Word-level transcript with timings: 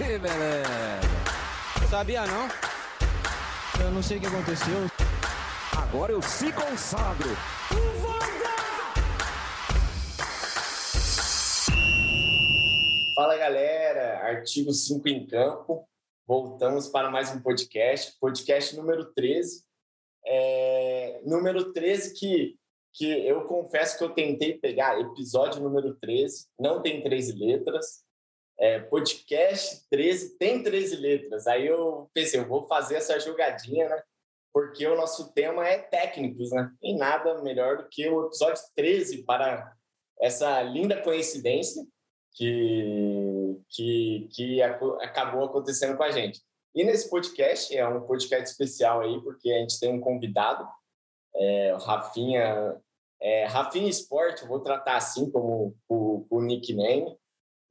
Que 0.00 0.18
beleza. 0.18 0.66
Sabia 1.90 2.24
não? 2.24 2.48
Eu 3.84 3.90
não 3.90 4.02
sei 4.02 4.16
o 4.16 4.20
que 4.20 4.26
aconteceu. 4.28 4.78
Agora 5.76 6.12
eu 6.12 6.22
se 6.22 6.50
consagro. 6.52 7.28
Fala 13.14 13.36
galera, 13.36 14.20
artigo 14.20 14.72
5 14.72 15.06
em 15.06 15.26
campo. 15.26 15.86
Voltamos 16.26 16.88
para 16.88 17.10
mais 17.10 17.30
um 17.36 17.42
podcast, 17.42 18.16
podcast 18.18 18.74
número 18.74 19.12
13. 19.12 19.62
É, 20.24 21.20
número 21.26 21.74
13 21.74 22.18
que, 22.18 22.56
que 22.94 23.28
eu 23.28 23.44
confesso 23.44 23.98
que 23.98 24.04
eu 24.04 24.14
tentei 24.14 24.56
pegar, 24.56 24.98
episódio 24.98 25.62
número 25.62 25.94
13, 25.96 26.46
não 26.58 26.80
tem 26.80 27.02
13 27.02 27.32
letras. 27.34 28.08
É, 28.60 28.78
podcast 28.78 29.88
13 29.88 30.36
tem 30.36 30.62
13 30.62 30.96
letras. 30.96 31.46
Aí 31.46 31.66
eu 31.66 32.10
pensei, 32.12 32.38
eu 32.38 32.46
vou 32.46 32.66
fazer 32.66 32.96
essa 32.96 33.18
jogadinha, 33.18 33.88
né? 33.88 34.02
Porque 34.52 34.86
o 34.86 34.96
nosso 34.96 35.32
tema 35.32 35.66
é 35.66 35.78
técnicos, 35.78 36.50
né? 36.50 36.70
E 36.82 36.94
nada 36.94 37.40
melhor 37.42 37.78
do 37.78 37.88
que 37.88 38.06
o 38.08 38.26
episódio 38.26 38.62
13 38.76 39.24
para 39.24 39.74
essa 40.20 40.60
linda 40.60 41.00
coincidência 41.00 41.82
que, 42.34 43.58
que, 43.70 44.28
que 44.30 44.62
acabou 44.62 45.44
acontecendo 45.44 45.96
com 45.96 46.02
a 46.02 46.10
gente. 46.10 46.40
E 46.74 46.84
nesse 46.84 47.08
podcast, 47.08 47.74
é 47.74 47.86
um 47.88 48.02
podcast 48.02 48.50
especial 48.50 49.00
aí, 49.00 49.20
porque 49.22 49.50
a 49.50 49.58
gente 49.58 49.80
tem 49.80 49.92
um 49.92 50.00
convidado, 50.00 50.68
é, 51.34 51.74
o 51.74 51.78
Rafinha, 51.78 52.76
é, 53.20 53.44
Rafinha 53.46 53.88
Sport, 53.88 54.42
eu 54.42 54.48
vou 54.48 54.60
tratar 54.60 54.96
assim 54.96 55.30
como 55.30 55.74
o, 55.88 56.26
o 56.28 56.42
nickname, 56.42 57.16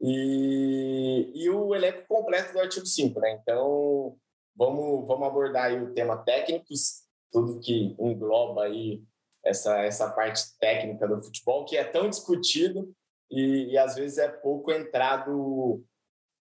e, 0.02 1.32
e 1.36 1.50
o 1.50 1.76
elenco 1.76 2.08
completo 2.08 2.54
do 2.54 2.60
artigo 2.60 2.86
5, 2.86 3.20
né? 3.20 3.40
Então, 3.42 4.18
vamos, 4.56 5.08
vamos 5.08 5.28
abordar 5.28 5.74
o 5.82 5.94
tema 5.94 6.18
técnicos, 6.18 7.04
tudo 7.32 7.60
que 7.60 7.96
engloba 8.00 8.64
aí 8.64 9.04
essa, 9.44 9.80
essa 9.80 10.10
parte 10.12 10.58
técnica 10.60 11.08
do 11.08 11.22
futebol, 11.22 11.66
que 11.66 11.78
é 11.78 11.84
tão 11.84 12.10
discutido 12.10 12.94
e, 13.30 13.72
e 13.72 13.78
às 13.78 13.96
vezes 13.96 14.18
é 14.18 14.28
pouco 14.28 14.72
entrado 14.72 15.84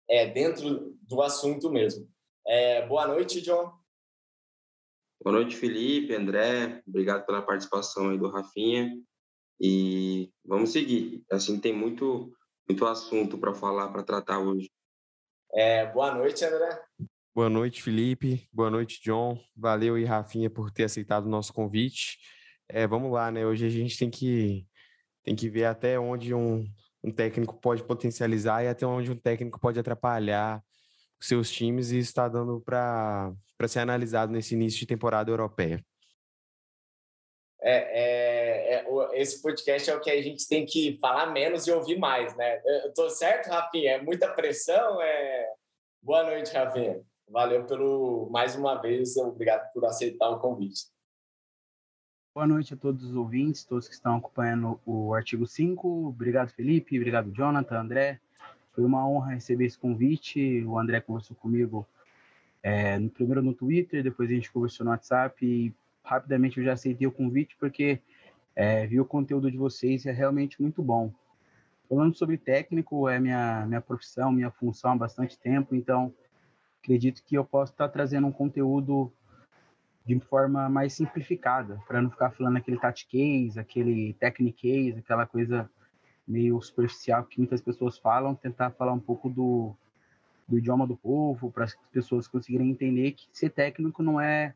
é, 0.09 0.27
dentro 0.27 0.95
do 1.01 1.21
assunto 1.21 1.69
mesmo. 1.69 2.09
É, 2.45 2.85
boa 2.87 3.07
noite, 3.07 3.41
John. 3.41 3.71
Boa 5.23 5.35
noite, 5.35 5.55
Felipe, 5.55 6.15
André. 6.15 6.81
Obrigado 6.87 7.25
pela 7.25 7.41
participação 7.43 8.09
aí 8.09 8.17
do 8.17 8.29
Rafinha. 8.29 8.91
E 9.59 10.31
vamos 10.43 10.71
seguir. 10.71 11.23
Assim, 11.31 11.59
tem 11.59 11.71
muito, 11.71 12.33
muito 12.71 12.85
assunto 12.85 13.37
para 13.37 13.53
falar, 13.53 13.89
para 13.89 14.01
tratar 14.01 14.39
hoje. 14.39 14.71
É, 15.53 15.85
boa 15.87 16.15
noite, 16.15 16.45
André. 16.45 16.81
Boa 17.35 17.49
noite, 17.49 17.83
Felipe. 17.83 18.47
Boa 18.51 18.69
noite, 18.69 19.01
John. 19.03 19.37
Valeu 19.55 19.97
e 19.97 20.05
Rafinha 20.05 20.49
por 20.49 20.71
ter 20.71 20.85
aceitado 20.85 21.25
o 21.25 21.29
nosso 21.29 21.53
convite. 21.53 22.17
É, 22.69 22.87
vamos 22.87 23.11
lá, 23.11 23.29
né? 23.29 23.45
Hoje 23.45 23.65
a 23.65 23.69
gente 23.69 23.97
tem 23.97 24.09
que 24.09 24.65
tem 25.23 25.35
que 25.35 25.49
ver 25.49 25.65
até 25.65 25.99
onde 25.99 26.33
um, 26.33 26.65
um 27.03 27.11
técnico 27.11 27.59
pode 27.59 27.83
potencializar 27.83 28.63
e 28.63 28.69
até 28.69 28.87
onde 28.87 29.11
um 29.11 29.17
técnico 29.17 29.59
pode 29.59 29.77
atrapalhar 29.77 30.63
os 31.19 31.27
seus 31.27 31.51
times 31.51 31.91
e 31.91 31.99
está 31.99 32.29
dando 32.29 32.61
para 32.61 33.35
ser 33.67 33.79
analisado 33.79 34.31
nesse 34.31 34.55
início 34.55 34.79
de 34.79 34.87
temporada 34.87 35.29
europeia. 35.29 35.85
É, 37.61 37.75
é, 37.75 38.40
é, 38.40 38.40
esse 39.13 39.41
podcast 39.41 39.89
é 39.89 39.95
o 39.95 40.01
que 40.01 40.09
a 40.09 40.21
gente 40.21 40.47
tem 40.47 40.65
que 40.65 40.97
falar 40.99 41.27
menos 41.27 41.67
e 41.67 41.71
ouvir 41.71 41.97
mais, 41.97 42.35
né? 42.35 42.61
Eu 42.85 42.93
tô 42.93 43.09
certo, 43.09 43.49
Rafinha? 43.49 43.91
É 43.91 44.01
muita 44.01 44.27
pressão? 44.27 45.01
É... 45.01 45.49
Boa 46.01 46.23
noite, 46.23 46.53
Rafinha. 46.53 47.01
Valeu 47.29 47.65
pelo 47.65 48.29
mais 48.29 48.55
uma 48.55 48.75
vez, 48.75 49.15
obrigado 49.17 49.71
por 49.73 49.85
aceitar 49.85 50.29
o 50.29 50.39
convite. 50.39 50.91
Boa 52.33 52.47
noite 52.47 52.73
a 52.73 52.77
todos 52.77 53.03
os 53.03 53.15
ouvintes, 53.15 53.65
todos 53.65 53.87
que 53.87 53.93
estão 53.93 54.17
acompanhando 54.17 54.79
o 54.85 55.13
artigo 55.13 55.45
5. 55.45 56.07
Obrigado, 56.07 56.49
Felipe. 56.49 56.97
Obrigado, 56.97 57.31
Jonathan, 57.31 57.79
André. 57.79 58.19
Foi 58.73 58.85
uma 58.85 59.07
honra 59.07 59.33
receber 59.33 59.65
esse 59.65 59.77
convite. 59.77 60.63
O 60.65 60.79
André 60.79 61.01
conversou 61.01 61.35
comigo 61.35 61.85
é, 62.63 62.97
no, 62.99 63.09
primeiro 63.09 63.41
no 63.41 63.53
Twitter, 63.53 64.03
depois 64.03 64.29
a 64.29 64.33
gente 64.33 64.51
conversou 64.51 64.85
no 64.85 64.91
WhatsApp 64.91 65.45
e 65.45 65.73
rapidamente 66.03 66.57
eu 66.57 66.63
já 66.63 66.73
aceitei 66.73 67.07
o 67.07 67.11
convite 67.11 67.55
porque 67.59 67.99
é, 68.55 68.85
vi 68.87 68.99
o 68.99 69.05
conteúdo 69.05 69.49
de 69.49 69.57
vocês 69.57 70.05
é 70.05 70.11
realmente 70.11 70.61
muito 70.61 70.81
bom. 70.81 71.11
Falando 71.87 72.15
sobre 72.15 72.37
técnico, 72.37 73.09
é 73.09 73.19
minha, 73.19 73.65
minha 73.65 73.81
profissão, 73.81 74.31
minha 74.31 74.51
função 74.51 74.91
há 74.91 74.95
bastante 74.95 75.37
tempo, 75.37 75.75
então 75.75 76.13
acredito 76.81 77.23
que 77.23 77.35
eu 77.35 77.43
posso 77.45 77.73
estar 77.73 77.89
trazendo 77.89 78.27
um 78.27 78.31
conteúdo 78.31 79.11
de 80.05 80.19
forma 80.19 80.67
mais 80.67 80.93
simplificada, 80.93 81.79
para 81.87 82.01
não 82.01 82.09
ficar 82.09 82.31
falando 82.31 82.57
aquele 82.57 82.79
tactics, 82.79 83.57
aquele 83.57 84.13
techniques, 84.13 84.97
aquela 84.97 85.25
coisa 85.25 85.69
meio 86.27 86.61
superficial 86.61 87.23
que 87.25 87.37
muitas 87.37 87.61
pessoas 87.61 87.97
falam, 87.97 88.33
tentar 88.33 88.71
falar 88.71 88.93
um 88.93 88.99
pouco 88.99 89.29
do, 89.29 89.75
do 90.47 90.57
idioma 90.57 90.87
do 90.87 90.97
povo, 90.97 91.51
para 91.51 91.65
as 91.65 91.75
pessoas 91.91 92.27
conseguirem 92.27 92.69
entender 92.69 93.11
que 93.11 93.27
ser 93.31 93.49
técnico 93.49 94.01
não 94.01 94.19
é 94.19 94.55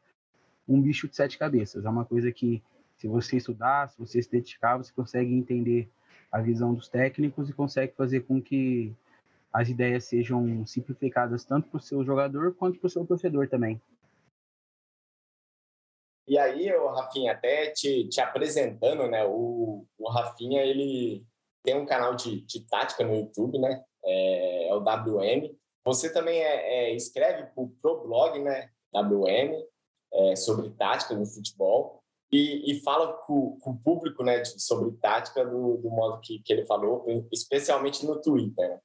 um 0.67 0.81
bicho 0.81 1.07
de 1.07 1.15
sete 1.15 1.37
cabeças, 1.37 1.85
é 1.85 1.89
uma 1.89 2.05
coisa 2.05 2.31
que, 2.31 2.63
se 3.05 3.07
você 3.07 3.37
estudar, 3.37 3.87
se 3.89 3.99
você 3.99 4.21
se 4.21 4.31
dedicar, 4.31 4.77
você 4.77 4.91
consegue 4.91 5.31
entender 5.31 5.87
a 6.31 6.41
visão 6.41 6.73
dos 6.73 6.89
técnicos 6.89 7.49
e 7.49 7.53
consegue 7.53 7.93
fazer 7.93 8.21
com 8.21 8.41
que 8.41 8.95
as 9.53 9.69
ideias 9.69 10.05
sejam 10.05 10.65
simplificadas 10.65 11.45
tanto 11.45 11.69
para 11.69 11.77
o 11.77 11.81
seu 11.81 12.03
jogador 12.03 12.55
quanto 12.55 12.79
para 12.79 12.87
o 12.87 12.89
seu 12.89 13.05
torcedor 13.05 13.47
também. 13.47 13.79
E 16.27 16.37
aí, 16.39 16.73
o 16.73 16.87
Rafinha, 16.87 17.33
até 17.33 17.69
te, 17.69 18.09
te 18.09 18.19
apresentando, 18.19 19.07
né? 19.07 19.23
O, 19.23 19.85
o 19.99 20.09
Rafinha, 20.09 20.63
ele 20.63 21.23
tem 21.63 21.77
um 21.77 21.85
canal 21.85 22.15
de, 22.15 22.41
de 22.41 22.65
tática 22.67 23.03
no 23.03 23.15
YouTube, 23.15 23.59
né? 23.59 23.83
É, 24.03 24.69
é 24.69 24.73
o 24.73 24.79
WM. 24.79 25.55
Você 25.85 26.11
também 26.11 26.39
é, 26.39 26.89
é 26.89 26.95
escreve 26.95 27.51
para 27.53 27.91
o 27.91 28.07
blog, 28.07 28.39
né? 28.39 28.71
WM, 28.91 29.63
é, 30.11 30.35
sobre 30.35 30.71
tática 30.71 31.13
no 31.13 31.27
futebol. 31.27 32.03
E, 32.35 32.69
e 32.69 32.81
fala 32.81 33.13
com, 33.25 33.57
com, 33.61 33.71
o 33.71 33.77
público, 33.77 34.21
né? 34.21 34.41
De, 34.41 34.61
sobre 34.61 34.91
tática 34.97 35.45
do, 35.45 35.77
do 35.77 35.89
modo 35.89 36.19
que, 36.19 36.39
que 36.39 36.51
ele 36.51 36.65
falou, 36.65 37.05
especialmente 37.31 38.05
no 38.05 38.21
Twitter. 38.21 38.81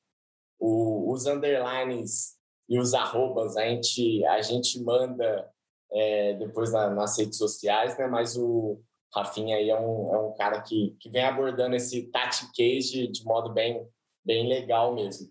O, 0.57 1.11
os 1.13 1.27
underlines 1.27 2.37
e 2.69 2.79
os 2.79 2.95
arrobas, 2.95 3.57
a 3.57 3.63
gente, 3.67 4.25
a 4.27 4.41
gente 4.41 4.81
manda 4.85 5.51
é, 5.93 6.35
depois 6.35 6.73
na, 6.73 6.91
nas 6.91 7.19
redes 7.19 7.39
sociais, 7.39 7.99
né? 7.99 8.07
Mas 8.07 8.37
o 8.37 8.81
Rafinha 9.13 9.57
aí 9.57 9.69
é 9.69 9.81
um, 9.81 10.15
é 10.15 10.19
um 10.21 10.33
cara 10.35 10.63
que, 10.63 10.97
que 11.01 11.11
vem 11.11 11.25
abordando 11.25 11.75
esse 11.75 12.05
tactics 12.13 12.85
de, 12.87 13.09
de 13.09 13.25
modo 13.25 13.53
bem, 13.53 13.85
bem 14.25 14.47
legal 14.47 14.95
mesmo. 14.95 15.29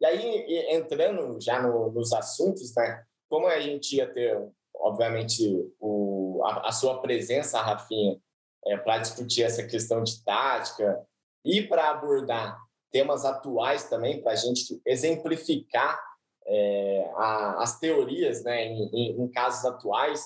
E 0.00 0.06
aí, 0.06 0.64
entrando 0.74 1.38
já 1.38 1.60
no, 1.60 1.92
nos 1.92 2.14
assuntos, 2.14 2.74
né? 2.74 3.04
Como 3.28 3.46
a 3.46 3.60
gente 3.60 3.96
ia 3.96 4.10
ter, 4.10 4.42
obviamente, 4.74 5.46
o, 5.78 6.11
a, 6.44 6.68
a 6.68 6.72
sua 6.72 7.00
presença, 7.00 7.60
Rafinha, 7.60 8.18
é, 8.66 8.76
para 8.76 8.98
discutir 8.98 9.42
essa 9.42 9.66
questão 9.66 10.02
de 10.02 10.22
tática 10.24 11.04
e 11.44 11.62
para 11.62 11.90
abordar 11.90 12.58
temas 12.90 13.24
atuais 13.24 13.88
também, 13.88 14.22
para 14.22 14.32
a 14.32 14.36
gente 14.36 14.80
exemplificar 14.86 15.98
é, 16.46 17.10
a, 17.16 17.62
as 17.62 17.78
teorias 17.78 18.44
né, 18.44 18.66
em, 18.66 18.88
em, 18.92 19.22
em, 19.22 19.28
casos 19.28 19.64
atuais, 19.64 20.22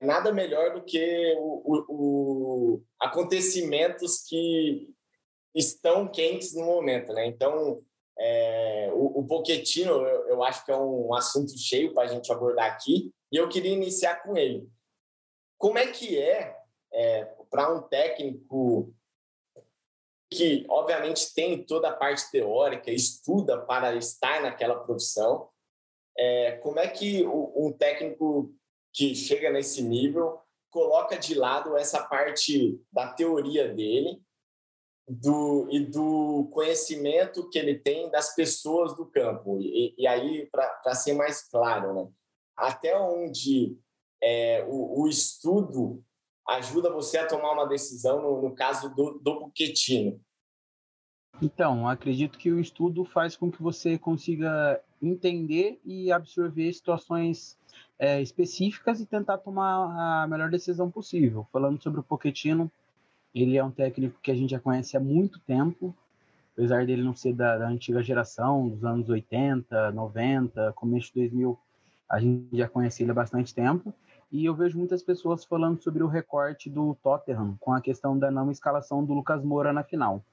nada 0.00 0.32
melhor 0.32 0.74
do 0.74 0.82
que 0.82 1.34
o, 1.38 1.62
o, 1.64 1.84
o, 1.88 2.82
acontecimentos 3.00 4.24
que 4.26 4.88
estão 5.54 6.08
quentes 6.08 6.54
no 6.54 6.64
momento. 6.64 7.12
Né? 7.12 7.26
Então, 7.26 7.82
é, 8.18 8.90
o, 8.92 9.20
o 9.20 9.42
eu, 9.78 10.06
eu, 10.28 10.42
acho 10.42 10.64
que 10.64 10.72
é 10.72 10.76
um 10.76 11.14
assunto 11.14 11.56
cheio 11.58 11.92
para 11.92 12.04
a 12.04 12.06
gente 12.06 12.32
abordar 12.32 12.72
aqui, 12.72 13.12
e 13.30 13.36
eu 13.36 13.48
queria 13.48 13.72
iniciar 13.72 14.22
com 14.22 14.36
ele. 14.36 14.66
Como 15.58 15.78
é 15.78 15.86
que 15.86 16.18
é, 16.18 16.56
é 16.92 17.24
para 17.50 17.72
um 17.72 17.82
técnico 17.82 18.94
que, 20.30 20.66
obviamente, 20.68 21.32
tem 21.34 21.64
toda 21.64 21.88
a 21.88 21.96
parte 21.96 22.30
teórica, 22.30 22.90
estuda 22.90 23.58
para 23.58 23.94
estar 23.94 24.42
naquela 24.42 24.80
profissão, 24.80 25.48
é, 26.18 26.52
como 26.58 26.78
é 26.78 26.88
que 26.88 27.24
um 27.26 27.72
técnico 27.72 28.54
que 28.92 29.14
chega 29.14 29.50
nesse 29.50 29.82
nível 29.82 30.40
coloca 30.70 31.16
de 31.18 31.34
lado 31.34 31.76
essa 31.76 32.02
parte 32.02 32.80
da 32.90 33.12
teoria 33.12 33.72
dele 33.72 34.20
do, 35.06 35.68
e 35.70 35.80
do 35.80 36.48
conhecimento 36.52 37.48
que 37.50 37.58
ele 37.58 37.78
tem 37.78 38.10
das 38.10 38.34
pessoas 38.34 38.96
do 38.96 39.06
campo? 39.06 39.60
E, 39.60 39.94
e 39.96 40.06
aí, 40.06 40.48
para 40.50 40.94
ser 40.94 41.12
mais 41.12 41.42
claro, 41.48 41.94
né? 41.94 42.10
até 42.56 42.98
onde 42.98 43.78
é, 44.26 44.64
o, 44.68 45.02
o, 45.02 45.08
estudo 45.08 46.02
ajuda 46.48 46.92
você 46.92 47.18
a 47.18 47.26
tomar 47.28 47.52
uma 47.52 47.66
decisão, 47.66 48.20
no, 48.20 48.42
no 48.42 48.54
caso 48.56 48.92
do, 48.92 49.20
do 49.20 49.38
Buquetino. 49.38 50.20
Então, 51.40 51.86
acredito 51.86 52.36
que 52.36 52.50
o 52.50 52.58
estudo 52.58 53.04
faz 53.04 53.36
com 53.36 53.52
que 53.52 53.62
você 53.62 53.96
consiga 53.96 54.80
entender 55.00 55.78
e 55.84 56.10
absorver 56.10 56.72
situações 56.72 57.56
é, 57.98 58.20
específicas 58.20 59.00
e 59.00 59.06
tentar 59.06 59.38
tomar 59.38 60.22
a 60.22 60.26
melhor 60.26 60.50
decisão 60.50 60.90
possível. 60.90 61.46
Falando 61.52 61.80
sobre 61.80 62.00
o 62.00 62.02
Pochettino, 62.02 62.70
ele 63.32 63.56
é 63.56 63.62
um 63.62 63.70
técnico 63.70 64.18
que 64.20 64.30
a 64.32 64.34
gente 64.34 64.50
já 64.50 64.58
conhece 64.58 64.96
há 64.96 65.00
muito 65.00 65.38
tempo, 65.40 65.94
apesar 66.52 66.84
dele 66.84 67.02
não 67.02 67.14
ser 67.14 67.32
da, 67.32 67.58
da 67.58 67.68
antiga 67.68 68.02
geração, 68.02 68.68
dos 68.68 68.84
anos 68.84 69.08
80, 69.08 69.92
90, 69.92 70.72
começo 70.72 71.08
de 71.08 71.20
2000, 71.20 71.56
a 72.10 72.18
gente 72.18 72.56
já 72.56 72.68
conhece 72.68 73.02
ele 73.02 73.10
há 73.10 73.14
bastante 73.14 73.54
tempo. 73.54 73.94
E 74.30 74.44
eu 74.44 74.54
vejo 74.54 74.76
muitas 74.76 75.02
pessoas 75.02 75.44
falando 75.44 75.80
sobre 75.80 76.02
o 76.02 76.08
recorte 76.08 76.68
do 76.68 76.96
Tottenham 77.02 77.56
com 77.60 77.72
a 77.72 77.80
questão 77.80 78.18
da 78.18 78.30
não 78.30 78.50
escalação 78.50 79.04
do 79.04 79.14
Lucas 79.14 79.44
Moura 79.44 79.72
na 79.72 79.84
final. 79.84 80.24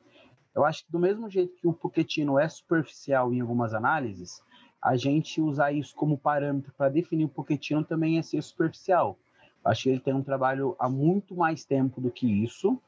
Eu 0.56 0.66
acho 0.66 0.86
que 0.86 0.92
do 0.92 1.00
mesmo 1.00 1.30
jeito 1.30 1.56
que 1.56 1.68
o 1.68 1.74
Pochettino 1.74 2.40
é 2.40 2.48
superficial 2.50 3.34
em 3.34 3.42
algumas 3.42 3.74
análises, 3.74 4.42
a 4.82 4.96
gente 4.96 5.40
usar 5.40 5.72
isso 5.72 5.96
como 5.96 6.18
parâmetro 6.18 6.74
para 6.78 6.90
definir 6.90 7.26
o 7.26 7.30
Pochettino 7.30 7.84
também 7.84 8.18
é 8.18 8.22
ser 8.22 8.42
superficial. 8.42 9.18
Eu 9.64 9.72
acho 9.72 9.84
que 9.84 9.90
ele 9.90 10.00
tem 10.00 10.14
um 10.14 10.24
trabalho 10.24 10.76
há 10.78 10.90
muito 10.90 11.36
mais 11.36 11.64
tempo 11.64 12.02
do 12.02 12.12
que 12.12 12.28
isso, 12.28 12.80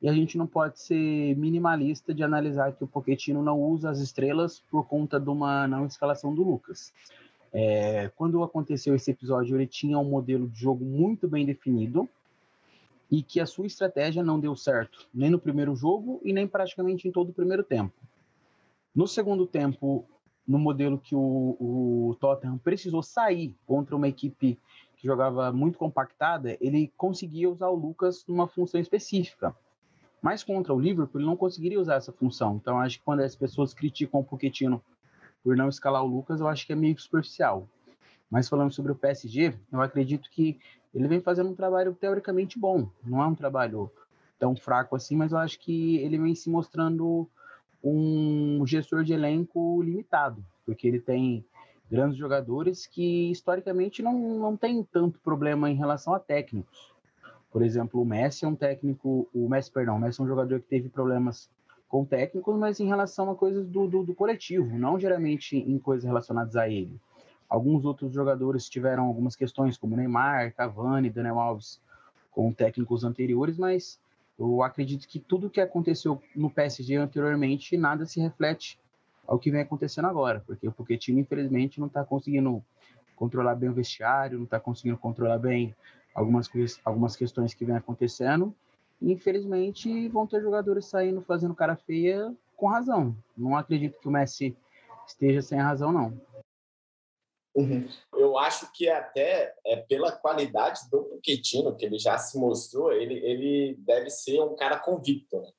e 0.00 0.08
a 0.08 0.12
gente 0.12 0.36
não 0.36 0.46
pode 0.46 0.80
ser 0.80 1.36
minimalista 1.36 2.12
de 2.12 2.22
analisar 2.22 2.72
que 2.72 2.84
o 2.84 2.88
Pochettino 2.88 3.42
não 3.42 3.60
usa 3.60 3.88
as 3.88 3.98
estrelas 3.98 4.60
por 4.70 4.86
conta 4.86 5.18
de 5.18 5.28
uma 5.28 5.66
não 5.66 5.86
escalação 5.86 6.34
do 6.34 6.42
Lucas. 6.42 6.92
É, 7.52 8.10
quando 8.16 8.42
aconteceu 8.42 8.94
esse 8.94 9.10
episódio, 9.10 9.56
ele 9.56 9.66
tinha 9.66 9.98
um 9.98 10.08
modelo 10.08 10.48
de 10.48 10.58
jogo 10.58 10.84
muito 10.84 11.28
bem 11.28 11.44
definido, 11.44 12.08
e 13.12 13.22
que 13.22 13.38
a 13.40 13.46
sua 13.46 13.66
estratégia 13.66 14.24
não 14.24 14.40
deu 14.40 14.56
certo, 14.56 15.06
nem 15.12 15.28
no 15.28 15.38
primeiro 15.38 15.76
jogo 15.76 16.18
e 16.24 16.32
nem 16.32 16.48
praticamente 16.48 17.06
em 17.06 17.12
todo 17.12 17.28
o 17.28 17.34
primeiro 17.34 17.62
tempo. 17.62 17.92
No 18.94 19.06
segundo 19.06 19.46
tempo, 19.46 20.06
no 20.48 20.58
modelo 20.58 20.98
que 20.98 21.14
o, 21.14 21.56
o 21.60 22.16
Tottenham 22.18 22.56
precisou 22.56 23.02
sair 23.02 23.54
contra 23.66 23.94
uma 23.94 24.08
equipe 24.08 24.58
que 24.96 25.06
jogava 25.06 25.52
muito 25.52 25.78
compactada, 25.78 26.56
ele 26.58 26.90
conseguia 26.96 27.50
usar 27.50 27.68
o 27.68 27.74
Lucas 27.74 28.24
numa 28.26 28.48
função 28.48 28.80
específica. 28.80 29.54
Mas 30.22 30.42
contra 30.42 30.72
o 30.72 30.80
Liverpool, 30.80 31.20
ele 31.20 31.28
não 31.28 31.36
conseguiria 31.36 31.80
usar 31.80 31.96
essa 31.96 32.12
função. 32.12 32.56
Então, 32.56 32.78
acho 32.78 32.98
que 32.98 33.04
quando 33.04 33.20
as 33.20 33.36
pessoas 33.36 33.74
criticam 33.74 34.20
o 34.20 34.24
Pochettino 34.24 34.82
por 35.42 35.56
não 35.56 35.68
escalar 35.68 36.04
o 36.04 36.06
Lucas, 36.06 36.40
eu 36.40 36.48
acho 36.48 36.66
que 36.66 36.72
é 36.72 36.76
meio 36.76 36.98
superficial. 36.98 37.68
Mas 38.30 38.48
falando 38.48 38.72
sobre 38.72 38.92
o 38.92 38.96
PSG, 38.96 39.54
eu 39.70 39.80
acredito 39.80 40.30
que 40.30 40.58
ele 40.94 41.08
vem 41.08 41.20
fazendo 41.20 41.50
um 41.50 41.54
trabalho 41.54 41.94
teoricamente 41.94 42.58
bom. 42.58 42.88
Não 43.04 43.22
é 43.22 43.26
um 43.26 43.34
trabalho 43.34 43.90
tão 44.38 44.56
fraco 44.56 44.96
assim, 44.96 45.16
mas 45.16 45.32
eu 45.32 45.38
acho 45.38 45.58
que 45.58 45.98
ele 45.98 46.18
vem 46.18 46.34
se 46.34 46.50
mostrando 46.50 47.28
um 47.82 48.64
gestor 48.66 49.04
de 49.04 49.12
elenco 49.12 49.82
limitado, 49.82 50.44
porque 50.64 50.86
ele 50.86 51.00
tem 51.00 51.44
grandes 51.90 52.16
jogadores 52.16 52.86
que 52.86 53.30
historicamente 53.30 54.02
não, 54.02 54.38
não 54.38 54.56
tem 54.56 54.82
tanto 54.82 55.18
problema 55.20 55.68
em 55.68 55.74
relação 55.74 56.14
a 56.14 56.18
técnicos. 56.18 56.92
Por 57.50 57.62
exemplo, 57.62 58.00
o 58.00 58.04
Messi 58.04 58.46
é 58.46 58.48
um 58.48 58.54
técnico, 58.54 59.28
o 59.34 59.48
Messi, 59.48 59.70
perdão, 59.70 59.96
o 59.96 60.00
Messi 60.00 60.20
é 60.20 60.24
um 60.24 60.28
jogador 60.28 60.58
que 60.60 60.68
teve 60.68 60.88
problemas 60.88 61.50
com 61.92 62.06
técnicos, 62.06 62.56
mas 62.56 62.80
em 62.80 62.86
relação 62.86 63.30
a 63.30 63.36
coisas 63.36 63.68
do, 63.68 63.86
do, 63.86 64.02
do 64.02 64.14
coletivo, 64.14 64.78
não 64.78 64.98
geralmente 64.98 65.58
em 65.58 65.78
coisas 65.78 66.06
relacionadas 66.06 66.56
a 66.56 66.66
ele. 66.66 66.98
Alguns 67.46 67.84
outros 67.84 68.14
jogadores 68.14 68.66
tiveram 68.66 69.04
algumas 69.04 69.36
questões, 69.36 69.76
como 69.76 69.94
Neymar, 69.94 70.54
Cavani, 70.54 71.10
Daniel 71.10 71.38
Alves, 71.38 71.82
com 72.30 72.50
técnicos 72.50 73.04
anteriores, 73.04 73.58
mas 73.58 74.00
eu 74.38 74.62
acredito 74.62 75.06
que 75.06 75.18
tudo 75.18 75.50
que 75.50 75.60
aconteceu 75.60 76.18
no 76.34 76.48
PSG 76.48 76.96
anteriormente, 76.96 77.76
nada 77.76 78.06
se 78.06 78.18
reflete 78.18 78.80
ao 79.26 79.38
que 79.38 79.50
vem 79.50 79.60
acontecendo 79.60 80.08
agora, 80.08 80.42
porque 80.46 80.66
o 80.66 80.72
Pochettino, 80.72 81.20
infelizmente, 81.20 81.78
não 81.78 81.88
está 81.88 82.02
conseguindo 82.02 82.64
controlar 83.14 83.54
bem 83.54 83.68
o 83.68 83.74
vestiário, 83.74 84.38
não 84.38 84.44
está 84.46 84.58
conseguindo 84.58 84.96
controlar 84.96 85.36
bem 85.36 85.76
algumas, 86.14 86.50
algumas 86.86 87.16
questões 87.16 87.52
que 87.52 87.66
vem 87.66 87.76
acontecendo, 87.76 88.54
infelizmente, 89.02 90.08
vão 90.08 90.26
ter 90.26 90.40
jogadores 90.40 90.86
saindo 90.86 91.20
fazendo 91.22 91.54
cara 91.54 91.76
feia 91.76 92.34
com 92.56 92.68
razão. 92.68 93.16
Não 93.36 93.56
acredito 93.56 93.98
que 94.00 94.08
o 94.08 94.10
Messi 94.10 94.56
esteja 95.06 95.42
sem 95.42 95.58
razão, 95.58 95.92
não. 95.92 96.20
Uhum. 97.54 97.86
Eu 98.14 98.38
acho 98.38 98.72
que 98.72 98.88
até 98.88 99.54
é, 99.66 99.76
pela 99.76 100.10
qualidade 100.12 100.88
do 100.90 101.02
Pochettino, 101.04 101.76
que 101.76 101.84
ele 101.84 101.98
já 101.98 102.16
se 102.16 102.38
mostrou, 102.38 102.92
ele, 102.92 103.14
ele 103.14 103.74
deve 103.80 104.08
ser 104.08 104.40
um 104.40 104.54
cara 104.54 104.78
convicto. 104.78 105.40
Né? 105.40 105.50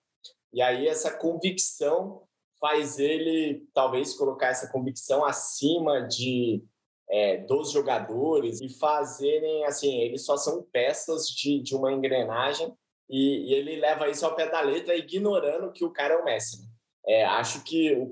E 0.54 0.62
aí 0.62 0.88
essa 0.88 1.12
convicção 1.16 2.24
faz 2.60 2.98
ele, 2.98 3.68
talvez, 3.74 4.16
colocar 4.16 4.48
essa 4.48 4.72
convicção 4.72 5.24
acima 5.24 6.02
de 6.08 6.64
é, 7.10 7.38
dos 7.38 7.72
jogadores 7.72 8.62
e 8.62 8.70
fazerem, 8.70 9.66
assim, 9.66 10.00
eles 10.00 10.26
só 10.26 10.38
são 10.38 10.64
peças 10.64 11.28
de, 11.28 11.62
de 11.62 11.76
uma 11.76 11.92
engrenagem 11.92 12.74
e, 13.10 13.52
e 13.52 13.54
ele 13.54 13.76
leva 13.78 14.10
isso 14.10 14.26
ao 14.26 14.36
pé 14.36 14.50
da 14.50 14.62
letra, 14.62 14.96
ignorando 14.96 15.72
que 15.72 15.84
o 15.84 15.92
cara 15.92 16.16
é 16.16 16.18
o 16.18 16.26
Messi. 16.26 16.62
Né? 16.62 16.68
É, 17.06 17.26
acho 17.26 17.64
que 17.64 17.94
o, 17.96 18.12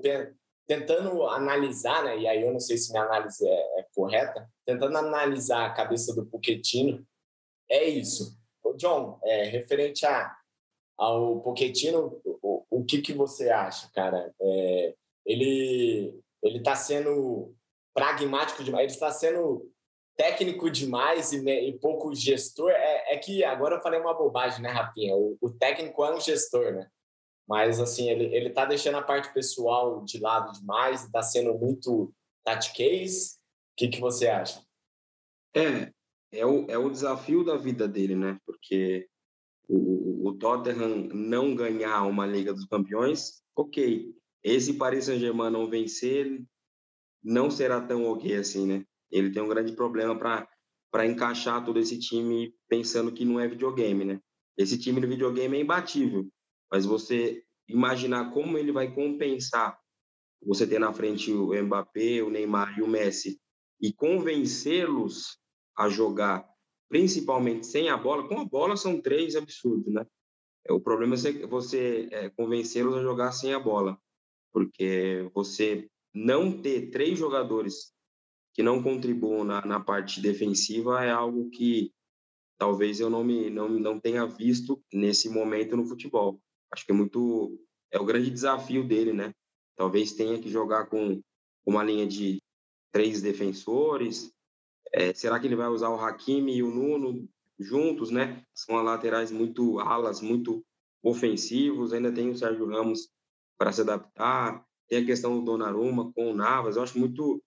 tentando 0.66 1.26
analisar, 1.26 2.04
né, 2.04 2.18
e 2.18 2.26
aí 2.26 2.42
eu 2.42 2.52
não 2.52 2.60
sei 2.60 2.76
se 2.76 2.92
minha 2.92 3.04
análise 3.04 3.46
é, 3.46 3.80
é 3.80 3.86
correta, 3.94 4.48
tentando 4.64 4.96
analisar 4.96 5.66
a 5.66 5.72
cabeça 5.72 6.14
do 6.14 6.26
Pochettino, 6.26 7.06
é 7.70 7.84
isso. 7.84 8.36
O 8.62 8.74
John, 8.74 9.18
é, 9.24 9.44
referente 9.44 10.06
a, 10.06 10.34
ao 10.96 11.40
Pochettino, 11.40 12.20
o, 12.24 12.64
o 12.70 12.84
que, 12.84 13.00
que 13.00 13.12
você 13.12 13.50
acha, 13.50 13.90
cara? 13.92 14.32
É, 14.40 14.94
ele 15.26 16.22
ele 16.42 16.58
está 16.58 16.74
sendo 16.74 17.54
pragmático 17.94 18.64
demais, 18.64 18.84
ele 18.84 18.92
está 18.92 19.10
sendo 19.10 19.70
técnico 20.22 20.70
demais 20.70 21.32
e, 21.32 21.44
e, 21.44 21.76
pouco 21.80 22.14
gestor. 22.14 22.70
É, 22.70 23.14
é 23.14 23.18
que 23.18 23.42
agora 23.42 23.76
eu 23.76 23.80
falei 23.80 23.98
uma 23.98 24.14
bobagem, 24.14 24.62
né, 24.62 24.70
Rafinha? 24.70 25.16
O, 25.16 25.36
o 25.40 25.50
técnico 25.50 26.04
é 26.04 26.14
um 26.14 26.20
gestor, 26.20 26.72
né? 26.72 26.88
Mas, 27.48 27.80
assim, 27.80 28.08
ele, 28.08 28.26
ele 28.32 28.50
tá 28.50 28.64
deixando 28.64 28.98
a 28.98 29.02
parte 29.02 29.34
pessoal 29.34 30.04
de 30.04 30.20
lado 30.20 30.52
demais, 30.52 31.02
está 31.02 31.20
sendo 31.22 31.58
muito 31.58 32.14
tatiquez. 32.44 33.32
O 33.32 33.76
que, 33.76 33.88
que 33.88 34.00
você 34.00 34.28
acha? 34.28 34.64
É, 35.56 35.90
é 36.30 36.46
o, 36.46 36.70
é 36.70 36.78
o 36.78 36.88
desafio 36.88 37.44
da 37.44 37.56
vida 37.56 37.88
dele, 37.88 38.14
né? 38.14 38.38
Porque 38.46 39.08
o, 39.68 40.28
o 40.28 40.34
Tottenham 40.34 41.08
não 41.12 41.52
ganhar 41.52 42.04
uma 42.04 42.24
Liga 42.24 42.54
dos 42.54 42.66
Campeões, 42.66 43.42
ok. 43.56 44.14
Esse 44.44 44.74
Paris 44.74 45.06
Saint-Germain 45.06 45.50
não 45.50 45.68
vencer, 45.68 46.40
não 47.24 47.50
será 47.50 47.80
tão 47.80 48.04
ok 48.04 48.36
assim, 48.36 48.66
né? 48.68 48.84
Ele 49.12 49.30
tem 49.30 49.42
um 49.42 49.48
grande 49.48 49.72
problema 49.72 50.18
para 50.18 51.06
encaixar 51.06 51.64
todo 51.64 51.78
esse 51.78 51.98
time 51.98 52.54
pensando 52.68 53.12
que 53.12 53.24
não 53.24 53.38
é 53.38 53.46
videogame, 53.46 54.04
né? 54.04 54.20
Esse 54.56 54.78
time 54.78 55.00
no 55.00 55.08
videogame 55.08 55.56
é 55.56 55.60
imbatível 55.60 56.28
mas 56.72 56.86
você 56.86 57.44
imaginar 57.68 58.32
como 58.32 58.56
ele 58.56 58.72
vai 58.72 58.92
compensar 58.92 59.78
você 60.42 60.66
ter 60.66 60.78
na 60.78 60.92
frente 60.92 61.30
o 61.30 61.52
Mbappé, 61.62 62.22
o 62.22 62.30
Neymar 62.30 62.78
e 62.78 62.82
o 62.82 62.88
Messi 62.88 63.38
e 63.80 63.92
convencê-los 63.92 65.38
a 65.76 65.88
jogar, 65.88 66.48
principalmente 66.88 67.66
sem 67.66 67.90
a 67.90 67.96
bola, 67.96 68.26
com 68.26 68.40
a 68.40 68.44
bola 68.44 68.76
são 68.76 69.00
três 69.00 69.36
absurdos, 69.36 69.92
né? 69.92 70.06
O 70.70 70.80
problema 70.80 71.14
é 71.14 71.46
você 71.46 72.08
é, 72.10 72.30
convencê-los 72.30 72.96
a 72.96 73.02
jogar 73.02 73.32
sem 73.32 73.52
a 73.52 73.60
bola, 73.60 73.98
porque 74.52 75.28
você 75.34 75.88
não 76.14 76.60
ter 76.62 76.90
três 76.90 77.18
jogadores 77.18 77.91
que 78.54 78.62
não 78.62 78.82
contribuam 78.82 79.44
na, 79.44 79.64
na 79.64 79.80
parte 79.80 80.20
defensiva 80.20 81.04
é 81.04 81.10
algo 81.10 81.50
que 81.50 81.92
talvez 82.58 83.00
eu 83.00 83.10
não 83.10 83.24
me 83.24 83.50
não, 83.50 83.68
não 83.68 83.98
tenha 83.98 84.26
visto 84.26 84.82
nesse 84.92 85.28
momento 85.28 85.76
no 85.76 85.86
futebol. 85.86 86.40
Acho 86.70 86.84
que 86.84 86.92
é 86.92 86.94
muito 86.94 87.58
é 87.90 87.98
o 87.98 88.04
grande 88.04 88.30
desafio 88.30 88.86
dele, 88.86 89.12
né? 89.12 89.34
Talvez 89.76 90.12
tenha 90.12 90.38
que 90.38 90.50
jogar 90.50 90.86
com 90.86 91.20
uma 91.66 91.82
linha 91.82 92.06
de 92.06 92.42
três 92.92 93.22
defensores. 93.22 94.32
É, 94.92 95.14
será 95.14 95.40
que 95.40 95.46
ele 95.46 95.56
vai 95.56 95.68
usar 95.68 95.88
o 95.88 95.98
Hakimi 95.98 96.56
e 96.56 96.62
o 96.62 96.70
Nuno 96.70 97.28
juntos, 97.58 98.10
né? 98.10 98.44
São 98.54 98.76
laterais 98.82 99.30
muito 99.30 99.78
alas, 99.78 100.20
muito 100.20 100.64
ofensivos. 101.02 101.92
Ainda 101.92 102.12
tem 102.12 102.30
o 102.30 102.36
Sérgio 102.36 102.66
Ramos 102.66 103.08
para 103.58 103.72
se 103.72 103.80
adaptar. 103.80 104.64
Tem 104.88 105.02
a 105.02 105.06
questão 105.06 105.38
do 105.38 105.44
Donnarumma 105.44 106.12
com 106.12 106.30
o 106.30 106.34
Navas. 106.34 106.76
Eu 106.76 106.82
acho 106.82 106.98
muito 106.98 107.42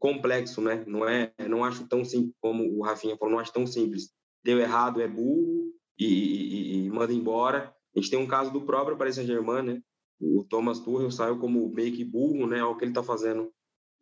complexo, 0.00 0.60
né? 0.60 0.82
Não 0.86 1.06
é, 1.06 1.32
não 1.48 1.62
acho 1.62 1.86
tão 1.86 2.04
simples 2.04 2.34
como 2.40 2.64
o 2.64 2.82
Rafinha 2.82 3.16
falou. 3.16 3.34
Não 3.34 3.40
acho 3.40 3.52
tão 3.52 3.66
simples. 3.66 4.10
Deu 4.42 4.58
errado, 4.58 5.00
é 5.00 5.06
burro 5.06 5.70
e, 5.98 6.06
e, 6.06 6.86
e 6.86 6.90
manda 6.90 7.12
embora. 7.12 7.72
A 7.94 8.00
gente 8.00 8.10
tem 8.10 8.18
um 8.18 8.26
caso 8.26 8.50
do 8.50 8.62
próprio 8.62 8.96
Paris 8.96 9.16
Saint-Germain, 9.16 9.62
né? 9.62 9.82
O 10.18 10.42
Thomas 10.42 10.80
Tuchel 10.80 11.10
saiu 11.10 11.38
como 11.38 11.68
meio 11.70 11.92
que 11.92 12.04
burro, 12.04 12.46
né? 12.46 12.62
Olha 12.62 12.72
o 12.72 12.76
que 12.76 12.84
ele 12.84 12.90
está 12.90 13.02
fazendo 13.02 13.52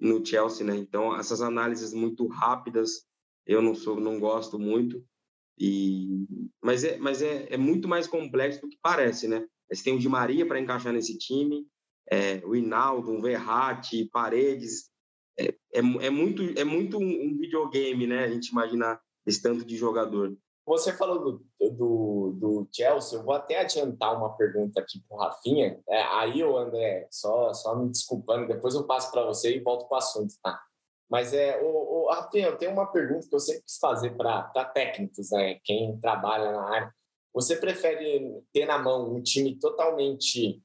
no 0.00 0.24
Chelsea, 0.24 0.64
né? 0.64 0.76
Então, 0.76 1.16
essas 1.18 1.42
análises 1.42 1.92
muito 1.92 2.26
rápidas, 2.28 3.04
eu 3.44 3.60
não 3.60 3.74
sou, 3.74 4.00
não 4.00 4.20
gosto 4.20 4.58
muito. 4.58 5.04
E 5.58 6.26
mas 6.62 6.84
é, 6.84 6.96
mas 6.98 7.20
é, 7.20 7.48
é 7.50 7.56
muito 7.56 7.88
mais 7.88 8.06
complexo 8.06 8.60
do 8.60 8.68
que 8.68 8.78
parece, 8.80 9.26
né? 9.26 9.44
Você 9.70 9.82
tem 9.82 9.96
o 9.96 9.98
Di 9.98 10.08
Maria 10.08 10.46
para 10.46 10.60
encaixar 10.60 10.92
nesse 10.92 11.18
time, 11.18 11.66
é, 12.10 12.40
o 12.44 12.54
Hinaldo, 12.54 13.10
um 13.10 13.20
Verratti, 13.20 14.08
Paredes. 14.12 14.88
É, 15.38 15.46
é, 15.72 15.78
é, 15.78 16.10
muito, 16.10 16.42
é 16.58 16.64
muito 16.64 16.98
um 16.98 17.38
videogame, 17.38 18.06
né? 18.06 18.24
A 18.24 18.28
gente 18.30 18.48
imaginar 18.48 19.00
esse 19.26 19.40
tanto 19.42 19.64
de 19.64 19.76
jogador. 19.76 20.36
Você 20.66 20.92
falou 20.92 21.18
do, 21.18 21.70
do, 21.70 22.32
do 22.38 22.68
Chelsea, 22.70 23.18
eu 23.18 23.24
vou 23.24 23.32
até 23.34 23.60
adiantar 23.60 24.14
uma 24.14 24.36
pergunta 24.36 24.80
aqui 24.80 25.02
para 25.08 25.16
o 25.16 25.20
Rafinha. 25.20 25.80
É, 25.88 26.02
aí, 26.02 26.44
o 26.44 26.58
André, 26.58 27.08
só, 27.10 27.54
só 27.54 27.74
me 27.74 27.88
desculpando, 27.88 28.48
depois 28.48 28.74
eu 28.74 28.84
passo 28.84 29.10
para 29.10 29.24
você 29.24 29.56
e 29.56 29.60
volto 29.60 29.88
para 29.88 29.94
o 29.94 29.98
assunto, 29.98 30.34
tá? 30.42 30.60
Mas, 31.08 31.32
é, 31.32 31.58
o, 31.62 32.04
o, 32.04 32.10
Rafinha, 32.10 32.48
eu 32.48 32.58
tenho 32.58 32.72
uma 32.72 32.86
pergunta 32.86 33.26
que 33.26 33.34
eu 33.34 33.40
sempre 33.40 33.62
quis 33.62 33.78
fazer 33.78 34.14
para 34.14 34.64
técnicos, 34.66 35.30
né? 35.30 35.58
Quem 35.64 35.98
trabalha 36.00 36.52
na 36.52 36.68
área. 36.68 36.94
Você 37.32 37.56
prefere 37.56 38.42
ter 38.52 38.66
na 38.66 38.78
mão 38.78 39.14
um 39.14 39.22
time 39.22 39.58
totalmente 39.58 40.62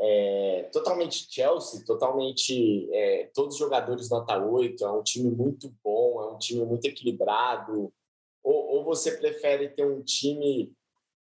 é, 0.00 0.68
totalmente 0.72 1.26
Chelsea, 1.28 1.84
totalmente 1.84 2.88
é, 2.92 3.30
todos 3.34 3.54
os 3.54 3.58
jogadores 3.58 4.08
nota 4.10 4.38
8, 4.38 4.84
é 4.84 4.90
um 4.92 5.02
time 5.02 5.30
muito 5.30 5.74
bom, 5.82 6.22
é 6.22 6.26
um 6.26 6.38
time 6.38 6.64
muito 6.64 6.84
equilibrado, 6.84 7.92
ou, 8.42 8.76
ou 8.76 8.84
você 8.84 9.16
prefere 9.16 9.68
ter 9.70 9.84
um 9.84 10.02
time 10.02 10.72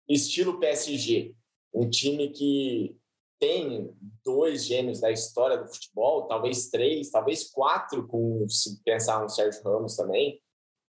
estilo 0.09 0.59
PSG, 0.59 1.35
um 1.75 1.89
time 1.89 2.31
que 2.31 2.97
tem 3.39 3.93
dois 4.25 4.65
gênios 4.65 5.01
da 5.01 5.11
história 5.11 5.59
do 5.59 5.69
futebol, 5.69 6.27
talvez 6.27 6.71
três, 6.71 7.11
talvez 7.11 7.51
quatro, 7.51 8.07
com 8.07 8.49
se 8.49 8.81
pensar 8.85 9.21
no 9.21 9.29
Sérgio 9.29 9.63
Ramos 9.65 9.97
também, 9.97 10.41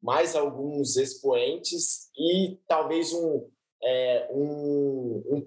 mais 0.02 0.36
alguns 0.36 0.98
expoentes 0.98 2.10
e 2.18 2.58
talvez 2.68 3.14
um, 3.14 3.48
é, 3.84 4.30
um, 4.32 5.24
um 5.30 5.42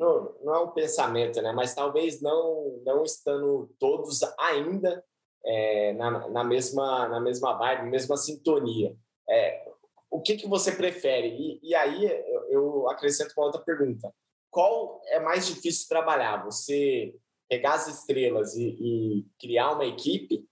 não, 0.00 0.34
não 0.42 0.54
é 0.54 0.58
um 0.60 0.70
pensamento, 0.70 1.42
né? 1.42 1.52
mas 1.52 1.74
talvez 1.74 2.22
não, 2.22 2.80
não 2.86 3.04
estando 3.04 3.70
todos 3.78 4.20
ainda 4.38 5.04
é, 5.44 5.92
na, 5.92 6.26
na, 6.30 6.42
mesma, 6.42 7.06
na 7.06 7.20
mesma 7.20 7.52
vibe, 7.52 7.90
mesma 7.90 8.16
sintonia. 8.16 8.96
É, 9.28 9.62
o 10.10 10.22
que, 10.22 10.36
que 10.36 10.48
você 10.48 10.72
prefere? 10.72 11.28
E, 11.28 11.60
e 11.62 11.74
aí 11.74 12.06
eu 12.48 12.88
acrescento 12.88 13.34
uma 13.36 13.46
outra 13.46 13.60
pergunta. 13.60 14.10
Qual 14.50 15.02
é 15.08 15.20
mais 15.20 15.46
difícil 15.46 15.86
trabalhar? 15.86 16.44
Você 16.46 17.14
pegar 17.46 17.74
as 17.74 17.86
estrelas 17.86 18.56
e, 18.56 18.76
e 18.80 19.26
criar 19.38 19.72
uma 19.72 19.84
equipe 19.84 20.48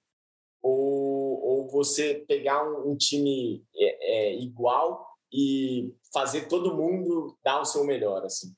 ou, 0.63 1.43
ou 1.43 1.69
você 1.69 2.23
pegar 2.29 2.69
um, 2.69 2.91
um 2.91 2.97
time 2.97 3.65
é, 3.75 4.29
é, 4.29 4.35
igual 4.35 5.09
e 5.33 5.95
fazer 6.13 6.49
todo 6.49 6.77
mundo 6.77 7.35
dar 7.43 7.61
o 7.61 7.65
seu 7.65 7.83
melhor, 7.85 8.25
assim? 8.25 8.55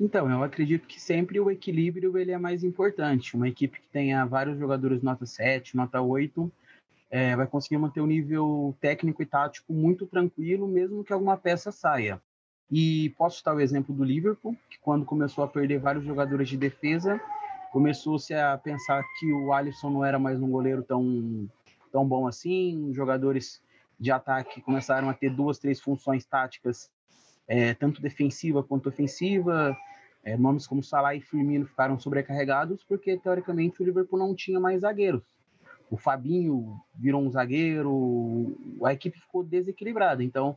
Então, 0.00 0.28
eu 0.30 0.42
acredito 0.42 0.86
que 0.86 1.00
sempre 1.00 1.38
o 1.38 1.50
equilíbrio 1.50 2.18
ele 2.18 2.32
é 2.32 2.38
mais 2.38 2.64
importante. 2.64 3.36
Uma 3.36 3.48
equipe 3.48 3.80
que 3.80 3.88
tenha 3.88 4.24
vários 4.24 4.58
jogadores 4.58 5.02
nota 5.02 5.24
7, 5.24 5.76
nota 5.76 6.00
8, 6.00 6.50
é, 7.10 7.36
vai 7.36 7.46
conseguir 7.46 7.78
manter 7.78 8.00
o 8.00 8.06
nível 8.06 8.76
técnico 8.80 9.22
e 9.22 9.26
tático 9.26 9.72
muito 9.72 10.06
tranquilo, 10.06 10.66
mesmo 10.66 11.04
que 11.04 11.12
alguma 11.12 11.36
peça 11.36 11.70
saia. 11.70 12.20
E 12.70 13.10
posso 13.10 13.36
citar 13.38 13.54
o 13.54 13.60
exemplo 13.60 13.94
do 13.94 14.02
Liverpool, 14.02 14.56
que 14.68 14.78
quando 14.80 15.04
começou 15.04 15.44
a 15.44 15.48
perder 15.48 15.78
vários 15.78 16.04
jogadores 16.04 16.48
de 16.48 16.56
defesa, 16.56 17.20
começou-se 17.70 18.34
a 18.34 18.58
pensar 18.58 19.04
que 19.18 19.32
o 19.32 19.52
Alisson 19.52 19.90
não 19.90 20.04
era 20.04 20.18
mais 20.18 20.40
um 20.40 20.50
goleiro 20.50 20.82
tão, 20.82 21.48
tão 21.92 22.06
bom 22.06 22.26
assim, 22.26 22.92
jogadores 22.92 23.62
de 23.98 24.10
ataque 24.10 24.60
começaram 24.60 25.08
a 25.08 25.14
ter 25.14 25.30
duas, 25.30 25.58
três 25.58 25.80
funções 25.80 26.24
táticas, 26.24 26.90
é, 27.46 27.74
tanto 27.74 28.02
defensiva 28.02 28.62
quanto 28.62 28.88
ofensiva. 28.88 29.76
É, 30.22 30.38
nomes 30.38 30.66
como 30.66 30.82
Salah 30.82 31.14
e 31.14 31.20
Firmino 31.20 31.66
ficaram 31.66 31.98
sobrecarregados 31.98 32.82
porque, 32.82 33.18
teoricamente, 33.18 33.82
o 33.82 33.84
Liverpool 33.84 34.18
não 34.18 34.34
tinha 34.34 34.58
mais 34.58 34.80
zagueiros 34.80 35.22
o 35.90 35.96
Fabinho 35.96 36.80
virou 36.94 37.22
um 37.22 37.30
zagueiro, 37.30 38.56
a 38.84 38.92
equipe 38.92 39.18
ficou 39.18 39.44
desequilibrada. 39.44 40.22
Então, 40.22 40.56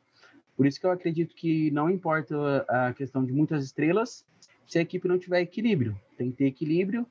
por 0.56 0.66
isso 0.66 0.80
que 0.80 0.86
eu 0.86 0.92
acredito 0.92 1.36
que 1.36 1.70
não 1.72 1.90
importa 1.90 2.66
a 2.68 2.94
questão 2.94 3.24
de 3.24 3.32
muitas 3.32 3.64
estrelas, 3.64 4.26
se 4.66 4.80
a 4.80 4.82
equipe 4.82 5.08
não 5.08 5.20
tiver 5.20 5.42
equilíbrio. 5.42 6.00
Tem 6.18 6.32
que 6.32 6.38
ter 6.38 6.46
equilíbrio. 6.46 7.06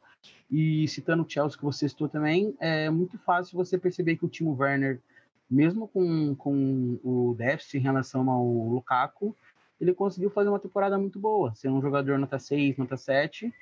E 0.50 0.86
citando 0.88 1.22
o 1.22 1.28
Chelsea 1.28 1.56
que 1.56 1.64
você 1.64 1.88
citou 1.88 2.08
também, 2.08 2.54
é 2.60 2.90
muito 2.90 3.18
fácil 3.18 3.56
você 3.56 3.78
perceber 3.78 4.16
que 4.16 4.24
o 4.24 4.28
Timo 4.28 4.56
Werner, 4.58 5.00
mesmo 5.48 5.86
com, 5.86 6.34
com 6.34 6.98
o 7.04 7.34
déficit 7.38 7.78
em 7.78 7.80
relação 7.80 8.28
ao 8.28 8.44
Lukaku, 8.44 9.36
ele 9.80 9.92
conseguiu 9.92 10.30
fazer 10.30 10.48
uma 10.48 10.58
temporada 10.58 10.98
muito 10.98 11.18
boa, 11.18 11.54
ser 11.54 11.68
um 11.68 11.80
jogador 11.80 12.18
nota 12.18 12.38
6, 12.38 12.76
nota 12.78 12.96
7, 12.96 13.52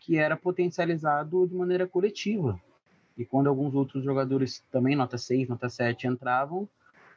que 0.00 0.16
era 0.16 0.36
potencializado 0.36 1.46
de 1.46 1.54
maneira 1.54 1.86
coletiva. 1.86 2.60
E 3.16 3.24
quando 3.24 3.48
alguns 3.48 3.74
outros 3.74 4.04
jogadores 4.04 4.62
também, 4.70 4.96
nota 4.96 5.16
6, 5.16 5.48
nota 5.48 5.68
7, 5.68 6.06
entravam, 6.06 6.68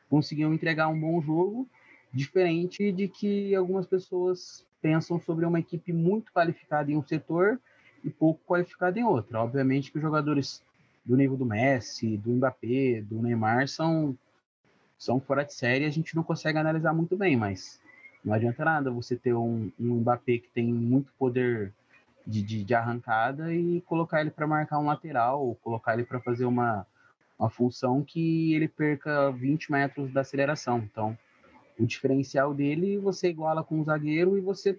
conseguiam 0.10 0.54
entregar 0.54 0.88
um 0.88 1.00
bom 1.00 1.22
jogo, 1.22 1.68
diferente 2.14 2.92
de 2.92 3.08
que 3.08 3.54
algumas 3.56 3.86
pessoas 3.86 4.66
pensam 4.82 5.20
sobre 5.20 5.46
uma 5.46 5.60
equipe 5.60 5.92
muito 5.92 6.32
qualificada 6.32 6.92
em 6.92 6.98
um 6.98 7.04
setor 7.04 7.60
e 8.04 8.10
pouco 8.10 8.42
qualificada 8.46 9.00
em 9.00 9.04
outra. 9.04 9.42
Obviamente 9.42 9.92
que 9.92 9.98
os 9.98 10.02
jogadores 10.02 10.64
do 11.06 11.16
nível 11.16 11.38
do 11.38 11.46
Messi, 11.46 12.18
do 12.18 12.32
Mbappé, 12.32 13.02
do 13.02 13.22
Neymar 13.22 13.68
são, 13.68 14.18
são 14.98 15.20
fora 15.20 15.44
de 15.44 15.54
série, 15.54 15.86
a 15.86 15.90
gente 15.90 16.16
não 16.16 16.24
consegue 16.24 16.58
analisar 16.58 16.94
muito 16.94 17.16
bem, 17.18 17.36
mas 17.36 17.80
não 18.28 18.34
adianta 18.34 18.66
nada 18.66 18.92
você 18.92 19.16
ter 19.16 19.34
um, 19.34 19.72
um 19.80 20.02
Mbappé 20.02 20.40
que 20.40 20.50
tem 20.50 20.66
muito 20.66 21.14
poder 21.18 21.74
de, 22.26 22.42
de, 22.42 22.62
de 22.62 22.76
arrancada 22.76 23.54
e 23.54 23.80
colocar 23.82 24.20
ele 24.20 24.30
para 24.30 24.46
marcar 24.46 24.80
um 24.80 24.88
lateral, 24.88 25.48
ou 25.48 25.56
colocar 25.56 25.94
ele 25.94 26.04
para 26.04 26.20
fazer 26.20 26.44
uma, 26.44 26.86
uma 27.40 27.50
função 27.50 28.04
que 28.04 28.54
ele 28.54 28.68
perca 28.68 29.32
20 29.32 29.72
metros 29.72 30.12
da 30.12 30.22
aceleração. 30.22 30.80
Então, 30.80 31.18
o 31.80 31.86
diferencial 31.86 32.54
dele 32.54 32.98
você 32.98 33.30
iguala 33.30 33.64
com 33.64 33.80
o 33.80 33.84
zagueiro 33.86 34.38
e 34.38 34.42
você 34.42 34.78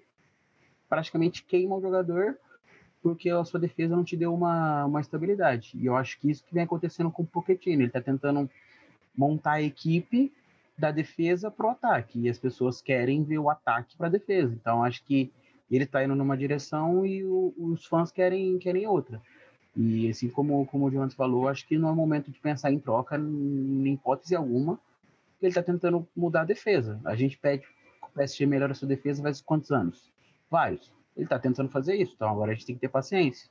praticamente 0.87 1.43
queima 1.43 1.75
o 1.75 1.81
jogador 1.81 2.37
porque 3.03 3.31
a 3.31 3.43
sua 3.47 3.59
defesa 3.59 3.97
não 3.97 4.05
te 4.05 4.15
deu 4.15 4.35
uma, 4.35 4.85
uma 4.85 5.01
estabilidade. 5.01 5.71
E 5.75 5.87
eu 5.87 5.97
acho 5.97 6.21
que 6.21 6.31
isso 6.31 6.45
que 6.45 6.53
vem 6.53 6.65
acontecendo 6.65 7.11
com 7.11 7.23
o 7.23 7.27
Pochettino. 7.27 7.81
Ele 7.81 7.87
está 7.87 8.03
tentando 8.03 8.51
montar 9.17 9.53
a 9.53 9.63
equipe 9.63 10.35
da 10.79 10.91
defesa 10.91 11.51
para 11.51 11.67
o 11.67 11.71
ataque. 11.71 12.21
E 12.21 12.29
as 12.29 12.39
pessoas 12.39 12.81
querem 12.81 13.25
ver 13.25 13.39
o 13.39 13.51
ataque 13.51 13.97
para 13.97 14.07
a 14.07 14.11
defesa. 14.11 14.55
Então, 14.55 14.85
acho 14.85 15.05
que 15.05 15.33
ele 15.71 15.85
está 15.85 16.05
indo 16.05 16.15
numa 16.15 16.37
direção 16.37 17.05
e 17.05 17.25
o, 17.25 17.53
os 17.59 17.85
fãs 17.85 18.11
querem, 18.11 18.59
querem 18.59 18.87
outra. 18.87 19.21
E 19.77 20.09
assim 20.09 20.29
como, 20.29 20.67
como 20.67 20.87
o 20.87 20.91
Jonas 20.91 21.15
falou, 21.15 21.49
acho 21.49 21.67
que 21.67 21.79
não 21.79 21.91
é 21.91 21.93
momento 21.93 22.31
de 22.31 22.41
pensar 22.41 22.73
em 22.73 22.79
troca, 22.79 23.17
em 23.17 23.93
hipótese 23.93 24.35
alguma, 24.35 24.81
ele 25.41 25.51
está 25.51 25.63
tentando 25.63 26.09
mudar 26.17 26.43
a 26.43 26.45
defesa. 26.45 27.01
A 27.05 27.15
gente 27.15 27.39
pede 27.39 27.63
que 27.63 28.07
o 28.07 28.11
PSG 28.11 28.47
melhore 28.47 28.73
a 28.73 28.75
sua 28.75 28.89
defesa 28.89 29.23
faz 29.23 29.41
quantos 29.41 29.71
anos? 29.71 30.13
Vários. 30.51 30.91
Ele 31.17 31.27
está 31.27 31.39
tentando 31.39 31.71
fazer 31.71 31.97
isso, 31.97 32.15
então 32.15 32.29
agora 32.29 32.53
a 32.53 32.55
gente 32.55 32.67
tem 32.67 32.75
que 32.75 32.81
ter 32.81 32.89
paciência. 32.89 33.49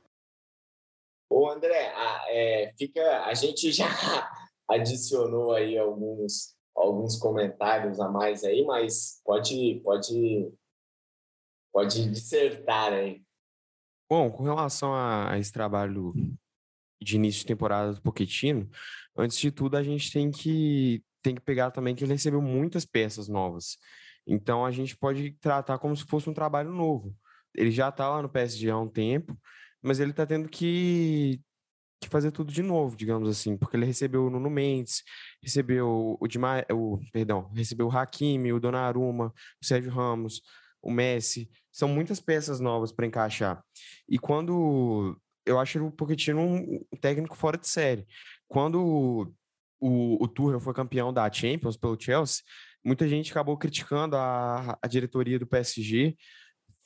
Ô 1.30 1.50
André, 1.50 1.94
a, 1.94 2.26
é, 2.30 2.74
fica, 2.78 3.26
a 3.26 3.34
gente 3.34 3.72
já 3.72 3.86
adicionou 4.70 5.54
aí 5.54 5.78
alguns, 5.78 6.57
alguns 6.88 7.18
comentários 7.18 8.00
a 8.00 8.10
mais 8.10 8.44
aí, 8.44 8.64
mas 8.66 9.22
pode, 9.24 9.82
pode 9.84 10.52
Pode 11.78 12.10
dissertar 12.10 12.92
aí. 12.92 13.22
Bom, 14.10 14.32
com 14.32 14.42
relação 14.42 14.96
a, 14.96 15.32
a 15.32 15.38
esse 15.38 15.54
trabalho 15.54 16.12
de 17.00 17.18
início 17.18 17.42
de 17.42 17.46
temporada 17.46 17.94
do 17.94 18.02
Pochettino, 18.02 18.68
antes 19.16 19.38
de 19.38 19.52
tudo 19.52 19.78
a 19.78 19.84
gente 19.84 20.12
tem 20.12 20.32
que 20.32 21.04
tem 21.22 21.36
que 21.36 21.42
pegar 21.42 21.70
também 21.70 21.94
que 21.94 22.04
ele 22.04 22.14
recebeu 22.14 22.42
muitas 22.42 22.84
peças 22.84 23.28
novas. 23.28 23.78
Então 24.26 24.66
a 24.66 24.72
gente 24.72 24.98
pode 24.98 25.34
tratar 25.34 25.78
como 25.78 25.96
se 25.96 26.04
fosse 26.06 26.28
um 26.28 26.34
trabalho 26.34 26.72
novo. 26.72 27.16
Ele 27.54 27.70
já 27.70 27.90
está 27.90 28.10
lá 28.10 28.24
no 28.24 28.30
PSG 28.30 28.72
há 28.72 28.78
um 28.80 28.90
tempo, 28.90 29.38
mas 29.80 30.00
ele 30.00 30.10
está 30.10 30.26
tendo 30.26 30.50
que, 30.50 31.40
que 32.00 32.10
fazer 32.10 32.32
tudo 32.32 32.52
de 32.52 32.62
novo, 32.62 32.96
digamos 32.96 33.28
assim, 33.30 33.58
porque 33.58 33.76
ele 33.76 33.86
recebeu 33.86 34.26
o 34.26 34.30
Nuno 34.30 34.50
Mendes, 34.50 35.04
recebeu 35.42 36.18
o, 36.20 36.28
Dima, 36.28 36.64
o 36.72 37.00
perdão, 37.12 37.50
recebeu 37.54 37.88
o 37.88 37.92
Hakimi, 37.92 38.54
o 38.54 38.60
Donnarumma, 38.60 39.34
o 39.62 39.66
Sérgio 39.66 39.92
Ramos, 39.92 40.42
o 40.82 40.92
Messi, 40.92 41.50
são 41.72 41.88
muitas 41.88 42.20
peças 42.20 42.60
novas 42.60 42.92
para 42.92 43.08
encaixar. 43.08 43.64
E 44.08 44.20
quando 44.20 45.20
eu 45.48 45.58
acho 45.58 45.84
o 45.84 45.92
Pochettino 45.92 46.42
um 46.42 46.86
técnico 47.02 47.36
fora 47.36 47.58
de 47.58 47.68
série. 47.68 48.06
Quando 48.48 49.34
o, 49.80 50.24
o 50.24 50.28
Tuchel 50.28 50.60
foi 50.60 50.74
campeão 50.74 51.14
da 51.14 51.32
Champions 51.32 51.78
pelo 51.78 52.00
Chelsea, 52.00 52.44
muita 52.84 53.08
gente 53.08 53.32
acabou 53.32 53.58
criticando 53.58 54.16
a, 54.18 54.78
a 54.82 54.88
diretoria 54.88 55.40
do 55.40 55.48
PSG, 55.48 56.16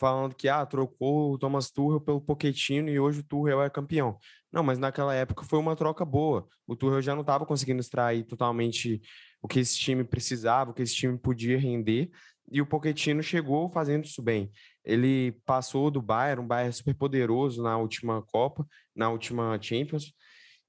falando 0.02 0.34
que 0.34 0.50
ah, 0.50 0.66
trocou 0.66 1.34
o 1.34 1.38
Thomas 1.38 1.70
Tuchel 1.70 2.02
pelo 2.02 2.20
Pochettino 2.20 2.90
e 2.90 3.00
hoje 3.00 3.20
o 3.20 3.24
Tuchel 3.24 3.62
é 3.62 3.70
campeão. 3.70 4.18
Não, 4.52 4.64
mas 4.64 4.80
naquela 4.80 5.14
época 5.14 5.46
foi 5.46 5.60
uma 5.60 5.76
troca 5.76 6.04
boa. 6.04 6.48
O 6.66 6.76
Tuchel 6.76 7.04
já 7.04 7.14
não 7.14 7.22
estava 7.22 7.46
conseguindo 7.46 7.80
extrair 7.80 8.24
totalmente 8.24 9.00
o 9.44 9.48
que 9.48 9.60
esse 9.60 9.78
time 9.78 10.04
precisava, 10.04 10.72
o 10.72 10.74
que 10.74 10.82
esse 10.82 10.96
time 10.96 11.20
podia 11.20 11.58
render, 11.60 12.10
e 12.52 12.60
o 12.62 12.66
Pochettino 12.66 13.22
chegou 13.22 13.70
fazendo 13.70 14.06
isso 14.06 14.24
bem. 14.24 14.52
Ele 14.84 15.34
passou 15.46 15.92
do 15.92 16.02
Bayern, 16.02 16.42
um 16.42 16.48
Bayern 16.48 16.74
super 16.74 16.96
poderoso 16.96 17.62
na 17.62 17.78
última 17.78 18.24
Copa, 18.24 18.66
na 18.96 19.08
última 19.10 19.58
Champions. 19.62 20.12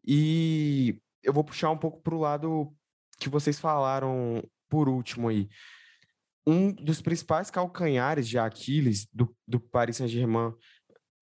E 0.06 0.98
eu 1.22 1.32
vou 1.32 1.42
puxar 1.42 1.70
um 1.70 1.78
pouco 1.78 2.02
para 2.02 2.14
o 2.14 2.20
lado 2.20 2.70
que 3.18 3.30
vocês 3.30 3.58
falaram 3.58 4.44
por 4.68 4.90
último 4.90 5.28
aí. 5.28 5.48
Um 6.46 6.72
dos 6.72 7.00
principais 7.00 7.50
calcanhares 7.50 8.28
de 8.28 8.38
Aquiles 8.38 9.06
do, 9.12 9.34
do 9.46 9.60
Paris 9.60 9.96
Saint-Germain 9.96 10.52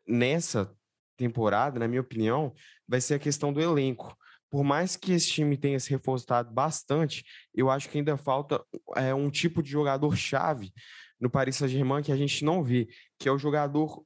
nessa 0.07 0.75
temporada, 1.17 1.79
na 1.79 1.87
minha 1.87 2.01
opinião, 2.01 2.55
vai 2.89 3.01
ser 3.01 3.15
a 3.15 3.19
questão 3.19 3.53
do 3.53 3.61
elenco. 3.61 4.17
Por 4.51 4.65
mais 4.65 4.97
que 4.97 5.13
esse 5.13 5.29
time 5.29 5.57
tenha 5.57 5.79
se 5.79 5.91
reforçado 5.91 6.51
bastante, 6.53 7.25
eu 7.55 7.71
acho 7.71 7.89
que 7.89 7.99
ainda 7.99 8.17
falta 8.17 8.65
é, 8.97 9.15
um 9.15 9.31
tipo 9.31 9.63
de 9.63 9.71
jogador-chave 9.71 10.73
no 11.21 11.31
Paris 11.31 11.57
Saint-Germain 11.57 12.03
que 12.03 12.11
a 12.11 12.17
gente 12.17 12.45
não 12.45 12.65
vê, 12.65 12.89
que 13.19 13.29
é 13.29 13.33
o 13.33 13.39
jogador 13.39 14.03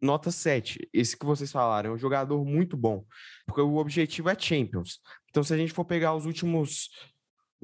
nota 0.00 0.30
7. 0.30 0.88
Esse 0.92 1.16
que 1.16 1.24
vocês 1.24 1.50
falaram, 1.50 1.90
é 1.90 1.94
um 1.94 1.98
jogador 1.98 2.44
muito 2.44 2.76
bom, 2.76 3.04
porque 3.46 3.60
o 3.60 3.76
objetivo 3.76 4.28
é 4.28 4.38
Champions. 4.38 5.00
Então, 5.30 5.42
se 5.42 5.54
a 5.54 5.56
gente 5.56 5.72
for 5.72 5.84
pegar 5.84 6.14
os 6.14 6.26
últimos 6.26 6.90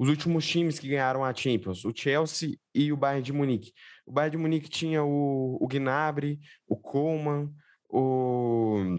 os 0.03 0.09
últimos 0.09 0.45
times 0.45 0.79
que 0.79 0.89
ganharam 0.89 1.23
a 1.23 1.33
Champions, 1.33 1.85
o 1.85 1.93
Chelsea 1.95 2.57
e 2.75 2.91
o 2.91 2.97
Bayern 2.97 3.23
de 3.23 3.31
Munique. 3.31 3.71
O 4.05 4.11
Bayern 4.11 4.35
de 4.35 4.37
Munique 4.37 4.69
tinha 4.69 5.01
o, 5.01 5.57
o 5.61 5.65
Gnabry, 5.65 6.41
o 6.67 6.75
Coman, 6.75 7.49
o, 7.89 8.97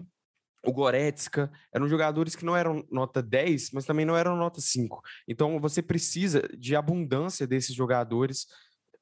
o 0.63 0.73
Goretzka, 0.73 1.51
eram 1.71 1.87
jogadores 1.87 2.35
que 2.35 2.43
não 2.43 2.57
eram 2.57 2.83
nota 2.89 3.21
10, 3.21 3.69
mas 3.71 3.85
também 3.85 4.03
não 4.03 4.17
eram 4.17 4.35
nota 4.35 4.59
5. 4.59 4.99
Então, 5.27 5.59
você 5.59 5.79
precisa 5.79 6.41
de 6.57 6.75
abundância 6.75 7.45
desses 7.45 7.75
jogadores 7.75 8.47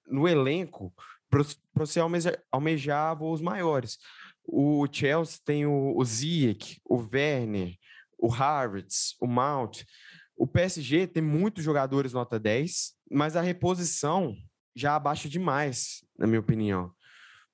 no 0.05 0.27
elenco 0.27 0.93
para 1.29 1.45
você 1.73 2.01
almejar, 2.01 2.37
almejar 2.51 3.17
voos 3.17 3.39
maiores. 3.41 3.97
O 4.45 4.85
Chelsea 4.91 5.39
tem 5.45 5.65
o, 5.65 5.97
o 5.97 6.03
Ziyech, 6.03 6.81
o 6.83 6.97
Werner, 6.97 7.77
o 8.19 8.29
Havertz, 8.29 9.15
o 9.21 9.25
Mount. 9.25 9.85
O 10.35 10.47
PSG 10.47 11.07
tem 11.07 11.21
muitos 11.21 11.63
jogadores 11.63 12.13
nota 12.13 12.39
10, 12.39 12.93
mas 13.11 13.35
a 13.35 13.41
reposição 13.41 14.35
já 14.75 14.95
abaixa 14.95 15.29
demais, 15.29 16.03
na 16.17 16.25
minha 16.25 16.39
opinião. 16.39 16.91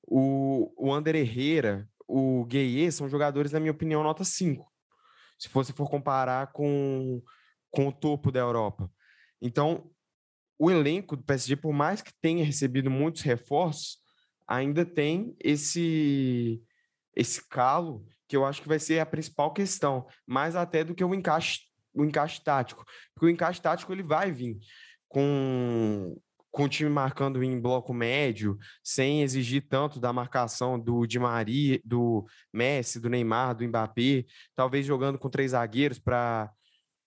O, 0.03 0.73
o 0.77 0.93
Ander 0.93 1.15
Herrera, 1.15 1.87
o 2.07 2.45
Gueye 2.45 2.91
são 2.91 3.09
jogadores, 3.09 3.51
na 3.51 3.59
minha 3.59 3.71
opinião, 3.71 4.01
nota 4.01 4.23
5. 4.23 4.65
Se 5.37 5.49
você 5.49 5.73
for 5.73 5.89
comparar 5.89 6.51
com, 6.51 7.21
com 7.69 7.87
o 7.87 7.91
topo 7.91 8.31
da 8.31 8.39
Europa. 8.39 8.91
Então, 9.41 9.91
o 10.57 10.69
elenco 10.69 11.15
do 11.15 11.23
PSG, 11.23 11.55
por 11.55 11.71
mais 11.71 12.01
que 12.01 12.13
tenha 12.21 12.43
recebido 12.43 12.89
muitos 12.89 13.21
reforços, 13.21 13.97
ainda 14.47 14.85
tem 14.85 15.35
esse 15.39 16.61
esse 17.15 17.47
calo 17.49 18.05
que 18.27 18.37
eu 18.37 18.45
acho 18.45 18.61
que 18.61 18.67
vai 18.67 18.79
ser 18.79 18.99
a 18.99 19.05
principal 19.05 19.51
questão, 19.53 20.07
mais 20.25 20.55
até 20.55 20.83
do 20.83 20.93
que 20.93 21.03
o 21.03 21.13
encaixe 21.13 21.61
o 22.01 22.05
encaixe 22.05 22.41
tático, 22.41 22.85
porque 23.13 23.27
o 23.27 23.29
encaixe 23.29 23.61
tático 23.61 23.91
ele 23.91 24.03
vai 24.03 24.31
vir 24.31 24.57
com 25.07 26.15
com 26.51 26.63
o 26.63 26.69
time 26.69 26.89
marcando 26.89 27.43
em 27.43 27.59
bloco 27.59 27.93
médio, 27.93 28.57
sem 28.83 29.21
exigir 29.21 29.67
tanto 29.69 29.99
da 29.99 30.11
marcação 30.11 30.79
do 30.79 31.05
Di 31.05 31.19
Maria, 31.19 31.79
do 31.85 32.25
Messi, 32.51 32.99
do 32.99 33.09
Neymar, 33.09 33.55
do 33.55 33.63
Mbappé, 33.67 34.25
talvez 34.55 34.85
jogando 34.85 35.19
com 35.19 35.29
três 35.29 35.51
zagueiros 35.51 35.99
para 35.99 36.51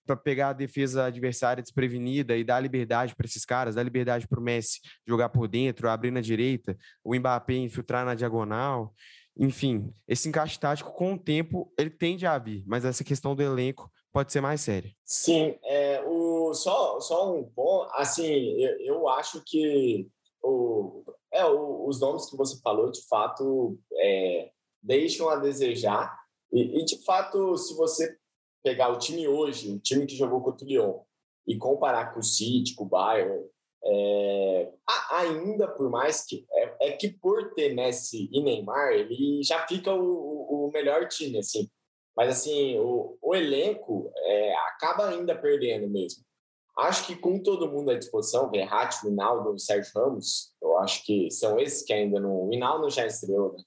para 0.04 0.16
pegar 0.16 0.48
a 0.48 0.52
defesa 0.52 1.04
adversária 1.04 1.62
desprevenida 1.62 2.36
e 2.36 2.42
dar 2.42 2.58
liberdade 2.58 3.14
para 3.14 3.24
esses 3.24 3.44
caras, 3.44 3.76
dar 3.76 3.84
liberdade 3.84 4.26
para 4.26 4.40
o 4.40 4.42
Messi 4.42 4.80
jogar 5.06 5.28
por 5.28 5.46
dentro, 5.46 5.88
abrir 5.88 6.10
na 6.10 6.20
direita, 6.20 6.76
o 7.04 7.14
Mbappé 7.14 7.54
infiltrar 7.54 8.04
na 8.04 8.16
diagonal. 8.16 8.92
Enfim, 9.36 9.94
esse 10.06 10.28
encaixe 10.28 10.58
tático, 10.58 10.92
com 10.92 11.14
o 11.14 11.18
tempo, 11.18 11.72
ele 11.78 11.88
tende 11.88 12.26
a 12.26 12.36
vir, 12.36 12.64
mas 12.66 12.84
essa 12.84 13.04
questão 13.04 13.34
do 13.36 13.42
elenco 13.42 13.90
pode 14.12 14.32
ser 14.32 14.40
mais 14.40 14.60
séria. 14.60 14.94
Sim, 15.04 15.58
é, 15.64 16.02
o, 16.06 16.52
só, 16.54 17.00
só 17.00 17.34
um 17.34 17.44
ponto, 17.44 17.90
assim, 17.94 18.60
eu, 18.60 18.78
eu 18.80 19.08
acho 19.08 19.42
que 19.44 20.06
o, 20.42 21.02
é, 21.32 21.44
o, 21.46 21.86
os 21.88 21.98
nomes 22.00 22.28
que 22.28 22.36
você 22.36 22.60
falou, 22.60 22.90
de 22.90 23.02
fato, 23.08 23.78
é, 23.94 24.50
deixam 24.82 25.28
a 25.28 25.36
desejar, 25.36 26.14
e, 26.52 26.80
e, 26.80 26.84
de 26.84 27.02
fato, 27.04 27.56
se 27.56 27.74
você 27.74 28.16
pegar 28.62 28.90
o 28.90 28.98
time 28.98 29.26
hoje, 29.26 29.72
o 29.72 29.80
time 29.80 30.06
que 30.06 30.14
jogou 30.14 30.42
contra 30.42 30.64
o 30.64 30.68
Lyon, 30.68 31.00
e 31.46 31.56
comparar 31.56 32.12
com 32.12 32.20
o 32.20 32.22
City, 32.22 32.74
com 32.74 32.84
o 32.84 32.88
Bayern, 32.88 33.44
é, 33.84 34.72
ainda 35.10 35.66
por 35.66 35.90
mais 35.90 36.24
que 36.24 36.46
é, 36.52 36.88
é, 36.88 36.92
que 36.92 37.08
por 37.08 37.52
ter 37.54 37.74
Messi 37.74 38.28
e 38.32 38.40
Neymar 38.40 38.92
ele 38.92 39.42
já 39.42 39.66
fica 39.66 39.92
o, 39.92 40.68
o 40.68 40.70
melhor 40.72 41.08
time 41.08 41.38
assim 41.38 41.68
mas 42.16 42.28
assim 42.28 42.78
o, 42.78 43.16
o 43.20 43.34
elenco 43.34 44.12
é, 44.16 44.54
acaba 44.68 45.08
ainda 45.08 45.36
perdendo 45.36 45.88
mesmo 45.88 46.24
acho 46.78 47.06
que 47.06 47.16
com 47.16 47.42
todo 47.42 47.70
mundo 47.70 47.90
à 47.90 47.98
disposição 47.98 48.50
Verratti, 48.50 49.04
Minaldo, 49.06 49.58
Sérgio 49.58 49.92
Ramos 49.94 50.54
eu 50.60 50.78
acho 50.78 51.04
que 51.04 51.30
são 51.30 51.58
esses 51.58 51.82
que 51.82 51.92
ainda 51.92 52.20
não 52.20 52.42
o 52.42 52.48
Minaldo 52.48 52.88
já 52.90 53.06
estreou 53.06 53.52
né? 53.52 53.62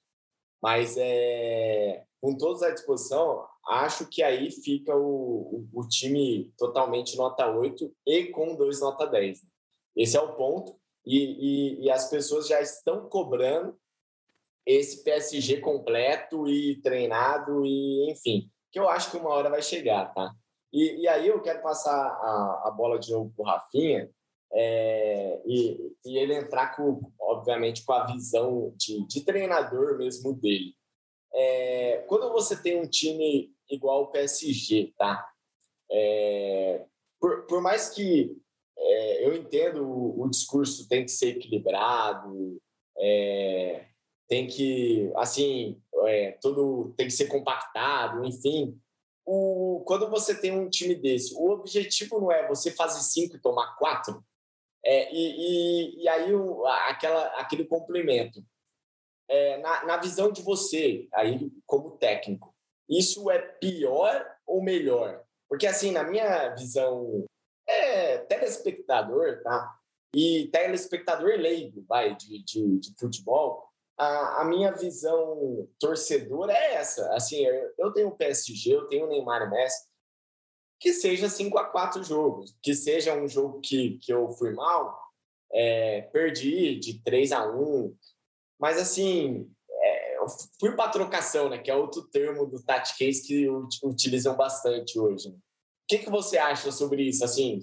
mas 0.62 0.96
é, 0.98 2.04
com 2.20 2.36
todos 2.36 2.62
à 2.62 2.70
disposição 2.70 3.46
acho 3.66 4.06
que 4.08 4.22
aí 4.22 4.50
fica 4.50 4.96
o, 4.96 5.66
o, 5.72 5.80
o, 5.80 5.88
time 5.88 6.52
totalmente 6.56 7.16
nota 7.16 7.50
8 7.50 7.92
e 8.06 8.26
com 8.26 8.54
dois 8.54 8.80
nota 8.80 9.06
10. 9.06 9.42
Né? 9.42 9.48
Esse 9.96 10.16
é 10.16 10.20
o 10.20 10.34
ponto. 10.36 10.76
E, 11.04 11.18
e, 11.18 11.84
e, 11.84 11.90
as 11.90 12.10
pessoas 12.10 12.48
já 12.48 12.60
estão 12.60 13.08
cobrando 13.08 13.78
esse 14.66 15.04
PSG 15.04 15.60
completo 15.60 16.48
e 16.48 16.80
treinado, 16.82 17.64
e 17.64 18.10
enfim, 18.10 18.50
que 18.72 18.78
eu 18.78 18.88
acho 18.88 19.10
que 19.10 19.16
uma 19.16 19.30
hora 19.30 19.48
vai 19.48 19.62
chegar, 19.62 20.12
tá? 20.12 20.34
E, 20.72 21.02
e 21.02 21.08
aí 21.08 21.28
eu 21.28 21.40
quero 21.40 21.62
passar 21.62 21.94
a, 21.94 22.64
a 22.66 22.70
bola 22.70 22.98
de 22.98 23.12
novo 23.12 23.32
para 23.34 23.42
o 23.42 23.46
Rafinha 23.46 24.10
é, 24.52 25.42
e, 25.46 25.94
e 26.04 26.18
ele 26.18 26.34
entrar, 26.34 26.74
com, 26.76 27.00
obviamente, 27.20 27.84
com 27.84 27.92
a 27.92 28.06
visão 28.06 28.74
de, 28.76 29.06
de 29.06 29.24
treinador 29.24 29.96
mesmo 29.96 30.32
dele. 30.34 30.74
É, 31.32 32.04
quando 32.08 32.32
você 32.32 32.60
tem 32.60 32.80
um 32.80 32.88
time 32.88 33.52
igual 33.70 34.04
o 34.04 34.10
PSG, 34.10 34.92
tá? 34.96 35.26
É, 35.90 36.84
por, 37.20 37.46
por 37.46 37.60
mais 37.60 37.90
que 37.90 38.36
é, 38.78 39.26
eu 39.26 39.34
entendo 39.36 39.86
o, 39.86 40.22
o, 40.22 40.28
discurso 40.28 40.88
tem 40.88 41.04
que 41.04 41.10
ser 41.10 41.36
equilibrado, 41.36 42.60
é, 42.98 43.86
tem 44.28 44.46
que, 44.46 45.10
assim, 45.16 45.80
é, 46.04 46.32
tudo 46.40 46.94
tem 46.96 47.06
que 47.06 47.12
ser 47.12 47.26
compactado, 47.26 48.24
enfim. 48.24 48.78
O, 49.24 49.82
quando 49.86 50.08
você 50.08 50.34
tem 50.38 50.52
um 50.52 50.68
time 50.70 50.94
desse, 50.94 51.34
o 51.34 51.50
objetivo 51.50 52.20
não 52.20 52.30
é 52.30 52.46
você 52.46 52.70
fazer 52.70 53.00
cinco 53.00 53.36
e 53.36 53.40
tomar 53.40 53.76
quatro, 53.76 54.24
é, 54.84 55.12
e, 55.12 55.18
e, 55.18 56.02
e, 56.02 56.08
aí 56.08 56.32
o, 56.32 56.64
aquela, 56.66 57.26
aquele 57.40 57.64
complemento. 57.64 58.44
É, 59.28 59.58
na, 59.58 59.84
na 59.84 59.96
visão 59.96 60.30
de 60.30 60.40
você, 60.40 61.08
aí 61.12 61.50
como 61.66 61.98
técnico, 61.98 62.54
isso 62.88 63.28
é 63.28 63.40
pior 63.40 64.24
ou 64.46 64.62
melhor? 64.62 65.24
Porque, 65.48 65.66
assim, 65.66 65.90
na 65.90 66.04
minha 66.04 66.50
visão, 66.54 67.24
é 67.66 68.18
telespectador, 68.18 69.42
tá? 69.42 69.76
E 70.14 70.48
telespectador 70.52 71.30
leigo, 71.30 71.84
vai, 71.88 72.14
de, 72.14 72.42
de, 72.44 72.78
de 72.78 72.94
futebol, 72.96 73.68
a, 73.98 74.42
a, 74.42 74.44
minha 74.44 74.72
visão 74.72 75.68
torcedora 75.78 76.52
é 76.52 76.74
essa. 76.74 77.14
Assim, 77.14 77.44
eu 77.78 77.92
tenho 77.92 78.08
o 78.08 78.16
PSG, 78.16 78.74
eu 78.74 78.88
tenho 78.88 79.06
o 79.06 79.08
Neymar 79.08 79.42
e 79.42 79.50
Messi, 79.50 79.88
que 80.78 80.92
seja 80.92 81.28
5 81.28 81.56
a 81.58 81.64
4 81.64 82.04
jogos, 82.04 82.54
que 82.62 82.74
seja 82.74 83.14
um 83.14 83.26
jogo 83.26 83.60
que, 83.60 83.98
que 83.98 84.12
eu 84.12 84.30
fui 84.32 84.52
mal, 84.52 84.98
é, 85.52 86.02
perdi 86.12 86.78
de 86.78 87.02
3 87.02 87.32
a 87.32 87.46
1 87.50 87.96
mas 88.58 88.78
assim, 88.78 89.50
fui 90.58 90.72
para 90.74 90.90
trocação, 90.90 91.48
né? 91.48 91.58
Que 91.58 91.70
é 91.70 91.74
outro 91.74 92.02
termo 92.08 92.46
do 92.46 92.62
Tati 92.62 92.96
que 92.96 93.48
utilizam 93.82 94.36
bastante 94.36 94.98
hoje. 94.98 95.28
O 95.28 95.38
que, 95.88 95.98
que 95.98 96.10
você 96.10 96.38
acha 96.38 96.72
sobre 96.72 97.02
isso? 97.02 97.24
Assim, 97.24 97.60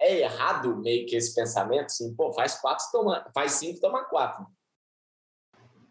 é 0.00 0.20
errado 0.20 0.76
meio 0.76 1.06
que 1.06 1.16
esse 1.16 1.34
pensamento? 1.34 1.86
Assim, 1.86 2.14
pô, 2.14 2.32
faz 2.32 2.60
quatro, 2.60 2.84
toma, 2.92 3.30
faz 3.34 3.52
cinco, 3.52 3.80
toma 3.80 4.04
quatro. 4.04 4.46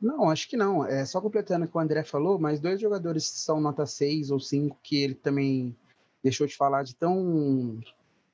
Não, 0.02 0.30
acho 0.30 0.48
que 0.48 0.56
não. 0.56 0.86
É 0.86 1.06
só 1.06 1.20
completando 1.20 1.66
o 1.66 1.68
que 1.68 1.78
o 1.78 1.80
André 1.80 2.04
falou, 2.04 2.40
mas 2.40 2.60
dois 2.60 2.80
jogadores 2.80 3.26
são 3.26 3.60
nota 3.60 3.86
6 3.86 4.30
ou 4.32 4.40
5 4.40 4.78
que 4.84 4.98
ele 4.98 5.16
também 5.16 5.76
deixou 6.24 6.46
de 6.46 6.56
falar 6.56 6.84
de 6.84 6.96
tão 6.96 7.80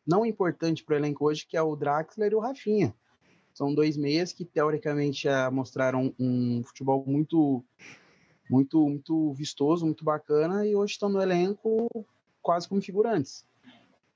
não 0.06 0.26
importante 0.26 0.84
para 0.84 0.96
o 0.96 0.98
elenco 0.98 1.26
hoje, 1.26 1.46
que 1.46 1.56
é 1.56 1.62
o 1.62 1.76
Draxler 1.76 2.32
e 2.32 2.36
o 2.36 2.40
Rafinha. 2.40 2.94
São 3.54 3.74
dois 3.74 3.96
meias 3.96 4.34
que 4.34 4.44
teoricamente 4.44 5.28
mostraram 5.52 6.14
um 6.20 6.64
futebol 6.64 7.04
muito, 7.08 7.64
muito, 8.50 8.90
muito 8.90 9.32
vistoso, 9.34 9.86
muito 9.86 10.04
bacana 10.04 10.66
e 10.66 10.76
hoje 10.76 10.94
estão 10.94 11.08
no 11.08 11.22
elenco 11.22 11.88
quase 12.42 12.68
como 12.68 12.82
figurantes. 12.82 13.46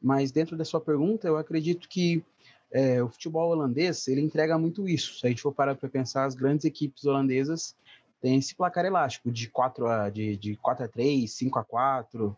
Mas 0.01 0.31
dentro 0.31 0.57
da 0.57 0.65
sua 0.65 0.81
pergunta, 0.81 1.27
eu 1.27 1.37
acredito 1.37 1.87
que 1.87 2.23
é, 2.71 3.01
o 3.01 3.09
futebol 3.09 3.49
holandês 3.51 4.07
ele 4.07 4.21
entrega 4.21 4.57
muito 4.57 4.87
isso. 4.87 5.19
Se 5.19 5.25
a 5.25 5.29
gente 5.29 5.41
for 5.41 5.53
parar 5.53 5.75
para 5.75 5.89
pensar, 5.89 6.25
as 6.25 6.35
grandes 6.35 6.65
equipes 6.65 7.05
holandesas 7.05 7.75
têm 8.21 8.37
esse 8.37 8.55
placar 8.55 8.85
elástico 8.85 9.31
de 9.31 9.49
4 9.49 9.87
a, 9.87 10.09
de, 10.09 10.35
de 10.37 10.55
4 10.57 10.85
a 10.85 10.87
3, 10.87 11.31
5 11.31 11.59
a 11.59 11.63
4. 11.63 12.37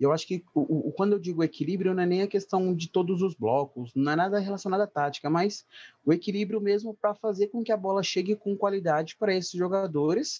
Eu 0.00 0.12
acho 0.12 0.26
que 0.26 0.42
o, 0.54 0.88
o, 0.88 0.92
quando 0.92 1.12
eu 1.12 1.18
digo 1.18 1.44
equilíbrio, 1.44 1.94
não 1.94 2.02
é 2.02 2.06
nem 2.06 2.22
a 2.22 2.26
questão 2.26 2.74
de 2.74 2.88
todos 2.88 3.22
os 3.22 3.34
blocos, 3.34 3.92
não 3.94 4.12
é 4.12 4.16
nada 4.16 4.38
relacionado 4.38 4.80
à 4.80 4.86
tática, 4.86 5.28
mas 5.28 5.64
o 6.04 6.12
equilíbrio 6.12 6.60
mesmo 6.60 6.94
para 6.94 7.14
fazer 7.14 7.48
com 7.48 7.62
que 7.62 7.70
a 7.70 7.76
bola 7.76 8.02
chegue 8.02 8.34
com 8.34 8.56
qualidade 8.56 9.16
para 9.16 9.34
esses 9.34 9.52
jogadores, 9.52 10.38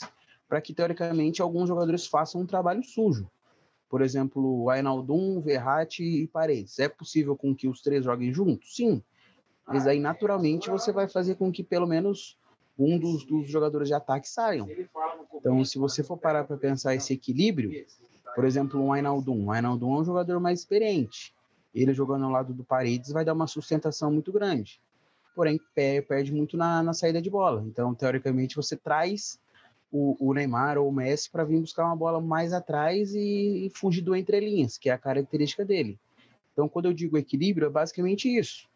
para 0.49 0.61
que 0.61 0.75
teoricamente 0.75 1.43
alguns 1.43 1.69
jogadores 1.69 2.07
façam 2.07 2.41
um 2.41 2.47
trabalho 2.47 2.83
sujo. 2.83 3.31
Por 3.89 4.03
exemplo, 4.03 4.71
Ainaldum, 4.71 5.41
Verratti 5.41 6.03
e 6.03 6.27
Paredes. 6.27 6.79
É 6.79 6.89
possível 6.89 7.37
com 7.37 7.55
que 7.55 7.69
os 7.69 7.83
três 7.83 8.05
joguem 8.05 8.33
juntos? 8.33 8.75
Sim. 8.75 9.03
Mas 9.71 9.87
aí, 9.87 10.01
naturalmente, 10.01 10.69
você 10.69 10.93
vai 10.93 11.09
fazer 11.09 11.37
com 11.37 11.53
que 11.53 11.63
pelo 11.63 11.87
menos 11.87 12.37
um 12.79 12.99
dos, 12.99 13.25
dos 13.25 13.49
jogadores 13.49 13.89
de 13.89 13.95
ataque 13.95 14.29
saiam. 14.29 14.69
Então, 15.35 15.65
se 15.65 15.79
você 15.79 16.03
for 16.03 16.17
parar 16.17 16.45
para 16.45 16.57
pensar 16.57 16.95
esse 16.95 17.13
equilíbrio, 17.13 17.71
por 18.35 18.45
exemplo, 18.45 18.81
um 18.83 18.93
Ainaldum. 18.93 19.47
O 19.47 19.51
Ainaldum 19.53 19.97
é 19.97 20.01
um 20.01 20.05
jogador 20.05 20.41
mais 20.41 20.61
experiente. 20.61 21.35
Ele 21.75 21.93
jogando 21.93 22.25
ao 22.25 22.31
lado 22.31 22.53
do 22.53 22.65
Paredes 22.65 23.13
vai 23.13 23.25
dar 23.25 23.33
uma 23.33 23.47
sustentação 23.47 24.13
muito 24.13 24.33
grande. 24.33 24.81
Porém, 25.35 25.61
perde 25.75 26.33
muito 26.33 26.57
na, 26.57 26.83
na 26.83 26.93
saída 26.93 27.23
de 27.23 27.31
bola. 27.31 27.63
Então, 27.67 27.95
teoricamente, 27.95 28.57
você 28.57 28.77
traz 28.77 29.39
o, 29.93 30.17
o 30.19 30.35
Neymar 30.35 30.79
ou 30.79 30.89
o 30.89 30.93
Messi 30.93 31.31
para 31.31 31.45
vir 31.45 31.61
buscar 31.61 31.85
uma 31.85 31.97
bola 31.97 32.21
mais 32.21 32.53
atrás 32.53 33.15
e, 33.15 33.67
e 33.67 33.71
fugir 33.75 34.03
do 34.03 34.17
entrelinhas, 34.17 34.77
que 34.77 34.91
é 34.91 34.93
a 34.93 34.99
característica 34.99 35.65
dele. 35.65 35.99
Então, 36.53 36.69
quando 36.69 36.87
eu 36.87 36.93
digo 36.93 37.17
equilíbrio, 37.17 37.67
é 37.67 37.71
basicamente 37.71 38.29
isso. 38.29 38.70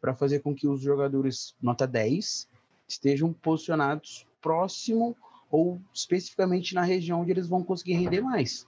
Para 0.00 0.14
fazer 0.14 0.40
com 0.40 0.54
que 0.54 0.66
os 0.66 0.80
jogadores 0.80 1.54
nota 1.60 1.86
10 1.86 2.48
estejam 2.88 3.32
posicionados 3.32 4.26
próximo 4.40 5.16
ou 5.50 5.80
especificamente 5.92 6.74
na 6.74 6.82
região 6.82 7.20
onde 7.20 7.30
eles 7.30 7.48
vão 7.48 7.62
conseguir 7.62 7.94
render 7.94 8.20
mais. 8.20 8.66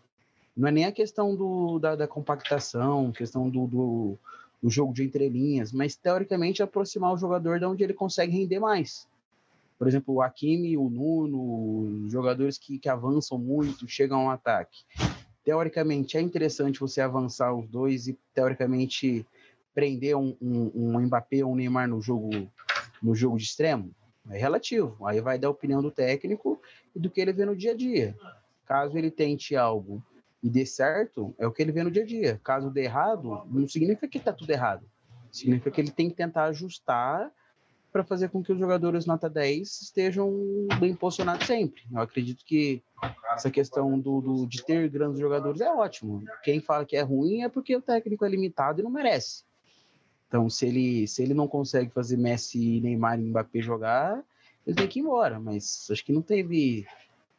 Não 0.56 0.68
é 0.68 0.72
nem 0.72 0.84
a 0.84 0.92
questão 0.92 1.36
do, 1.36 1.78
da, 1.78 1.94
da 1.94 2.08
compactação, 2.08 3.12
questão 3.12 3.48
do, 3.48 3.66
do, 3.66 4.18
do, 4.60 4.70
jogo 4.70 4.92
de 4.92 5.04
entrelinhas, 5.04 5.72
mas 5.72 5.94
teoricamente 5.94 6.62
aproximar 6.62 7.12
o 7.12 7.18
jogador 7.18 7.60
de 7.60 7.64
onde 7.64 7.84
ele 7.84 7.94
consegue 7.94 8.32
render 8.32 8.58
mais 8.58 9.06
por 9.78 9.86
exemplo, 9.86 10.14
o 10.14 10.20
Hakimi, 10.22 10.76
o 10.76 10.90
Nuno, 10.90 12.10
jogadores 12.10 12.58
que, 12.58 12.78
que 12.78 12.88
avançam 12.88 13.38
muito, 13.38 13.86
chegam 13.86 14.22
ao 14.22 14.30
ataque. 14.30 14.82
Teoricamente, 15.44 16.18
é 16.18 16.20
interessante 16.20 16.80
você 16.80 17.00
avançar 17.00 17.54
os 17.54 17.68
dois 17.68 18.08
e, 18.08 18.18
teoricamente, 18.34 19.24
prender 19.78 20.16
um, 20.16 20.36
um, 20.42 20.72
um 20.74 21.00
Mbappé 21.02 21.44
ou 21.44 21.52
um 21.52 21.54
Neymar 21.54 21.86
no 21.86 22.02
jogo, 22.02 22.30
no 23.00 23.14
jogo 23.14 23.36
de 23.36 23.44
extremo? 23.44 23.94
É 24.28 24.36
relativo. 24.36 25.06
Aí 25.06 25.20
vai 25.20 25.38
dar 25.38 25.46
a 25.46 25.52
opinião 25.52 25.80
do 25.80 25.88
técnico 25.88 26.60
e 26.96 26.98
do 26.98 27.08
que 27.08 27.20
ele 27.20 27.32
vê 27.32 27.44
no 27.44 27.54
dia 27.54 27.70
a 27.70 27.76
dia. 27.76 28.16
Caso 28.66 28.98
ele 28.98 29.08
tente 29.08 29.54
algo 29.54 30.02
e 30.42 30.50
dê 30.50 30.66
certo, 30.66 31.32
é 31.38 31.46
o 31.46 31.52
que 31.52 31.62
ele 31.62 31.70
vê 31.70 31.84
no 31.84 31.92
dia 31.92 32.02
a 32.02 32.06
dia. 32.06 32.40
Caso 32.42 32.70
dê 32.70 32.86
errado, 32.86 33.44
não 33.46 33.68
significa 33.68 34.08
que 34.08 34.18
está 34.18 34.32
tudo 34.32 34.50
errado. 34.50 34.84
Significa 35.30 35.70
que 35.70 35.80
ele 35.80 35.92
tem 35.92 36.10
que 36.10 36.16
tentar 36.16 36.46
ajustar 36.46 37.30
para 37.92 38.02
fazer 38.02 38.30
com 38.30 38.42
que 38.42 38.52
os 38.52 38.58
jogadores 38.58 39.06
nota 39.06 39.30
10 39.30 39.80
estejam 39.80 40.66
bem 40.80 40.92
posicionados 40.92 41.46
sempre. 41.46 41.82
Eu 41.92 42.00
acredito 42.00 42.44
que 42.44 42.82
essa 43.32 43.48
questão 43.48 43.96
do, 43.96 44.20
do, 44.20 44.46
de 44.46 44.64
ter 44.64 44.88
grandes 44.88 45.20
jogadores 45.20 45.60
é 45.60 45.70
ótimo. 45.70 46.24
Quem 46.42 46.60
fala 46.60 46.84
que 46.84 46.96
é 46.96 47.02
ruim 47.02 47.42
é 47.42 47.48
porque 47.48 47.76
o 47.76 47.80
técnico 47.80 48.24
é 48.24 48.28
limitado 48.28 48.80
e 48.80 48.82
não 48.82 48.90
merece. 48.90 49.46
Então, 50.28 50.48
se 50.50 50.66
ele, 50.66 51.08
se 51.08 51.22
ele 51.22 51.34
não 51.34 51.48
consegue 51.48 51.90
fazer 51.90 52.16
Messi, 52.18 52.80
Neymar 52.80 53.18
e 53.18 53.24
Mbappé 53.24 53.60
jogar, 53.62 54.22
ele 54.66 54.76
tem 54.76 54.86
que 54.86 55.00
ir 55.00 55.02
embora. 55.02 55.40
Mas 55.40 55.88
acho 55.90 56.04
que 56.04 56.12
não 56.12 56.22
teve 56.22 56.86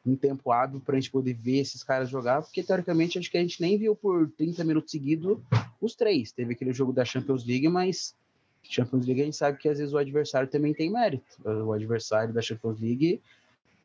um 0.05 0.15
tempo 0.15 0.51
hábil 0.51 0.79
para 0.79 0.97
a 0.97 0.99
gente 0.99 1.11
poder 1.11 1.33
ver 1.33 1.59
esses 1.59 1.83
caras 1.83 2.09
jogar, 2.09 2.41
porque 2.41 2.63
teoricamente 2.63 3.19
acho 3.19 3.29
que 3.29 3.37
a 3.37 3.41
gente 3.41 3.61
nem 3.61 3.77
viu 3.77 3.95
por 3.95 4.29
30 4.31 4.63
minutos 4.63 4.91
seguidos 4.91 5.37
os 5.79 5.95
três. 5.95 6.31
Teve 6.31 6.53
aquele 6.53 6.73
jogo 6.73 6.91
da 6.91 7.05
Champions 7.05 7.45
League, 7.45 7.67
mas 7.67 8.15
Champions 8.63 9.05
League 9.05 9.21
a 9.21 9.25
gente 9.25 9.37
sabe 9.37 9.57
que 9.57 9.69
às 9.69 9.77
vezes 9.77 9.93
o 9.93 9.97
adversário 9.97 10.49
também 10.49 10.73
tem 10.73 10.91
mérito. 10.91 11.37
O 11.45 11.71
adversário 11.73 12.33
da 12.33 12.41
Champions 12.41 12.79
League 12.79 13.21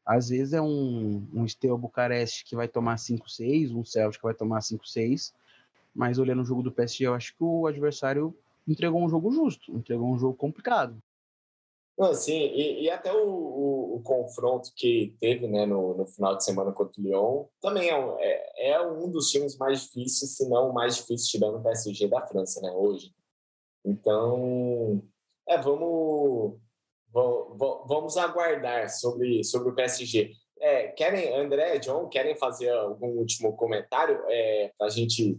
às 0.06 0.28
vezes 0.28 0.52
é 0.52 0.60
um, 0.60 1.26
um 1.32 1.48
Steaua 1.48 1.78
Bucareste 1.78 2.44
que 2.44 2.54
vai 2.54 2.68
tomar 2.68 2.96
5-6, 2.96 3.74
um 3.74 3.84
Celtic 3.84 4.20
que 4.20 4.26
vai 4.26 4.34
tomar 4.34 4.60
5-6, 4.60 5.32
mas 5.94 6.18
olhando 6.18 6.42
o 6.42 6.44
jogo 6.44 6.62
do 6.62 6.70
PSG, 6.70 7.06
eu 7.06 7.14
acho 7.14 7.34
que 7.34 7.42
o 7.42 7.66
adversário 7.66 8.36
entregou 8.66 9.02
um 9.02 9.08
jogo 9.08 9.30
justo, 9.30 9.72
entregou 9.72 10.08
um 10.08 10.18
jogo 10.18 10.36
complicado. 10.36 10.98
Não, 11.96 12.12
sim, 12.12 12.32
e, 12.32 12.82
e 12.82 12.90
até 12.90 13.12
o, 13.12 13.24
o, 13.24 13.96
o, 13.96 14.02
confronto 14.02 14.72
que 14.74 15.14
teve 15.20 15.46
né, 15.46 15.64
no, 15.64 15.94
no, 15.94 16.06
final 16.06 16.36
de 16.36 16.44
semana 16.44 16.72
contra 16.72 17.00
o 17.00 17.04
Lyon 17.04 17.46
também 17.60 17.88
é 17.88 17.96
um, 17.96 18.18
é, 18.18 18.72
é 18.72 18.80
um 18.82 19.08
dos 19.08 19.30
times 19.30 19.56
mais 19.56 19.82
difíceis, 19.82 20.36
se 20.36 20.48
não 20.48 20.70
o 20.70 20.74
mais 20.74 20.96
difícil, 20.96 21.30
tirando 21.30 21.58
o 21.58 21.62
PSG 21.62 22.08
da 22.08 22.26
França, 22.26 22.60
né, 22.60 22.72
hoje. 22.72 23.14
Então, 23.84 25.00
é, 25.46 25.56
vamos, 25.56 26.58
vamos, 27.12 27.86
vamos 27.86 28.16
aguardar 28.16 28.90
sobre, 28.90 29.44
sobre 29.44 29.68
o 29.70 29.74
PSG. 29.74 30.32
É, 30.58 30.88
querem, 30.88 31.32
André, 31.36 31.78
John, 31.78 32.08
querem 32.08 32.34
fazer 32.34 32.70
algum 32.70 33.18
último 33.18 33.54
comentário 33.54 34.20
é, 34.28 34.72
para 34.76 34.88
a 34.88 34.90
gente 34.90 35.38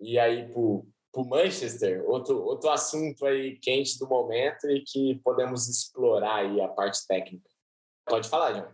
ir 0.00 0.18
aí 0.18 0.52
para 0.52 0.60
o 1.22 1.28
Manchester? 1.28 2.04
Outro, 2.08 2.42
outro 2.42 2.70
assunto 2.70 3.24
aí 3.26 3.58
quente 3.58 3.98
do 3.98 4.08
momento 4.08 4.68
e 4.68 4.82
que 4.82 5.20
podemos 5.22 5.68
explorar 5.68 6.36
aí 6.36 6.60
a 6.60 6.68
parte 6.68 7.06
técnica. 7.06 7.48
Pode 8.06 8.28
falar, 8.28 8.52
John. 8.52 8.72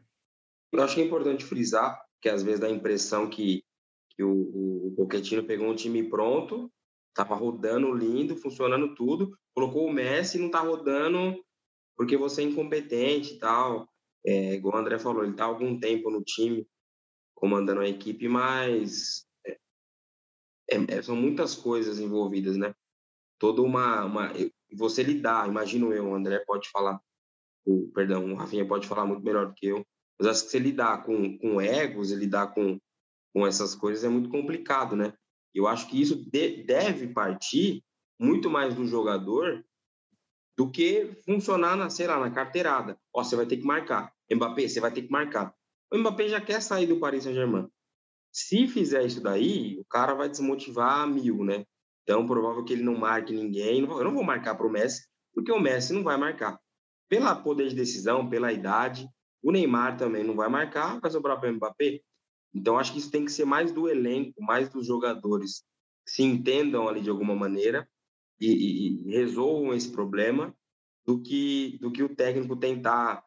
Eu 0.73 0.83
acho 0.83 0.95
que 0.95 1.01
é 1.01 1.05
importante 1.05 1.45
frisar 1.45 2.01
que 2.21 2.29
às 2.29 2.43
vezes 2.43 2.61
dá 2.61 2.67
a 2.67 2.71
impressão 2.71 3.29
que, 3.29 3.65
que 4.11 4.23
o, 4.23 4.31
o, 4.31 4.87
o 4.89 4.95
Pochettino 4.97 5.45
pegou 5.45 5.69
um 5.69 5.75
time 5.75 6.09
pronto 6.09 6.71
Tava 7.15 7.35
rodando 7.35 7.93
lindo, 7.93 8.37
funcionando 8.37 8.95
tudo. 8.95 9.37
Colocou 9.55 9.87
o 9.87 9.93
Messi 9.93 10.39
e 10.39 10.41
não 10.41 10.51
tá 10.51 10.61
rodando 10.61 11.43
porque 11.97 12.17
você 12.17 12.43
é 12.43 12.45
incompetente 12.45 13.35
e 13.35 13.39
tal. 13.39 13.89
É, 14.25 14.55
igual 14.55 14.77
o 14.77 14.79
André 14.79 14.99
falou, 14.99 15.25
ele 15.25 15.35
tá 15.35 15.45
há 15.45 15.49
algum 15.49 15.79
tempo 15.79 16.11
no 16.11 16.23
time, 16.23 16.67
comandando 17.35 17.81
a 17.81 17.89
equipe, 17.89 18.29
mas 18.29 19.27
é, 20.71 20.99
é, 20.99 21.03
são 21.03 21.17
muitas 21.17 21.55
coisas 21.55 21.99
envolvidas, 21.99 22.57
né? 22.57 22.75
Toda 23.39 23.63
uma, 23.63 24.05
uma 24.05 24.33
você 24.73 25.03
lidar, 25.03 25.49
imagino 25.49 25.93
eu, 25.93 26.09
o 26.09 26.15
André 26.15 26.39
pode 26.41 26.69
falar, 26.71 27.01
o, 27.65 27.91
perdão, 27.95 28.33
o 28.33 28.35
Rafinha 28.37 28.67
pode 28.67 28.87
falar 28.87 29.07
muito 29.07 29.25
melhor 29.25 29.49
do 29.49 29.55
que 29.55 29.67
eu, 29.67 29.85
mas 30.19 30.29
acho 30.29 30.45
que 30.45 30.51
você 30.51 30.59
lidar 30.59 31.05
com, 31.05 31.39
com 31.39 31.61
egos 31.61 32.13
lidar 32.13 32.49
com, 32.49 32.79
com 33.33 33.47
essas 33.47 33.75
coisas 33.75 34.05
é 34.05 34.09
muito 34.09 34.29
complicado, 34.29 34.95
né? 34.95 35.15
Eu 35.55 35.67
acho 35.67 35.89
que 35.89 36.01
isso 36.01 36.17
de, 36.31 36.63
deve 36.63 37.09
partir 37.09 37.83
muito 38.19 38.51
mais 38.51 38.75
do 38.75 38.87
jogador 38.87 39.65
do 40.57 40.71
que 40.71 41.17
funcionar 41.25 41.77
na, 41.77 41.89
sei 41.89 42.07
lá, 42.07 42.21
na 42.21 42.31
carteirada. 42.31 42.99
Ó, 43.15 43.25
você 43.25 43.35
vai 43.35 43.47
ter 43.47 43.57
que 43.57 43.65
marcar. 43.65 44.13
Mbappé, 44.31 44.69
você 44.69 44.79
vai 44.79 44.93
ter 44.93 45.03
que 45.03 45.11
marcar. 45.11 45.55
O 45.91 45.99
Mbappé 45.99 46.29
já 46.29 46.41
quer 46.41 46.61
sair 46.61 46.87
do 46.87 47.01
Paris 47.01 47.25
Saint-Germain. 47.25 47.69
Se 48.33 48.67
fizer 48.69 49.05
isso 49.05 49.21
daí, 49.21 49.79
o 49.81 49.85
cara 49.85 50.15
vai 50.15 50.29
desmotivar 50.29 51.07
mil, 51.09 51.45
né? 51.45 51.65
Então, 52.03 52.27
provável 52.27 52.65
que 52.65 52.73
ele 52.73 52.83
não 52.83 52.97
marque 52.97 53.33
ninguém. 53.33 53.81
Eu 53.81 54.05
não 54.05 54.15
vou 54.15 54.25
marcar 54.25 54.55
para 54.55 54.67
o 54.67 54.71
Messi, 54.71 55.07
porque 55.35 55.51
o 55.53 55.61
Messi 55.61 55.93
não 55.93 56.03
vai 56.03 56.17
marcar. 56.17 56.59
Pela 57.09 57.35
poder 57.35 57.69
de 57.69 57.75
decisão, 57.75 58.29
pela 58.29 58.53
idade, 58.53 59.09
o 59.43 59.51
Neymar 59.51 59.97
também 59.97 60.25
não 60.25 60.35
vai 60.35 60.49
marcar, 60.49 61.01
vai 61.01 61.11
sobrar 61.11 61.41
para 61.41 61.51
o 61.51 61.55
Mbappé. 61.55 62.01
Então, 62.55 62.79
acho 62.79 62.93
que 62.93 62.99
isso 62.99 63.11
tem 63.11 63.25
que 63.25 63.33
ser 63.33 63.45
mais 63.45 63.73
do 63.73 63.89
elenco, 63.89 64.43
mais 64.43 64.69
dos 64.69 64.87
jogadores 64.87 65.65
que 66.05 66.13
se 66.13 66.23
entendam 66.23 66.89
ali 66.89 67.01
de 67.01 67.11
alguma 67.11 67.35
maneira 67.35 67.89
e, 68.41 69.07
e 69.07 69.11
resolvam 69.11 69.75
esse 69.75 69.91
problema 69.91 70.55
do 71.05 71.21
que, 71.21 71.79
do 71.81 71.91
que 71.91 72.03
o 72.03 72.15
técnico 72.15 72.57
tentar 72.57 73.23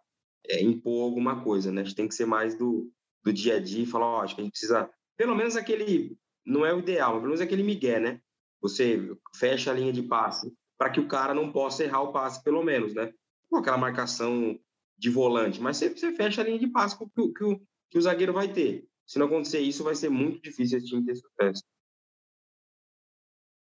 é, 0.46 0.62
impor 0.62 1.04
alguma 1.04 1.44
coisa, 1.44 1.72
né? 1.72 1.82
A 1.82 1.84
gente 1.84 1.96
tem 1.96 2.08
que 2.08 2.16
ser 2.16 2.26
mais 2.26 2.56
do, 2.58 2.92
do 3.24 3.32
dia 3.32 3.56
a 3.56 3.60
dia 3.60 3.84
e 3.84 3.88
falar, 3.88 4.06
ó, 4.06 4.22
acho 4.22 4.36
que 4.36 4.42
a 4.42 4.44
gente 4.44 4.54
precisa, 4.54 4.90
pelo 5.18 5.36
menos 5.36 5.56
aquele, 5.56 6.18
não 6.46 6.66
é 6.66 6.74
o 6.74 6.80
ideal, 6.80 7.12
mas 7.12 7.20
pelo 7.20 7.30
menos 7.30 7.42
aquele 7.42 7.64
migué, 7.64 8.00
né? 8.00 8.20
Você 8.62 9.16
fecha 9.36 9.72
a 9.72 9.74
linha 9.74 9.94
de 9.94 10.04
passe 10.04 10.52
para 10.78 10.90
que 10.90 11.00
o 11.00 11.08
cara 11.08 11.34
não 11.34 11.52
possa 11.52 11.84
errar 11.84 12.02
o 12.02 12.12
passe, 12.12 12.44
pelo 12.44 12.64
menos, 12.64 12.94
né? 12.94 13.14
Com 13.50 13.58
aquela 13.58 13.78
marcação 13.78 14.60
de 14.98 15.10
volante, 15.10 15.60
mas 15.60 15.78
você, 15.78 15.90
você 15.90 16.12
fecha 16.14 16.42
a 16.42 16.46
linha 16.46 16.60
de 16.60 16.68
passe 16.68 16.98
que, 16.98 17.06
que, 17.06 17.34
que, 17.34 17.44
o, 17.44 17.62
que 17.90 17.98
o 17.98 18.02
zagueiro 18.02 18.34
vai 18.34 18.52
ter. 18.52 18.88
Se 19.06 19.20
não 19.20 19.28
acontecer 19.28 19.60
isso, 19.60 19.84
vai 19.84 19.96
ser 19.96 20.10
muito 20.10 20.42
difícil 20.42 20.78
esse 20.78 20.88
time 20.88 21.06
ter 21.06 21.16
sucesso. 21.16 21.64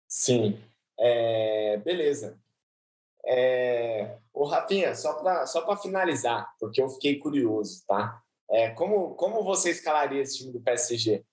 Sim. 0.09 0.59
É, 0.99 1.77
beleza. 1.79 2.39
É, 3.25 4.19
o 4.33 4.45
Rafinha, 4.45 4.95
só 4.95 5.15
para 5.15 5.47
só 5.47 5.77
finalizar, 5.77 6.53
porque 6.59 6.83
eu 6.83 6.89
fiquei 6.89 7.19
curioso, 7.19 7.85
tá? 7.87 8.23
É, 8.51 8.71
como, 8.71 9.15
como 9.15 9.45
você 9.45 9.71
escalaria 9.71 10.21
esse 10.21 10.39
time 10.39 10.53
do 10.53 10.61
PSG? 10.61 11.25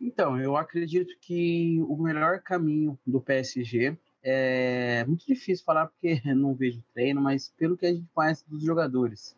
Então, 0.00 0.40
eu 0.40 0.56
acredito 0.56 1.14
que 1.20 1.80
o 1.82 1.96
melhor 1.96 2.40
caminho 2.40 2.98
do 3.06 3.20
PSG 3.20 3.96
é 4.22 5.04
muito 5.04 5.24
difícil 5.26 5.64
falar 5.64 5.86
porque 5.86 6.20
não 6.34 6.54
vejo 6.54 6.82
treino, 6.92 7.20
mas 7.20 7.48
pelo 7.56 7.76
que 7.76 7.86
a 7.86 7.92
gente 7.92 8.08
conhece 8.12 8.48
dos 8.48 8.62
jogadores, 8.62 9.36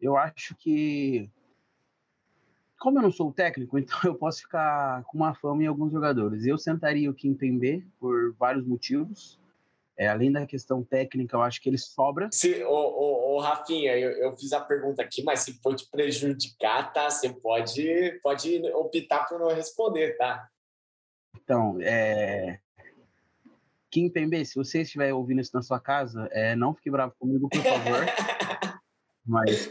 eu 0.00 0.16
acho 0.16 0.54
que 0.56 1.30
como 2.78 2.98
eu 2.98 3.02
não 3.02 3.10
sou 3.10 3.32
técnico, 3.32 3.78
então 3.78 3.98
eu 4.04 4.14
posso 4.14 4.42
ficar 4.42 5.02
com 5.04 5.16
uma 5.16 5.34
fama 5.34 5.62
em 5.62 5.66
alguns 5.66 5.90
jogadores. 5.90 6.44
Eu 6.44 6.58
sentaria 6.58 7.10
o 7.10 7.14
Kim 7.14 7.34
Pembe 7.34 7.86
por 7.98 8.34
vários 8.34 8.66
motivos. 8.66 9.40
É, 9.96 10.08
além 10.08 10.30
da 10.30 10.44
questão 10.44 10.82
técnica, 10.82 11.36
eu 11.36 11.42
acho 11.42 11.62
que 11.62 11.68
ele 11.68 11.78
sobra. 11.78 12.28
Se, 12.32 12.64
ô, 12.64 12.70
ô 13.34 13.40
Rafinha, 13.40 13.96
eu, 13.96 14.10
eu, 14.12 14.36
fiz 14.36 14.52
a 14.52 14.60
pergunta 14.60 15.02
aqui, 15.02 15.22
mas 15.22 15.40
se 15.40 15.54
for 15.60 15.74
te 15.74 15.88
prejudicar, 15.90 16.92
tá? 16.92 17.10
Você 17.10 17.28
pode, 17.32 18.20
pode 18.22 18.64
optar 18.72 19.26
por 19.26 19.40
não 19.40 19.48
responder, 19.48 20.16
tá? 20.16 20.48
Então, 21.36 21.78
é... 21.80 22.60
Kim 23.90 24.08
Pembe, 24.08 24.44
se 24.44 24.54
você 24.54 24.82
estiver 24.82 25.12
ouvindo 25.12 25.40
isso 25.40 25.54
na 25.54 25.62
sua 25.62 25.80
casa, 25.80 26.28
é, 26.32 26.54
não 26.56 26.74
fique 26.74 26.90
bravo 26.90 27.14
comigo, 27.18 27.48
por 27.48 27.62
favor. 27.62 28.04
mas 29.26 29.70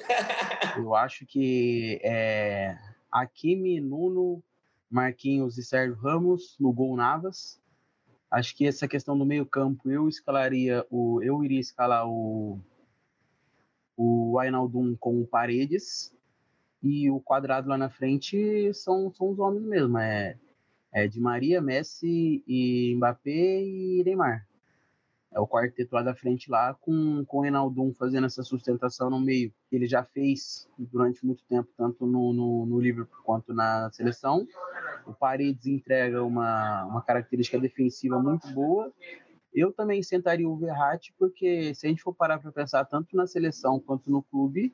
eu 0.78 0.95
acho 0.95 1.26
que 1.26 1.99
é, 2.04 2.78
Hakimi, 3.12 3.80
Nuno, 3.80 4.43
Marquinhos 4.89 5.58
e 5.58 5.63
Sérgio 5.63 5.95
Ramos 5.95 6.56
no 6.60 6.71
gol 6.71 6.95
Navas. 6.95 7.62
Acho 8.32 8.56
que 8.56 8.65
essa 8.65 8.88
questão 8.88 9.17
do 9.17 9.26
meio 9.26 9.45
campo 9.45 9.89
eu 9.91 10.08
escalaria 10.08 10.86
o 10.89 11.21
eu 11.21 11.43
iria 11.43 11.60
escalar 11.60 12.08
o 12.08 12.60
o 13.97 14.39
Ainaldum 14.39 14.95
com 14.95 15.21
o 15.21 15.27
Paredes 15.27 16.13
e 16.82 17.10
o 17.10 17.19
quadrado 17.19 17.69
lá 17.69 17.77
na 17.77 17.89
frente 17.89 18.73
são, 18.73 19.12
são 19.13 19.29
os 19.29 19.39
homens 19.39 19.63
mesmo, 19.63 19.97
é, 19.97 20.38
é 20.91 21.08
de 21.08 21.19
Maria, 21.19 21.62
Messi 21.62 22.43
e 22.47 22.93
Mbappé 22.95 23.63
e 23.63 24.03
Neymar. 24.03 24.45
É 25.32 25.39
o 25.39 25.47
quarteto 25.47 25.95
lá 25.95 26.03
da 26.03 26.13
frente 26.13 26.49
lá 26.51 26.75
com, 26.75 27.25
com 27.25 27.38
o 27.38 27.41
Reinaldum 27.41 27.91
fazendo 27.93 28.27
essa 28.27 28.43
sustentação 28.43 29.10
no 29.10 29.19
meio, 29.19 29.51
que 29.67 29.75
ele 29.75 29.88
já 29.88 30.03
fez 30.03 30.69
durante 30.77 31.25
muito 31.25 31.43
tempo, 31.45 31.69
tanto 31.75 32.06
no, 32.06 32.32
no, 32.32 32.65
no 32.67 32.79
Liverpool 32.79 33.23
quanto 33.23 33.51
na 33.51 33.89
seleção. 33.91 34.47
O 35.08 35.13
Paredes 35.13 35.65
entrega 35.65 36.23
uma, 36.23 36.86
uma 36.86 37.01
característica 37.01 37.60
defensiva 37.60 38.21
muito 38.21 38.47
boa. 38.49 38.93
Eu 39.54 39.72
também 39.72 40.02
sentaria 40.02 40.50
o 40.50 40.58
Verratti, 40.58 41.13
porque 41.18 41.76
se 41.76 41.86
a 41.86 41.89
gente 41.89 42.02
for 42.02 42.13
parar 42.13 42.39
para 42.39 42.52
pensar 42.52 42.86
tanto 42.86 43.16
na 43.16 43.28
seleção 43.28 43.80
quanto 43.80 44.10
no 44.10 44.24
clube, 44.24 44.74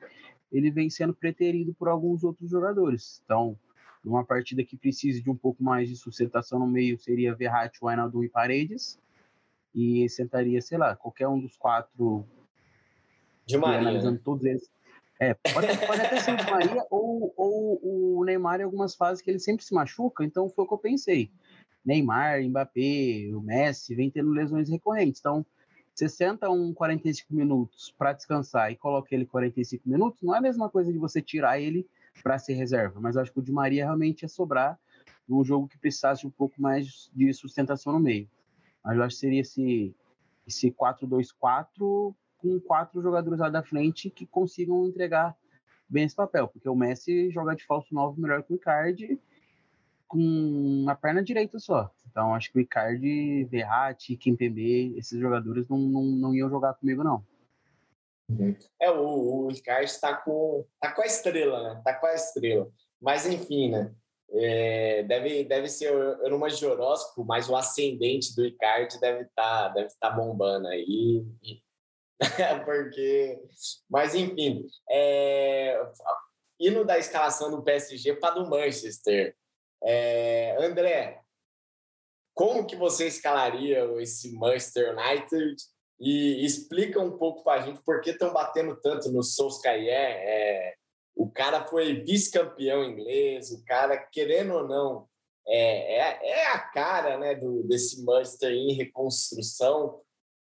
ele 0.50 0.70
vem 0.70 0.88
sendo 0.88 1.14
preterido 1.14 1.74
por 1.74 1.88
alguns 1.88 2.24
outros 2.24 2.50
jogadores. 2.50 3.20
Então, 3.24 3.56
numa 4.04 4.24
partida 4.24 4.64
que 4.64 4.76
precise 4.76 5.22
de 5.22 5.30
um 5.30 5.36
pouco 5.36 5.62
mais 5.62 5.88
de 5.88 5.96
sustentação 5.96 6.58
no 6.58 6.66
meio, 6.66 6.98
seria 6.98 7.34
Verratti, 7.34 7.78
Wijnaldum 7.82 8.24
e 8.24 8.28
Paredes. 8.28 8.98
E 9.74 10.08
sentaria, 10.08 10.60
sei 10.60 10.78
lá, 10.78 10.96
qualquer 10.96 11.28
um 11.28 11.38
dos 11.38 11.56
quatro. 11.56 12.26
De 13.46 13.58
Maria. 13.58 13.80
Analisando 13.80 14.16
né? 14.16 14.20
todos 14.24 14.44
eles. 14.44 14.70
É, 15.20 15.34
pode, 15.34 15.66
pode 15.86 16.00
até 16.00 16.18
ser 16.18 16.30
o 16.30 16.50
Maria 16.50 16.82
ou, 16.90 17.34
ou 17.36 18.18
o 18.18 18.24
Neymar 18.24 18.60
em 18.60 18.64
algumas 18.64 18.94
fases 18.94 19.22
que 19.22 19.30
ele 19.30 19.38
sempre 19.38 19.62
se 19.62 19.74
machuca, 19.74 20.24
então 20.24 20.48
foi 20.48 20.64
o 20.64 20.66
que 20.66 20.72
eu 20.72 20.78
pensei. 20.78 21.30
Neymar, 21.84 22.42
Mbappé, 22.42 23.30
o 23.34 23.40
Messi, 23.40 23.94
vem 23.94 24.10
tendo 24.10 24.30
lesões 24.30 24.68
recorrentes. 24.68 25.20
Então, 25.20 25.44
você 25.94 26.08
senta 26.08 26.48
um 26.50 26.72
45 26.72 27.34
minutos 27.34 27.94
para 27.96 28.12
descansar 28.12 28.70
e 28.72 28.76
coloca 28.76 29.14
ele 29.14 29.26
45 29.26 29.88
minutos, 29.88 30.22
não 30.22 30.34
é 30.34 30.38
a 30.38 30.40
mesma 30.40 30.68
coisa 30.68 30.92
de 30.92 30.98
você 30.98 31.20
tirar 31.20 31.60
ele 31.60 31.86
para 32.22 32.38
ser 32.38 32.54
reserva, 32.54 33.00
mas 33.00 33.16
acho 33.16 33.32
que 33.32 33.38
o 33.38 33.42
de 33.42 33.52
Maria 33.52 33.84
realmente 33.84 34.22
ia 34.22 34.28
sobrar 34.28 34.78
num 35.28 35.44
jogo 35.44 35.68
que 35.68 35.78
precisasse 35.78 36.26
um 36.26 36.30
pouco 36.30 36.60
mais 36.60 37.10
de 37.14 37.32
sustentação 37.32 37.92
no 37.92 38.00
meio. 38.00 38.28
Mas 38.82 38.96
eu 38.96 39.02
acho 39.02 39.14
que 39.16 39.20
seria 39.20 39.40
esse, 39.40 39.94
esse 40.46 40.70
4-2-4 40.70 42.14
com 42.38 42.60
quatro 42.60 43.02
jogadores 43.02 43.38
lá 43.38 43.48
da 43.48 43.62
frente 43.62 44.08
que 44.10 44.26
consigam 44.26 44.86
entregar 44.86 45.36
bem 45.88 46.04
esse 46.04 46.16
papel, 46.16 46.48
porque 46.48 46.68
o 46.68 46.74
Messi 46.74 47.30
joga 47.30 47.54
de 47.54 47.64
falso 47.64 47.94
9 47.94 48.20
melhor 48.20 48.42
que 48.42 48.52
o 48.52 48.56
Icardi 48.56 49.20
com 50.10 50.86
a 50.88 50.94
perna 50.96 51.22
direita 51.22 51.60
só. 51.60 51.88
Então 52.10 52.34
acho 52.34 52.50
que 52.50 52.58
o 52.58 52.60
Icardi, 52.60 53.44
Verratti, 53.44 54.16
Kimpembe, 54.16 54.98
esses 54.98 55.18
jogadores 55.20 55.68
não, 55.68 55.78
não, 55.78 56.02
não 56.02 56.34
iam 56.34 56.50
jogar 56.50 56.74
comigo 56.74 57.04
não. 57.04 57.24
É, 58.80 58.90
o, 58.90 59.46
o 59.46 59.52
Icardi 59.52 59.84
está 59.84 60.14
com, 60.16 60.66
tá 60.80 60.92
com 60.92 61.02
a 61.02 61.06
estrela, 61.06 61.62
né? 61.62 61.80
Tá 61.84 61.94
com 61.94 62.06
a 62.06 62.14
estrela. 62.14 62.68
Mas 63.00 63.24
enfim, 63.24 63.70
né? 63.70 63.94
É, 64.32 65.04
deve, 65.04 65.44
deve 65.44 65.68
ser, 65.68 65.92
eu 65.92 66.28
não 66.30 66.46
de 66.46 66.66
horóscopo, 66.66 67.24
mas 67.24 67.48
o 67.48 67.54
ascendente 67.54 68.34
do 68.34 68.44
Icardi 68.44 68.98
deve 69.00 69.22
estar 69.22 69.68
tá, 69.68 69.68
deve 69.68 69.90
tá 70.00 70.10
bombando 70.10 70.66
aí. 70.66 71.24
Porque, 72.64 73.40
mas 73.88 74.14
enfim, 74.14 74.66
é, 74.90 75.80
indo 76.58 76.84
da 76.84 76.98
escalação 76.98 77.50
do 77.50 77.62
PSG 77.62 78.14
para 78.14 78.34
do 78.34 78.50
Manchester, 78.50 79.36
é, 79.82 80.56
André, 80.60 81.20
como 82.34 82.66
que 82.66 82.76
você 82.76 83.06
escalaria 83.06 83.84
esse 84.00 84.32
Manchester 84.32 84.96
United 84.96 85.56
e 85.98 86.44
explica 86.44 86.98
um 87.00 87.18
pouco 87.18 87.44
para 87.44 87.60
a 87.60 87.66
gente 87.66 87.82
por 87.82 88.00
que 88.00 88.10
estão 88.10 88.32
batendo 88.32 88.74
tanto 88.80 89.10
no 89.12 89.22
Solskjaer. 89.22 89.84
É, 89.88 90.74
o 91.14 91.30
cara 91.30 91.66
foi 91.66 92.02
vice-campeão 92.02 92.82
inglês, 92.82 93.50
o 93.50 93.62
cara, 93.66 93.98
querendo 93.98 94.54
ou 94.54 94.66
não, 94.66 95.06
é, 95.46 95.98
é, 95.98 96.30
é 96.30 96.46
a 96.46 96.58
cara 96.58 97.18
né, 97.18 97.34
do, 97.34 97.62
desse 97.64 98.02
Manchester 98.02 98.52
em 98.52 98.72
reconstrução 98.72 100.00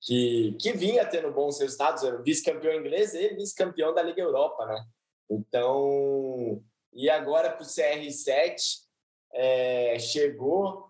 que, 0.03 0.55
que 0.61 0.73
vinha 0.73 1.07
tendo 1.07 1.33
bons 1.33 1.59
resultados, 1.59 2.03
vice-campeão 2.23 2.75
inglês 2.75 3.15
e 3.15 3.35
vice-campeão 3.35 3.95
da 3.95 4.03
Liga 4.03 4.21
Europa, 4.21 4.67
né? 4.67 4.85
Então, 5.31 6.63
e 6.93 7.09
agora 7.09 7.51
para 7.51 7.63
o 7.63 7.67
CR7 7.67 8.88
é, 9.33 9.99
chegou, 9.99 10.89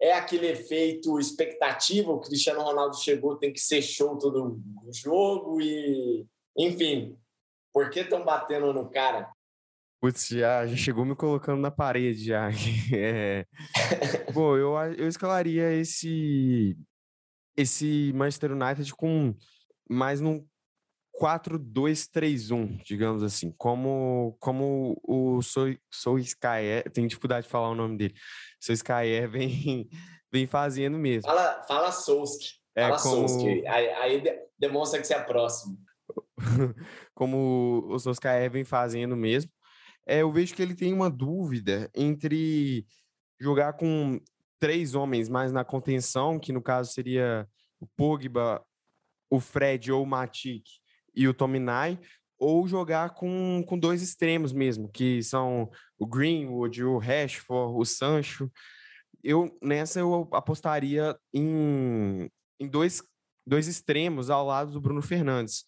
é 0.00 0.12
aquele 0.12 0.46
efeito 0.48 1.18
expectativa, 1.18 2.12
o 2.12 2.20
Cristiano 2.20 2.62
Ronaldo 2.62 2.96
chegou, 2.96 3.36
tem 3.36 3.52
que 3.52 3.60
ser 3.60 3.82
show 3.82 4.16
todo 4.16 4.60
o 4.84 4.92
jogo 4.92 5.60
e, 5.60 6.26
enfim, 6.56 7.16
por 7.72 7.90
que 7.90 8.00
estão 8.00 8.24
batendo 8.24 8.72
no 8.72 8.88
cara? 8.90 9.30
Putz, 10.00 10.28
já, 10.28 10.64
já 10.66 10.76
chegou 10.76 11.04
me 11.04 11.16
colocando 11.16 11.60
na 11.60 11.70
parede 11.70 12.24
já. 12.24 12.48
É... 12.94 13.44
Bom, 14.32 14.56
eu, 14.56 14.76
eu 14.96 15.08
escalaria 15.08 15.72
esse 15.74 16.76
esse 17.56 18.12
Manchester 18.14 18.52
United 18.52 18.94
com 18.94 19.34
mais 19.90 20.20
num 20.20 20.46
4-2-3-1, 21.18 22.82
digamos 22.84 23.22
assim, 23.22 23.52
como 23.58 24.36
como 24.38 25.00
o 25.02 25.40
Solskjaer, 25.90 26.88
tem 26.90 27.06
dificuldade 27.06 27.46
de 27.46 27.50
falar 27.50 27.70
o 27.70 27.74
nome 27.74 27.96
dele. 27.96 28.14
Solskjaer 28.60 29.28
vem 29.30 29.88
vem 30.30 30.46
fazendo 30.46 30.96
mesmo. 30.98 31.28
Fala, 31.28 31.62
fala 31.66 31.92
Solsk. 31.92 32.42
É, 32.74 32.82
fala 32.88 33.02
como... 33.02 33.28
Solsk. 33.28 33.46
Aí, 33.66 33.88
aí 33.88 34.22
demonstra 34.58 35.00
que 35.00 35.06
você 35.06 35.14
é 35.14 35.22
próximo. 35.22 35.78
como 37.14 37.84
o 37.88 37.98
Solskjaer 37.98 38.50
vem 38.50 38.64
fazendo 38.64 39.16
mesmo. 39.16 39.50
É, 40.06 40.22
eu 40.22 40.32
vejo 40.32 40.54
que 40.54 40.62
ele 40.62 40.74
tem 40.74 40.92
uma 40.92 41.10
dúvida 41.10 41.90
entre 41.94 42.86
jogar 43.40 43.74
com 43.74 44.20
três 44.58 44.94
homens 44.94 45.28
mais 45.28 45.52
na 45.52 45.64
contenção, 45.64 46.38
que 46.38 46.52
no 46.52 46.62
caso 46.62 46.92
seria 46.92 47.46
o 47.80 47.86
Pogba, 47.86 48.64
o 49.30 49.40
Fred 49.40 49.92
ou 49.92 50.02
o 50.02 50.06
Matic 50.06 50.64
e 51.18 51.26
o 51.26 51.34
Tominay, 51.34 51.98
ou 52.38 52.68
jogar 52.68 53.10
com, 53.10 53.64
com 53.66 53.76
dois 53.76 54.00
extremos 54.00 54.52
mesmo, 54.52 54.88
que 54.88 55.20
são 55.20 55.68
o 55.98 56.06
Greenwood, 56.06 56.84
o 56.84 56.96
Rashford, 56.96 57.76
o 57.76 57.84
Sancho. 57.84 58.48
Eu 59.22 59.58
nessa 59.60 59.98
eu 59.98 60.28
apostaria 60.32 61.18
em, 61.34 62.30
em 62.60 62.68
dois, 62.68 63.02
dois 63.44 63.66
extremos 63.66 64.30
ao 64.30 64.46
lado 64.46 64.70
do 64.70 64.80
Bruno 64.80 65.02
Fernandes. 65.02 65.64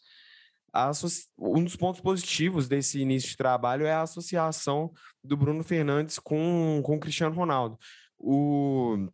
Um 1.36 1.64
dos 1.64 1.74
pontos 1.74 2.00
positivos 2.00 2.68
desse 2.68 3.00
início 3.00 3.30
de 3.30 3.36
trabalho 3.36 3.84
é 3.84 3.92
a 3.92 4.02
associação 4.02 4.92
do 5.24 5.36
Bruno 5.36 5.64
Fernandes 5.64 6.16
com, 6.20 6.80
com 6.84 6.94
o 6.94 7.00
Cristiano 7.00 7.34
Ronaldo. 7.34 7.76
O, 8.16 9.08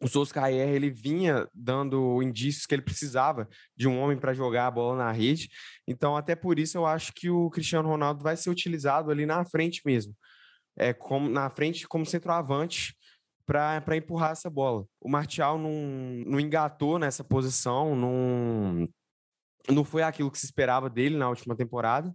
o 0.00 0.06
Solskjaer 0.06 0.68
ele 0.68 0.90
vinha 0.90 1.48
dando 1.52 2.22
indícios 2.22 2.66
que 2.66 2.74
ele 2.74 2.82
precisava 2.82 3.48
de 3.76 3.88
um 3.88 3.98
homem 3.98 4.16
para 4.16 4.32
jogar 4.32 4.66
a 4.66 4.70
bola 4.70 4.96
na 4.96 5.12
rede. 5.12 5.48
Então, 5.86 6.16
até 6.16 6.36
por 6.36 6.58
isso, 6.58 6.78
eu 6.78 6.86
acho 6.86 7.12
que 7.12 7.28
o 7.28 7.50
Cristiano 7.50 7.88
Ronaldo 7.88 8.22
vai 8.22 8.36
ser 8.36 8.50
utilizado 8.50 9.10
ali 9.10 9.26
na 9.26 9.44
frente 9.44 9.82
mesmo, 9.84 10.14
é 10.76 10.92
como 10.92 11.28
na 11.28 11.50
frente 11.50 11.88
como 11.88 12.06
centroavante 12.06 12.96
para 13.44 13.96
empurrar 13.96 14.32
essa 14.32 14.50
bola. 14.50 14.84
O 15.00 15.08
Martial 15.08 15.58
não, 15.58 15.72
não 16.26 16.38
engatou 16.38 16.98
nessa 16.98 17.24
posição, 17.24 17.96
não, 17.96 18.84
não 19.68 19.84
foi 19.84 20.02
aquilo 20.02 20.30
que 20.30 20.38
se 20.38 20.44
esperava 20.44 20.88
dele 20.88 21.16
na 21.16 21.28
última 21.28 21.56
temporada. 21.56 22.14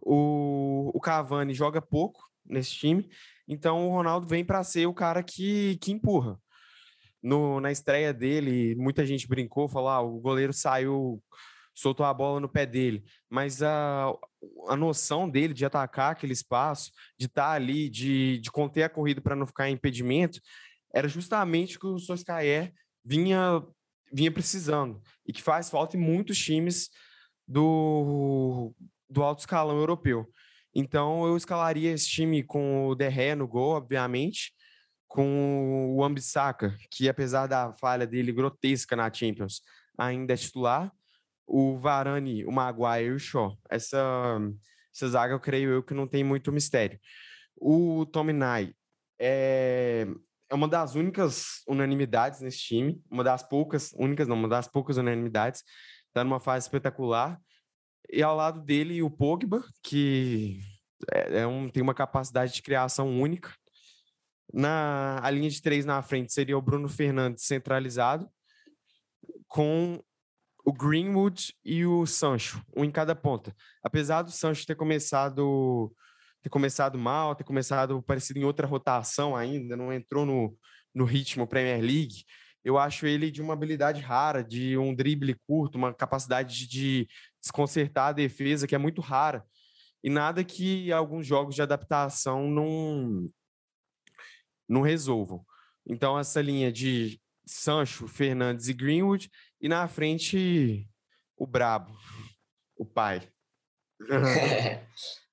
O, 0.00 0.90
o 0.94 1.00
Cavani 1.00 1.54
joga 1.54 1.82
pouco 1.82 2.22
nesse 2.44 2.72
time, 2.72 3.08
então 3.48 3.88
o 3.88 3.90
Ronaldo 3.90 4.26
vem 4.26 4.44
para 4.44 4.62
ser 4.62 4.86
o 4.86 4.94
cara 4.94 5.22
que, 5.22 5.76
que 5.78 5.90
empurra. 5.90 6.38
No, 7.22 7.60
na 7.60 7.70
estreia 7.72 8.12
dele, 8.12 8.74
muita 8.76 9.04
gente 9.04 9.26
brincou, 9.28 9.68
falou: 9.68 9.88
ah, 9.88 10.00
o 10.00 10.20
goleiro 10.20 10.52
saiu, 10.52 11.22
soltou 11.74 12.06
a 12.06 12.14
bola 12.14 12.40
no 12.40 12.48
pé 12.48 12.66
dele. 12.66 13.04
Mas 13.28 13.62
a, 13.62 14.12
a 14.68 14.76
noção 14.76 15.28
dele 15.28 15.54
de 15.54 15.64
atacar 15.64 16.12
aquele 16.12 16.32
espaço, 16.32 16.90
de 17.18 17.26
estar 17.26 17.48
tá 17.48 17.52
ali, 17.52 17.88
de, 17.88 18.38
de 18.38 18.50
conter 18.50 18.84
a 18.84 18.88
corrida 18.88 19.20
para 19.20 19.36
não 19.36 19.46
ficar 19.46 19.68
em 19.68 19.74
impedimento, 19.74 20.40
era 20.92 21.08
justamente 21.08 21.76
o 21.76 21.80
que 21.80 21.86
o 21.86 21.98
Soscaé 21.98 22.72
vinha, 23.04 23.62
vinha 24.12 24.32
precisando 24.32 25.00
e 25.26 25.32
que 25.32 25.42
faz 25.42 25.70
falta 25.70 25.96
em 25.96 26.00
muitos 26.00 26.38
times 26.38 26.90
do, 27.46 28.74
do 29.08 29.22
alto 29.22 29.40
escalão 29.40 29.78
europeu. 29.78 30.28
Então 30.74 31.26
eu 31.26 31.36
escalaria 31.36 31.92
esse 31.92 32.08
time 32.08 32.42
com 32.42 32.86
o 32.86 32.94
Derré 32.94 33.34
no 33.34 33.48
gol, 33.48 33.72
obviamente, 33.72 34.52
com 35.08 35.96
o 35.96 36.04
Ambissaca, 36.04 36.76
que 36.90 37.08
apesar 37.08 37.46
da 37.46 37.72
falha 37.72 38.06
dele 38.06 38.30
grotesca 38.30 38.94
na 38.94 39.12
Champions, 39.12 39.62
ainda 39.96 40.34
é 40.34 40.36
titular, 40.36 40.92
o 41.46 41.78
Varane, 41.78 42.44
o 42.44 42.52
Maguire 42.52 43.06
e 43.06 43.12
o 43.12 43.18
Shaw. 43.18 43.56
Essa, 43.70 43.98
essa 44.94 45.08
zaga 45.08 45.32
eu 45.32 45.40
creio 45.40 45.70
eu 45.70 45.82
que 45.82 45.94
não 45.94 46.06
tem 46.06 46.22
muito 46.22 46.52
mistério. 46.52 47.00
O 47.56 48.04
Tominay 48.06 48.74
é, 49.18 50.06
é 50.50 50.54
uma 50.54 50.68
das 50.68 50.94
únicas 50.94 51.62
unanimidades 51.66 52.40
nesse 52.40 52.58
time, 52.58 53.02
uma 53.10 53.24
das 53.24 53.42
poucas, 53.42 53.92
únicas 53.94 54.28
não, 54.28 54.36
uma 54.36 54.48
das 54.48 54.68
poucas 54.68 54.98
unanimidades, 54.98 55.64
está 56.06 56.22
numa 56.22 56.38
fase 56.38 56.66
espetacular. 56.66 57.40
E 58.10 58.22
ao 58.22 58.36
lado 58.36 58.60
dele 58.60 59.02
o 59.02 59.10
Pogba, 59.10 59.64
que 59.82 60.60
é, 61.12 61.40
é 61.40 61.46
um, 61.46 61.68
tem 61.68 61.82
uma 61.82 61.94
capacidade 61.94 62.52
de 62.52 62.62
criação 62.62 63.20
única, 63.20 63.52
na 64.52 65.18
a 65.22 65.30
linha 65.30 65.50
de 65.50 65.60
três 65.60 65.84
na 65.84 66.00
frente 66.02 66.32
seria 66.32 66.56
o 66.56 66.62
Bruno 66.62 66.88
Fernandes 66.88 67.44
centralizado, 67.44 68.28
com 69.46 70.02
o 70.64 70.72
Greenwood 70.72 71.54
e 71.64 71.86
o 71.86 72.06
Sancho, 72.06 72.62
um 72.76 72.84
em 72.84 72.90
cada 72.90 73.14
ponta. 73.14 73.54
Apesar 73.82 74.22
do 74.22 74.30
Sancho 74.30 74.66
ter 74.66 74.74
começado 74.74 75.92
ter 76.42 76.48
começado 76.50 76.96
mal, 76.98 77.34
ter 77.34 77.44
começado 77.44 78.00
parecido 78.02 78.38
em 78.38 78.44
outra 78.44 78.66
rotação 78.66 79.34
ainda, 79.34 79.76
não 79.76 79.92
entrou 79.92 80.24
no, 80.24 80.56
no 80.94 81.04
ritmo 81.04 81.46
Premier 81.46 81.80
League, 81.80 82.24
eu 82.64 82.76
acho 82.76 83.06
ele 83.06 83.30
de 83.30 83.40
uma 83.40 83.54
habilidade 83.54 84.00
rara, 84.00 84.44
de 84.44 84.76
um 84.76 84.94
drible 84.94 85.34
curto, 85.46 85.78
uma 85.78 85.94
capacidade 85.94 86.68
de 86.68 87.08
desconcertar 87.40 88.08
a 88.08 88.12
defesa 88.12 88.66
que 88.66 88.74
é 88.74 88.78
muito 88.78 89.00
rara. 89.00 89.44
E 90.02 90.10
nada 90.10 90.44
que 90.44 90.92
alguns 90.92 91.26
jogos 91.26 91.54
de 91.54 91.62
adaptação 91.62 92.48
não 92.48 93.28
não 94.68 94.82
resolvam. 94.82 95.44
Então, 95.86 96.18
essa 96.18 96.40
linha 96.40 96.70
de 96.70 97.20
Sancho, 97.46 98.06
Fernandes 98.06 98.68
e 98.68 98.74
Greenwood, 98.74 99.30
e 99.60 99.68
na 99.68 99.88
frente 99.88 100.86
o 101.36 101.46
Brabo, 101.46 101.96
o 102.76 102.84
pai. 102.84 103.28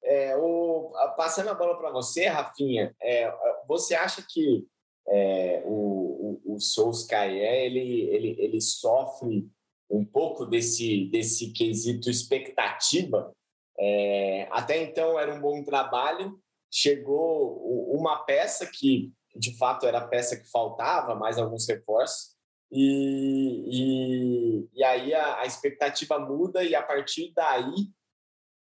é, 0.04 0.36
o, 0.38 0.94
passando 1.18 1.50
a 1.50 1.54
bola 1.54 1.78
para 1.78 1.92
você, 1.92 2.28
Rafinha, 2.28 2.96
é, 3.02 3.32
você 3.68 3.96
acha 3.96 4.26
que 4.28 4.66
é, 5.08 5.62
o, 5.66 6.40
o, 6.46 6.56
o 6.56 7.14
ele, 7.14 8.02
ele, 8.10 8.36
ele 8.40 8.62
sofre 8.62 9.48
um 9.90 10.04
pouco 10.04 10.46
desse, 10.46 11.06
desse 11.12 11.52
quesito 11.52 12.10
expectativa? 12.10 13.36
É, 13.78 14.48
até 14.52 14.82
então 14.82 15.20
era 15.20 15.34
um 15.34 15.42
bom 15.42 15.64
trabalho, 15.64 16.40
chegou 16.72 17.58
uma 17.94 18.24
peça 18.24 18.66
que 18.66 19.12
de 19.36 19.58
fato 19.58 19.86
era 19.86 20.00
a 20.00 20.08
peça 20.08 20.38
que 20.38 20.50
faltava, 20.50 21.16
mais 21.16 21.38
alguns 21.38 21.68
reforços. 21.68 22.36
E, 22.72 23.66
e, 23.68 24.70
e 24.74 24.84
aí 24.84 25.14
a, 25.14 25.42
a, 25.42 25.46
expectativa 25.46 26.18
muda 26.20 26.64
e 26.64 26.74
a 26.74 26.82
partir 26.82 27.32
daí 27.36 27.90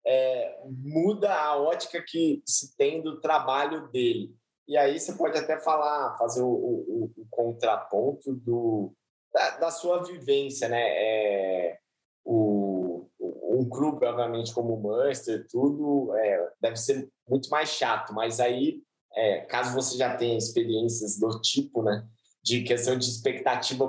é, 0.05 0.59
muda 0.65 1.33
a 1.33 1.57
ótica 1.57 2.03
que 2.05 2.43
se 2.45 2.75
tem 2.75 3.01
do 3.01 3.21
trabalho 3.21 3.87
dele. 3.89 4.35
E 4.67 4.77
aí 4.77 4.99
você 4.99 5.13
pode 5.13 5.37
até 5.37 5.59
falar, 5.59 6.17
fazer 6.17 6.41
o, 6.41 6.47
o, 6.47 7.13
o 7.17 7.27
contraponto 7.29 8.33
do, 8.33 8.93
da, 9.33 9.57
da, 9.57 9.71
sua 9.71 10.03
vivência, 10.03 10.69
né? 10.69 10.81
É, 10.81 11.79
o, 12.25 13.09
um 13.19 13.67
clube, 13.69 14.05
obviamente, 14.05 14.53
como 14.53 14.73
o 14.73 14.81
Manchester, 14.81 15.45
tudo 15.49 16.15
é, 16.15 16.51
deve 16.61 16.77
ser 16.77 17.09
muito 17.27 17.49
mais 17.49 17.69
chato, 17.69 18.13
mas 18.13 18.39
aí 18.39 18.81
é, 19.15 19.41
caso 19.41 19.73
você 19.73 19.97
já 19.97 20.15
tenha 20.15 20.37
experiências 20.37 21.19
do 21.19 21.39
tipo, 21.41 21.83
né, 21.83 22.07
de 22.43 22.63
questão 22.63 22.97
de 22.97 23.05
expectativa 23.05 23.87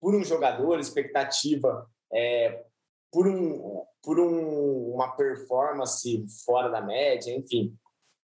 por 0.00 0.14
um 0.14 0.22
jogador, 0.22 0.78
expectativa 0.78 1.88
é, 2.12 2.64
por, 3.10 3.26
um, 3.26 3.82
por 4.02 4.20
um, 4.20 4.94
uma 4.94 5.16
performance 5.16 6.26
fora 6.44 6.68
da 6.68 6.80
média, 6.80 7.34
enfim, 7.34 7.76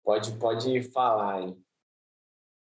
pode, 0.04 0.32
pode 0.32 0.82
falar 0.90 1.36
aí. 1.36 1.56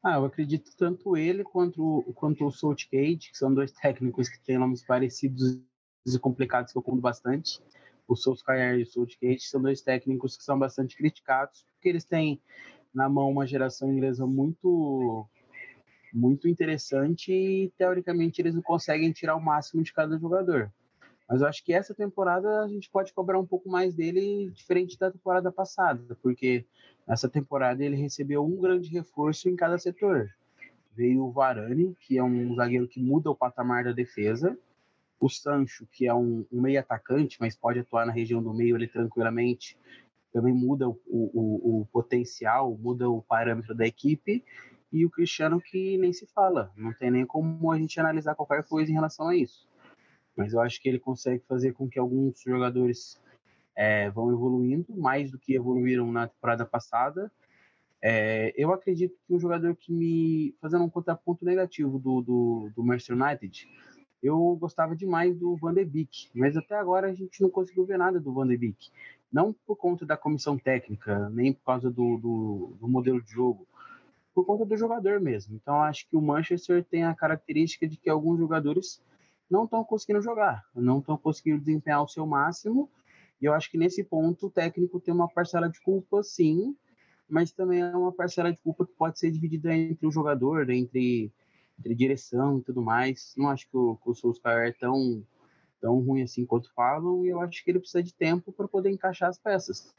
Ah, 0.03 0.14
eu 0.14 0.25
acredito 0.25 0.75
tanto 0.77 1.16
ele 1.16 1.45
quanto, 1.45 2.03
quanto 2.14 2.47
o 2.47 2.51
Southgate, 2.51 3.31
que 3.31 3.37
são 3.37 3.53
dois 3.53 3.71
técnicos 3.73 4.29
que 4.29 4.40
têm 4.40 4.59
nomes 4.59 4.83
parecidos 4.83 5.61
e 6.07 6.19
complicados 6.19 6.73
que 6.73 6.79
eu 6.79 6.83
conto 6.83 7.01
bastante. 7.03 7.61
O 8.09 8.16
Solskjaer 8.16 8.79
e 8.79 8.83
o 8.83 8.87
Southgate 8.87 9.43
são 9.43 9.61
dois 9.61 9.83
técnicos 9.83 10.37
que 10.37 10.43
são 10.43 10.59
bastante 10.59 10.97
criticados, 10.97 11.66
porque 11.73 11.88
eles 11.88 12.05
têm 12.05 12.40
na 12.94 13.09
mão 13.09 13.31
uma 13.31 13.46
geração 13.46 13.92
inglesa 13.92 14.26
muito 14.26 15.26
muito 16.12 16.48
interessante 16.48 17.33
e 17.33 17.72
teoricamente 17.79 18.40
eles 18.42 18.55
não 18.55 18.62
conseguem 18.62 19.12
tirar 19.12 19.37
o 19.37 19.40
máximo 19.40 19.83
de 19.83 19.92
cada 19.92 20.18
jogador. 20.18 20.72
Mas 21.29 21.40
eu 21.40 21.46
acho 21.46 21.64
que 21.64 21.72
essa 21.72 21.94
temporada 21.94 22.64
a 22.64 22.68
gente 22.68 22.90
pode 22.90 23.12
cobrar 23.12 23.38
um 23.38 23.46
pouco 23.46 23.68
mais 23.68 23.94
dele, 23.94 24.50
diferente 24.50 24.98
da 24.98 25.12
temporada 25.12 25.53
passada, 25.53 26.18
porque 26.20 26.66
nessa 27.07 27.29
temporada 27.29 27.85
ele 27.85 27.94
recebeu 27.94 28.44
um 28.44 28.61
grande 28.61 28.88
reforço 28.90 29.48
em 29.48 29.55
cada 29.55 29.79
setor. 29.79 30.29
Veio 30.96 31.24
o 31.24 31.31
Varane, 31.31 31.94
que 32.00 32.18
é 32.18 32.24
um 32.24 32.53
zagueiro 32.57 32.88
que 32.88 33.00
muda 33.00 33.31
o 33.31 33.37
patamar 33.37 33.85
da 33.85 33.92
defesa, 33.92 34.59
o 35.20 35.29
Sancho, 35.29 35.87
que 35.92 36.09
é 36.09 36.14
um, 36.14 36.44
um 36.50 36.61
meio 36.61 36.81
atacante, 36.81 37.37
mas 37.38 37.55
pode 37.55 37.79
atuar 37.79 38.07
na 38.07 38.12
região 38.12 38.42
do 38.42 38.53
meio 38.53 38.74
ali 38.74 38.88
tranquilamente, 38.88 39.79
também 40.33 40.55
muda 40.55 40.88
o, 40.88 40.99
o, 41.07 41.81
o, 41.81 41.87
potencial, 41.87 42.77
muda 42.77 43.09
o 43.09 43.23
parâmetro 43.23 43.75
da 43.75 43.87
equipe, 43.87 44.45
e 44.93 45.05
o 45.05 45.11
Cristiano 45.11 45.61
que 45.61 45.97
nem 45.99 46.12
se 46.12 46.27
fala, 46.27 46.73
não 46.77 46.93
tem 46.93 47.11
nem 47.11 47.25
como 47.25 47.71
a 47.71 47.79
gente 47.79 47.99
analisar 48.01 48.35
qualquer 48.35 48.64
coisa 48.64 48.90
em 48.90 48.95
relação 48.95 49.29
a 49.29 49.37
isso. 49.37 49.69
Mas 50.37 50.53
eu 50.53 50.61
acho 50.61 50.81
que 50.81 50.88
ele 50.88 50.99
consegue 50.99 51.45
fazer 51.47 51.73
com 51.73 51.88
que 51.88 51.99
alguns 51.99 52.40
jogadores 52.43 53.21
é, 53.77 54.11
vão 54.11 54.33
evoluindo, 54.33 54.87
mais 54.97 55.31
do 55.31 55.38
que 55.38 55.55
evoluíram 55.55 56.11
na 56.11 56.29
temporada 56.29 56.64
passada. 56.64 57.31
É, 58.03 58.53
eu 58.57 58.73
acredito 58.73 59.16
que 59.27 59.35
um 59.35 59.38
jogador 59.38 59.77
que 59.77 59.93
me. 59.93 60.55
fazendo 60.61 60.85
um 60.85 60.90
contraponto 60.90 61.45
negativo 61.45 61.99
do, 61.99 62.23
do, 62.23 62.71
do 62.75 62.83
Manchester 62.83 63.16
United, 63.16 63.69
eu 64.23 64.57
gostava 64.57 64.97
demais 64.97 65.37
do 65.37 65.57
Van 65.57 65.75
de 65.75 65.85
Beek, 65.85 66.31
mas 66.35 66.57
até 66.57 66.75
agora 66.75 67.09
a 67.09 67.14
gente 67.14 67.40
não 67.43 67.51
conseguiu 67.51 67.85
ver 67.85 67.99
nada 67.99 68.19
do 68.19 68.33
Van 68.33 68.47
de 68.47 68.57
Beek 68.57 68.90
não 69.33 69.53
por 69.53 69.77
conta 69.77 70.05
da 70.05 70.16
comissão 70.16 70.59
técnica, 70.59 71.29
nem 71.31 71.53
por 71.53 71.64
causa 71.64 71.90
do, 71.90 72.16
do, 72.19 72.77
do 72.81 72.88
modelo 72.88 73.23
de 73.23 73.31
jogo, 73.31 73.66
por 74.35 74.45
conta 74.45 74.64
do 74.64 74.77
jogador 74.77 75.21
mesmo. 75.21 75.55
Então 75.55 75.81
acho 75.83 76.09
que 76.09 76.16
o 76.16 76.23
Manchester 76.23 76.85
tem 76.85 77.05
a 77.05 77.14
característica 77.14 77.87
de 77.87 77.97
que 77.97 78.11
alguns 78.11 78.38
jogadores 78.38 79.03
não 79.51 79.64
estão 79.64 79.85
conseguindo 79.85 80.23
jogar, 80.23 80.64
não 80.75 80.99
estão 80.99 81.16
conseguindo 81.16 81.59
desempenhar 81.59 82.03
o 82.03 82.09
seu 82.09 82.27
máximo. 82.27 82.88
E 83.40 83.47
eu 83.47 83.55
acho 83.55 83.71
que 83.71 83.79
nesse 83.79 84.05
ponto 84.05 84.47
o 84.47 84.51
técnico 84.51 85.01
tem 85.01 85.12
uma 85.14 85.29
parcela 85.29 85.69
de 85.69 85.81
culpa, 85.81 86.23
sim, 86.23 86.77
mas 87.29 87.53
também 87.53 87.81
é 87.81 87.97
uma 87.97 88.12
parcela 88.12 88.53
de 88.53 88.59
culpa 88.61 88.87
que 88.87 88.93
pode 88.93 89.19
ser 89.19 89.31
dividida 89.31 89.75
entre 89.75 90.07
o 90.07 90.11
jogador, 90.11 90.69
entre, 90.71 91.33
entre 91.79 91.95
direção 91.95 92.59
e 92.59 92.62
tudo 92.62 92.83
mais. 92.83 93.35
Não 93.37 93.49
acho 93.49 93.69
que 93.69 93.77
o, 93.77 93.97
que 93.97 94.11
o 94.11 94.14
Solskjaer 94.14 94.69
é 94.69 94.73
tão 94.73 95.25
tão 95.81 95.99
ruim 96.01 96.23
assim 96.23 96.45
quanto 96.45 96.73
falam, 96.75 97.25
e 97.25 97.29
eu 97.29 97.40
acho 97.40 97.64
que 97.64 97.71
ele 97.71 97.81
precisa 97.81 98.03
de 98.03 98.14
tempo 98.14 98.53
para 98.53 98.69
poder 98.69 98.90
encaixar 98.90 99.29
as 99.29 99.38
peças. 99.38 99.94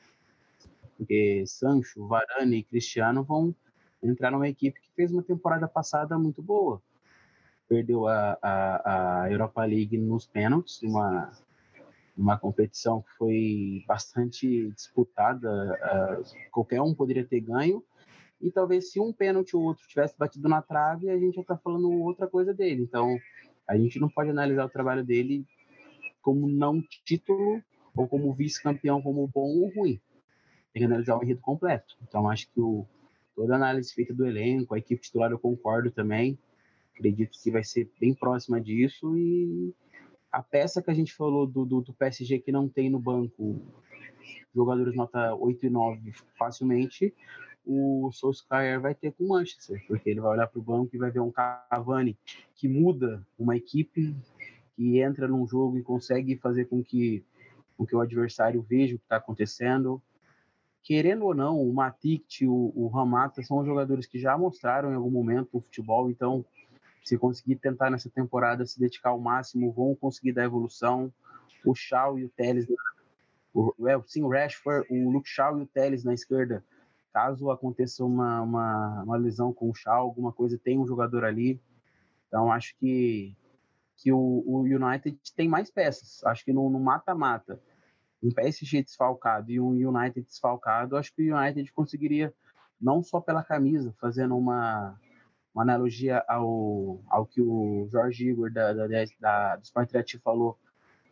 Porque 0.98 1.44
Sancho, 1.48 2.08
Varane 2.08 2.58
e 2.58 2.64
Cristiano 2.64 3.24
vão 3.24 3.56
entrar 4.04 4.32
numa 4.32 4.48
equipe 4.48 4.80
que 4.80 4.92
fez 4.96 5.12
uma 5.12 5.24
temporada 5.24 5.68
passada 5.68 6.18
muito 6.18 6.42
boa. 6.42 6.82
Perdeu 7.68 8.08
a, 8.08 8.38
a, 8.42 9.22
a 9.24 9.32
Europa 9.32 9.64
League 9.66 9.98
nos 9.98 10.28
pênaltis, 10.28 10.82
uma, 10.84 11.32
uma 12.18 12.38
competição 12.38 13.02
que 13.02 13.12
foi 13.18 13.84
bastante 13.88 14.72
disputada, 14.72 15.50
uh, 15.50 16.52
qualquer 16.52 16.82
um 16.82 16.94
poderia 16.94 17.26
ter 17.26 17.40
ganho, 17.40 17.84
e 18.42 18.52
talvez 18.52 18.92
se 18.92 19.00
um 19.00 19.14
pênalti 19.14 19.56
ou 19.56 19.64
outro 19.64 19.88
tivesse 19.88 20.18
batido 20.18 20.50
na 20.50 20.62
trave, 20.62 21.10
a 21.10 21.18
gente 21.18 21.36
já 21.36 21.42
está 21.42 21.58
falando 21.58 21.92
outra 21.92 22.28
coisa 22.28 22.54
dele. 22.54 22.82
Então, 22.82 23.18
a 23.68 23.78
gente 23.78 24.00
não 24.00 24.10
pode 24.10 24.30
analisar 24.30 24.66
o 24.66 24.70
trabalho 24.70 25.04
dele 25.04 25.46
como 26.22 26.48
não 26.48 26.82
título 27.06 27.62
ou 27.96 28.08
como 28.08 28.34
vice-campeão 28.34 29.02
como 29.02 29.28
bom 29.28 29.60
ou 29.60 29.74
ruim. 29.74 30.00
Tem 30.74 30.82
que 30.82 30.86
analisar 30.86 31.18
o 31.18 31.24
enredo 31.24 31.42
completo. 31.42 31.98
Então 32.02 32.30
acho 32.30 32.50
que 32.52 32.60
o, 32.60 32.86
toda 33.36 33.54
a 33.54 33.58
análise 33.58 33.94
feita 33.94 34.14
do 34.14 34.26
elenco, 34.26 34.74
a 34.74 34.80
equipe 34.80 35.02
titular 35.02 35.32
eu 35.32 35.40
concordo 35.40 35.92
também. 35.92 36.38
Acredito 36.94 37.38
que 37.42 37.52
vai 37.52 37.64
ser 37.64 37.90
bem 38.00 38.14
próxima 38.14 38.62
disso 38.62 39.18
e 39.18 39.74
a 40.32 40.42
peça 40.42 40.82
que 40.82 40.90
a 40.92 40.94
gente 40.94 41.14
falou 41.14 41.46
do, 41.46 41.66
do, 41.66 41.82
do 41.82 41.94
PSG 41.94 42.40
que 42.40 42.52
não 42.52 42.70
tem 42.70 42.90
no 42.90 43.00
banco 43.00 43.62
jogadores 44.54 44.96
nota 44.96 45.34
8 45.36 45.66
e 45.66 45.70
9 45.70 46.14
facilmente, 46.38 47.14
o 47.66 48.12
Solskjaer 48.12 48.80
vai 48.82 48.94
ter 48.96 49.14
com 49.14 49.26
o 49.26 49.30
Manchester, 49.30 49.84
porque 49.88 50.10
ele 50.10 50.20
vai 50.20 50.32
olhar 50.32 50.48
para 50.48 50.60
o 50.60 50.64
banco 50.64 50.96
e 50.96 51.00
vai 51.00 51.12
ver 51.12 51.20
um 51.20 51.32
Cavani 51.32 52.18
que 52.56 52.68
muda 52.68 53.26
uma 53.38 53.56
equipe, 53.56 54.16
que 54.76 55.00
entra 55.00 55.28
num 55.28 55.48
jogo 55.48 55.78
e 55.78 55.84
consegue 55.84 56.38
fazer 56.38 56.66
com 56.66 56.84
que, 56.84 57.24
com 57.78 57.86
que 57.86 57.96
o 57.96 58.02
adversário 58.02 58.62
veja 58.62 58.96
o 58.96 59.00
que 59.00 59.06
está 59.06 59.18
acontecendo. 59.18 60.02
Querendo 60.84 61.26
ou 61.26 61.36
não, 61.36 61.62
o 61.62 61.74
Matip, 61.74 62.48
o, 62.48 62.74
o 62.76 62.88
Ramata 62.88 63.44
são 63.44 63.64
jogadores 63.64 64.08
que 64.08 64.20
já 64.20 64.38
mostraram 64.38 64.92
em 64.92 64.96
algum 64.96 65.12
momento 65.12 65.50
o 65.54 65.62
futebol, 65.62 66.10
então 66.10 66.44
se 67.04 67.18
conseguir 67.18 67.56
tentar 67.58 67.90
nessa 67.90 68.10
temporada 68.10 68.66
se 68.66 68.80
dedicar 68.80 69.10
ao 69.10 69.20
máximo, 69.20 69.72
vão 69.72 69.96
conseguir 69.96 70.34
dar 70.34 70.44
evolução. 70.44 71.12
O 71.66 71.76
Shaw 71.76 72.18
e 72.18 72.26
o 72.26 72.30
Teles, 72.30 72.68
o, 73.54 73.88
é, 73.88 74.02
sim, 74.08 74.24
o 74.24 74.30
Rashford, 74.30 74.88
o 74.90 75.10
Luke 75.10 75.30
Shaw 75.30 75.60
e 75.60 75.64
o 75.64 75.68
Teles 75.68 76.04
na 76.04 76.14
esquerda. 76.14 76.64
Caso 77.14 77.52
aconteça 77.52 78.06
uma, 78.06 78.42
uma, 78.42 79.04
uma 79.04 79.18
lesão 79.18 79.52
com 79.52 79.70
o 79.70 79.76
Shaw, 79.76 80.02
alguma 80.02 80.32
coisa, 80.32 80.58
tem 80.58 80.80
um 80.80 80.88
jogador 80.88 81.26
ali. 81.26 81.62
Então, 82.28 82.52
acho 82.52 82.76
que, 82.78 83.36
que 84.02 84.12
o, 84.12 84.44
o 84.46 84.62
United 84.62 85.18
tem 85.36 85.48
mais 85.48 85.70
peças. 85.70 86.24
Acho 86.26 86.44
que 86.44 86.52
no 86.52 86.68
mata-mata, 86.80 87.62
um 88.22 88.32
PSG 88.32 88.84
desfalcado 88.84 89.52
e 89.52 89.60
um 89.60 89.70
United 89.70 90.26
desfalcado, 90.26 90.98
acho 90.98 91.14
que 91.14 91.32
o 91.32 91.38
United 91.38 91.72
conseguiria, 91.72 92.34
não 92.80 93.04
só 93.04 93.22
pela 93.22 93.44
camisa, 93.44 93.94
fazendo 94.00 94.36
uma, 94.36 95.00
uma 95.54 95.64
analogia 95.64 96.24
ao, 96.28 97.00
ao 97.08 97.26
que 97.26 97.42
o 97.42 97.88
Jorge 97.92 98.30
Igor 98.30 98.52
da, 98.52 98.74
da, 98.74 98.88
da, 99.20 99.56
do 99.58 99.64
Sport 99.64 99.90
Interativo 99.90 100.24
falou 100.24 100.58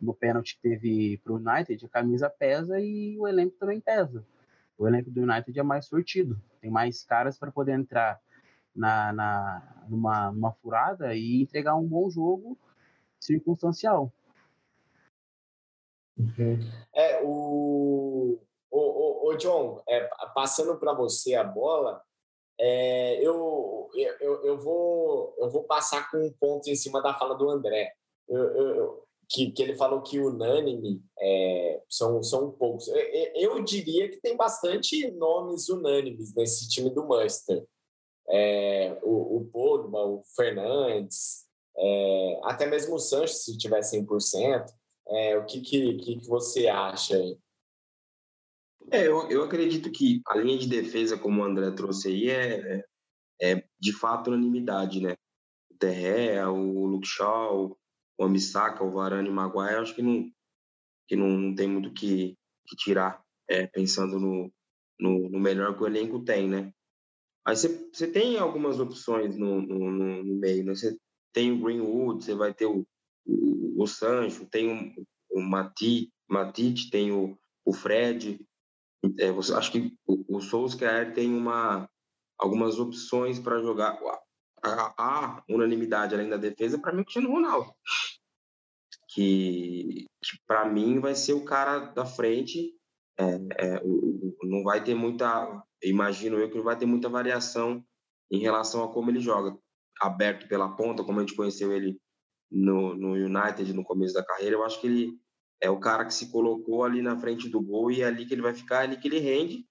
no 0.00 0.14
pênalti 0.14 0.56
que 0.56 0.62
teve 0.62 1.18
para 1.18 1.32
o 1.32 1.36
United, 1.36 1.84
a 1.84 1.88
camisa 1.88 2.28
pesa 2.28 2.80
e 2.80 3.16
o 3.18 3.28
elenco 3.28 3.56
também 3.56 3.80
pesa. 3.80 4.24
O 4.76 4.88
elenco 4.88 5.10
do 5.10 5.20
United 5.22 5.56
é 5.58 5.62
mais 5.62 5.86
sortido, 5.86 6.40
tem 6.60 6.70
mais 6.70 7.04
caras 7.04 7.38
para 7.38 7.52
poder 7.52 7.72
entrar 7.72 8.18
na, 8.74 9.12
na, 9.12 9.84
numa, 9.88 10.32
numa 10.32 10.52
furada 10.52 11.14
e 11.14 11.42
entregar 11.42 11.76
um 11.76 11.86
bom 11.86 12.08
jogo 12.08 12.58
circunstancial. 13.20 14.12
Uhum. 16.18 16.58
É, 16.94 17.22
o, 17.22 18.38
o, 18.70 18.78
o, 18.78 19.28
o 19.28 19.36
John, 19.36 19.82
é, 19.88 20.08
passando 20.34 20.78
para 20.78 20.92
você 20.92 21.34
a 21.34 21.44
bola, 21.44 22.02
é, 22.58 23.16
eu, 23.24 23.88
eu, 23.94 24.44
eu, 24.44 24.58
vou, 24.58 25.34
eu 25.38 25.50
vou 25.50 25.64
passar 25.64 26.10
com 26.10 26.18
um 26.18 26.32
ponto 26.32 26.68
em 26.68 26.76
cima 26.76 27.00
da 27.02 27.14
fala 27.14 27.34
do 27.34 27.48
André. 27.48 27.94
Eu, 28.28 28.38
eu, 28.38 29.04
que, 29.30 29.50
que 29.52 29.62
ele 29.62 29.76
falou 29.76 30.02
que 30.02 30.20
unânime 30.20 31.02
é, 31.18 31.82
são, 31.88 32.22
são 32.22 32.50
poucos. 32.50 32.88
Eu, 32.88 32.98
eu, 33.34 33.64
diria 33.64 34.10
que 34.10 34.20
tem 34.20 34.36
bastante 34.36 35.10
nomes 35.12 35.68
unânimes 35.68 36.34
nesse 36.34 36.68
time 36.68 36.90
do 36.90 37.06
Manchester. 37.06 37.64
É, 38.28 38.98
o, 39.02 39.38
o 39.38 39.44
Pogba, 39.46 40.04
o 40.04 40.22
Fernandes, 40.36 41.46
é, 41.80 42.40
até 42.44 42.66
mesmo 42.66 42.94
o 42.94 42.98
Sanches, 42.98 43.44
se 43.44 43.56
tiver 43.56 43.80
100%. 43.80 44.66
É, 45.08 45.36
o 45.38 45.46
que, 45.46 45.60
que, 45.60 45.96
que 45.96 46.28
você 46.28 46.68
acha 46.68 47.16
aí? 47.16 47.38
É, 48.92 49.06
eu, 49.06 49.28
eu 49.30 49.44
acredito 49.44 49.90
que 49.90 50.20
a 50.26 50.36
linha 50.36 50.58
de 50.58 50.68
defesa, 50.68 51.16
como 51.18 51.40
o 51.40 51.44
André 51.44 51.70
trouxe 51.70 52.08
aí, 52.08 52.30
é, 52.30 52.84
é, 53.40 53.52
é 53.52 53.64
de 53.78 53.92
fato 53.92 54.28
unanimidade, 54.28 55.00
né? 55.00 55.14
O 55.70 55.78
Terré, 55.78 56.46
o 56.46 56.86
Luke 56.86 57.06
Shaw, 57.06 57.76
o 58.18 58.24
Ambissaca, 58.24 58.84
o 58.84 58.90
Varane 58.90 59.28
e 59.28 59.30
o 59.30 59.34
Maguire, 59.34 59.76
acho 59.76 59.94
que 59.94 60.02
não, 60.02 60.30
que 61.08 61.16
não, 61.16 61.28
não 61.28 61.54
tem 61.54 61.68
muito 61.68 61.92
que, 61.92 62.36
que 62.66 62.76
tirar, 62.76 63.22
é, 63.48 63.66
pensando 63.66 64.18
no, 64.18 64.52
no, 64.98 65.30
no, 65.30 65.40
melhor 65.40 65.76
que 65.76 65.82
o 65.82 65.86
elenco 65.86 66.22
tem, 66.24 66.48
né? 66.48 66.72
Aí 67.44 67.56
você 67.56 68.06
tem 68.06 68.38
algumas 68.38 68.78
opções 68.78 69.36
no, 69.36 69.62
no, 69.62 69.90
no 69.90 70.34
meio, 70.38 70.64
né? 70.64 70.74
Você 70.74 70.96
tem 71.32 71.52
o 71.52 71.60
Greenwood, 71.60 72.24
você 72.24 72.34
vai 72.34 72.52
ter 72.52 72.66
o, 72.66 72.86
o, 73.26 73.82
o 73.82 73.86
Sancho, 73.86 74.46
tem 74.46 74.70
o, 74.72 75.38
o 75.38 75.40
Mati, 75.40 76.10
Matite, 76.28 76.90
tem 76.90 77.12
o, 77.12 77.38
o 77.64 77.72
Fred, 77.72 78.40
é, 79.18 79.32
você, 79.32 79.54
acho 79.54 79.72
que 79.72 79.96
o, 80.06 80.36
o 80.36 80.40
Solskjaer 80.40 81.14
tem 81.14 81.32
uma, 81.34 81.88
algumas 82.38 82.78
opções 82.78 83.38
para 83.38 83.60
jogar. 83.60 83.98
A, 84.62 84.94
a, 84.98 85.44
unanimidade 85.48 86.14
além 86.14 86.28
da 86.28 86.36
defesa, 86.36 86.78
para 86.78 86.92
mim, 86.92 86.98
é 86.98 87.02
o 87.02 87.04
Cristiano 87.04 87.30
Ronaldo. 87.30 87.72
Que, 89.08 90.06
que 90.22 90.38
para 90.46 90.68
mim 90.68 91.00
vai 91.00 91.14
ser 91.14 91.32
o 91.32 91.44
cara 91.44 91.78
da 91.78 92.04
frente. 92.04 92.76
É, 93.18 93.24
é, 93.58 93.82
não 94.42 94.62
vai 94.62 94.82
ter 94.84 94.94
muita. 94.94 95.64
Imagino 95.82 96.38
eu 96.38 96.50
que 96.50 96.56
não 96.56 96.64
vai 96.64 96.76
ter 96.76 96.86
muita 96.86 97.08
variação 97.08 97.84
em 98.30 98.38
relação 98.38 98.84
a 98.84 98.92
como 98.92 99.10
ele 99.10 99.20
joga. 99.20 99.58
Aberto 100.00 100.48
pela 100.48 100.74
ponta, 100.76 101.04
como 101.04 101.18
a 101.18 101.22
gente 101.22 101.36
conheceu 101.36 101.72
ele 101.72 101.98
no, 102.50 102.94
no 102.94 103.12
United 103.12 103.72
no 103.72 103.84
começo 103.84 104.14
da 104.14 104.24
carreira, 104.24 104.56
eu 104.56 104.64
acho 104.64 104.80
que 104.80 104.86
ele 104.86 105.18
é 105.60 105.70
o 105.70 105.78
cara 105.78 106.04
que 106.04 106.14
se 106.14 106.30
colocou 106.30 106.84
ali 106.84 107.02
na 107.02 107.18
frente 107.18 107.48
do 107.48 107.60
gol 107.60 107.90
e 107.90 108.02
é 108.02 108.06
ali 108.06 108.24
que 108.24 108.34
ele 108.34 108.42
vai 108.42 108.54
ficar, 108.54 108.80
é 108.80 108.84
ali 108.84 108.96
que 108.96 109.06
ele 109.06 109.18
rende. 109.18 109.66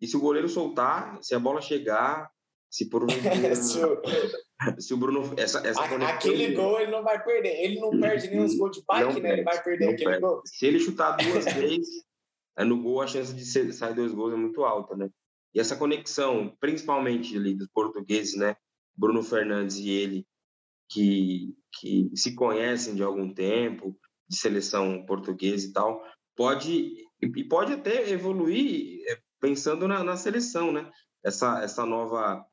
E 0.00 0.06
se 0.06 0.16
o 0.16 0.20
goleiro 0.20 0.48
soltar, 0.48 1.18
se 1.22 1.34
a 1.34 1.38
bola 1.38 1.60
chegar, 1.60 2.30
se 2.70 2.88
por 2.88 3.06
se 4.78 4.94
o 4.94 4.96
Bruno 4.96 5.34
essa, 5.36 5.66
essa 5.66 5.82
aquele 5.82 6.54
gol 6.54 6.80
ele 6.80 6.90
não 6.90 7.02
vai 7.02 7.22
perder. 7.22 7.64
Ele 7.64 7.80
não 7.80 7.90
perde 8.00 8.28
nem 8.28 8.40
os 8.44 8.56
gols 8.56 8.76
de 8.76 8.84
bike, 8.86 9.20
né? 9.20 9.32
Ele 9.32 9.42
vai 9.42 9.62
perder 9.62 9.88
aquele 9.90 10.04
perde. 10.04 10.20
gol. 10.20 10.42
Se 10.44 10.66
ele 10.66 10.80
chutar 10.80 11.16
duas 11.16 11.44
vezes, 11.44 12.04
é 12.56 12.64
no 12.64 12.82
gol 12.82 13.02
a 13.02 13.06
chance 13.06 13.32
de 13.32 13.44
sair 13.72 13.94
dois 13.94 14.12
gols 14.12 14.32
é 14.32 14.36
muito 14.36 14.64
alta, 14.64 14.96
né? 14.96 15.08
E 15.54 15.60
essa 15.60 15.76
conexão, 15.76 16.54
principalmente 16.58 17.36
ali 17.36 17.54
dos 17.54 17.68
portugueses, 17.68 18.34
né? 18.34 18.56
Bruno 18.96 19.22
Fernandes 19.22 19.76
e 19.76 19.88
ele, 19.90 20.26
que, 20.88 21.54
que 21.78 22.10
se 22.14 22.34
conhecem 22.34 22.94
de 22.94 23.02
algum 23.02 23.32
tempo, 23.32 23.98
de 24.28 24.36
seleção 24.36 25.04
portuguesa 25.06 25.66
e 25.66 25.72
tal, 25.72 26.02
pode 26.36 27.04
e 27.20 27.44
pode 27.44 27.72
até 27.72 28.10
evoluir 28.10 29.02
é, 29.08 29.18
pensando 29.40 29.88
na, 29.88 30.04
na, 30.04 30.16
seleção, 30.16 30.72
né? 30.72 30.90
Essa 31.24 31.62
essa 31.62 31.86
nova 31.86 32.44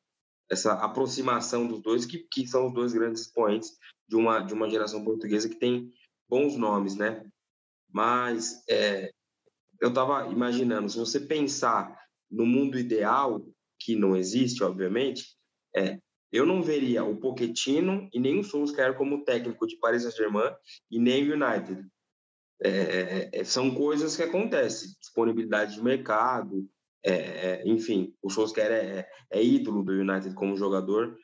essa 0.50 0.74
aproximação 0.74 1.68
dos 1.68 1.82
dois 1.82 2.06
que, 2.06 2.20
que 2.32 2.48
são 2.48 2.68
os 2.68 2.74
dois 2.74 2.94
grandes 2.94 3.24
expoentes 3.24 3.72
de 4.08 4.16
uma 4.16 4.40
de 4.40 4.54
uma 4.54 4.70
geração 4.70 5.04
portuguesa 5.04 5.50
que 5.50 5.56
tem 5.56 5.92
bons 6.30 6.56
nomes, 6.56 6.96
né? 6.96 7.26
Mas 7.94 8.64
é, 8.70 9.12
eu 9.82 9.90
estava 9.90 10.28
imaginando 10.28 10.90
se 10.90 10.98
você 10.98 11.20
pensar 11.20 12.00
no 12.30 12.46
mundo 12.46 12.80
ideal 12.80 13.46
que 13.80 13.96
não 13.96 14.16
existe, 14.16 14.64
obviamente, 14.64 15.36
é 15.76 16.00
eu 16.32 16.46
não 16.46 16.62
veria 16.62 17.04
o 17.04 17.18
Pochettino 17.18 18.10
e 18.14 18.20
nem 18.20 18.40
o 18.40 18.44
Solskjaer 18.44 18.96
como 18.96 19.24
técnico 19.24 19.68
de 19.68 19.78
Paris 19.78 20.04
Saint-Germain 20.04 20.54
e 20.90 20.98
nem 20.98 21.30
o 21.30 21.34
United. 21.34 21.86
É, 22.64 22.70
é, 22.70 23.30
é, 23.34 23.44
são 23.44 23.74
coisas 23.74 24.16
que 24.16 24.24
acontecem, 24.24 24.96
disponibilidade 25.00 25.76
de 25.76 25.84
mercado, 25.84 26.70
é, 27.04 27.14
é 27.14 27.68
enfim, 27.68 28.16
o 28.22 28.30
Solskjaer 28.30 28.72
é, 28.72 29.10
é, 29.32 29.44
ídolo 29.44 29.84
do 29.84 29.92
United 29.92 30.34
como 30.36 30.56
jogador, 30.56 31.18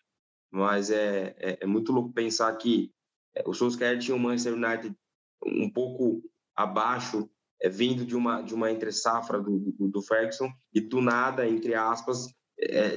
mas 0.52 0.90
é, 0.90 1.36
é, 1.62 1.66
muito 1.66 1.92
louco 1.92 2.12
pensar 2.12 2.54
que 2.58 2.92
o 3.46 3.54
Solskjaer 3.54 4.00
tinha 4.00 4.16
o 4.16 4.20
Manchester 4.20 4.54
United 4.54 4.96
um 5.46 5.70
pouco 5.70 6.24
abaixo, 6.56 7.30
vindo 7.72 8.06
de 8.06 8.16
uma 8.16 8.42
de 8.42 8.54
uma 8.56 8.72
entre 8.72 8.92
safra 8.92 9.40
do, 9.40 9.60
do, 9.60 9.88
do 9.88 10.02
Ferguson 10.02 10.50
e 10.74 10.82
do 10.82 11.02
nada, 11.02 11.48
entre 11.48 11.76
aspas, 11.76 12.28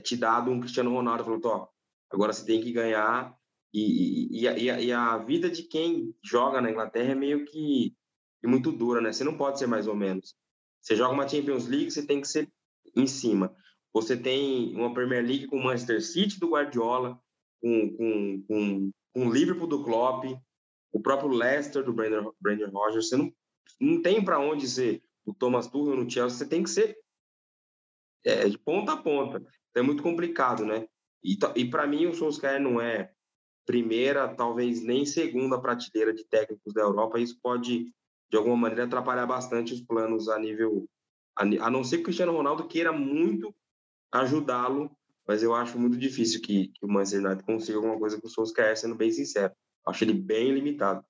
te 0.02 0.16
dado 0.16 0.50
um 0.50 0.60
Cristiano 0.60 0.94
Ronaldo 0.94 1.24
falou, 1.24 1.40
ó, 1.44 1.68
Agora 2.10 2.32
você 2.32 2.44
tem 2.44 2.60
que 2.60 2.72
ganhar. 2.72 3.36
E, 3.72 4.38
e, 4.38 4.40
e, 4.40 4.48
a, 4.48 4.80
e, 4.80 4.92
a, 4.92 5.18
vida 5.18 5.48
de 5.48 5.62
quem 5.62 6.14
joga 6.24 6.60
na 6.60 6.70
Inglaterra 6.70 7.12
é 7.12 7.14
meio 7.14 7.44
que 7.44 7.94
muito 8.42 8.72
dura, 8.72 9.00
né? 9.00 9.12
Você 9.12 9.22
não 9.22 9.36
pode 9.36 9.58
ser 9.58 9.66
mais 9.66 9.86
ou 9.86 9.94
menos. 9.94 10.34
Você 10.80 10.96
joga 10.96 11.14
uma 11.14 11.28
Champions 11.28 11.68
League, 11.68 11.90
você 11.90 12.04
tem 12.04 12.20
que 12.20 12.26
ser 12.26 12.50
em 12.96 13.06
cima. 13.06 13.54
Você 13.92 14.16
tem 14.16 14.74
uma 14.74 14.92
Premier 14.92 15.24
League 15.24 15.46
com 15.46 15.56
o 15.56 15.62
Manchester 15.62 16.02
City 16.02 16.40
do 16.40 16.50
Guardiola, 16.50 17.20
com, 17.60 17.96
com, 17.96 18.44
com, 18.48 18.90
com 19.12 19.26
o 19.26 19.32
Liverpool 19.32 19.66
do 19.66 19.84
Klopp, 19.84 20.24
o 20.92 21.00
próprio 21.00 21.30
Leicester 21.30 21.84
do 21.84 21.92
Brandon, 21.92 22.32
Brandon 22.40 22.70
Rogers. 22.70 23.08
Você 23.08 23.16
não, 23.16 23.32
não 23.80 24.02
tem 24.02 24.24
para 24.24 24.40
onde 24.40 24.68
ser 24.68 25.02
o 25.24 25.34
Thomas 25.34 25.68
Tuchel 25.68 25.96
no 25.96 26.10
Chelsea. 26.10 26.38
Você 26.38 26.48
tem 26.48 26.62
que 26.62 26.70
ser 26.70 26.98
é, 28.24 28.48
de 28.48 28.58
ponta 28.58 28.92
a 28.92 28.96
ponta. 28.96 29.38
Então 29.70 29.82
é 29.82 29.86
muito 29.86 30.02
complicado, 30.02 30.64
né? 30.64 30.88
E, 31.22 31.38
e 31.56 31.64
para 31.68 31.86
mim, 31.86 32.06
o 32.06 32.14
Solskjaer 32.14 32.60
não 32.60 32.80
é 32.80 33.10
primeira, 33.66 34.28
talvez 34.28 34.82
nem 34.82 35.04
segunda 35.04 35.60
prateleira 35.60 36.12
de 36.12 36.24
técnicos 36.24 36.72
da 36.72 36.82
Europa. 36.82 37.20
Isso 37.20 37.38
pode, 37.42 37.92
de 38.30 38.36
alguma 38.36 38.56
maneira, 38.56 38.84
atrapalhar 38.84 39.26
bastante 39.26 39.72
os 39.74 39.80
planos 39.80 40.28
a 40.28 40.38
nível. 40.38 40.88
A, 41.36 41.70
não 41.70 41.84
ser 41.84 41.98
que 41.98 42.02
o 42.02 42.04
Cristiano 42.06 42.32
Ronaldo 42.32 42.66
queira 42.66 42.92
muito 42.92 43.54
ajudá-lo 44.12 44.90
mas 45.30 45.44
eu 45.44 45.54
acho 45.54 45.78
muito 45.78 45.96
difícil 45.96 46.42
que, 46.42 46.72
que 46.74 46.84
o 46.84 46.88
Manchester 46.88 47.24
United 47.24 47.44
consiga 47.44 47.78
alguma 47.78 47.96
coisa 47.96 48.20
com 48.20 48.26
o 48.26 48.30
Solskjaer, 48.30 48.76
sendo 48.76 48.96
bem 48.96 49.12
sincero. 49.12 49.54
Acho 49.86 50.02
ele 50.02 50.12
bem 50.12 50.50
limitado. 50.50 51.04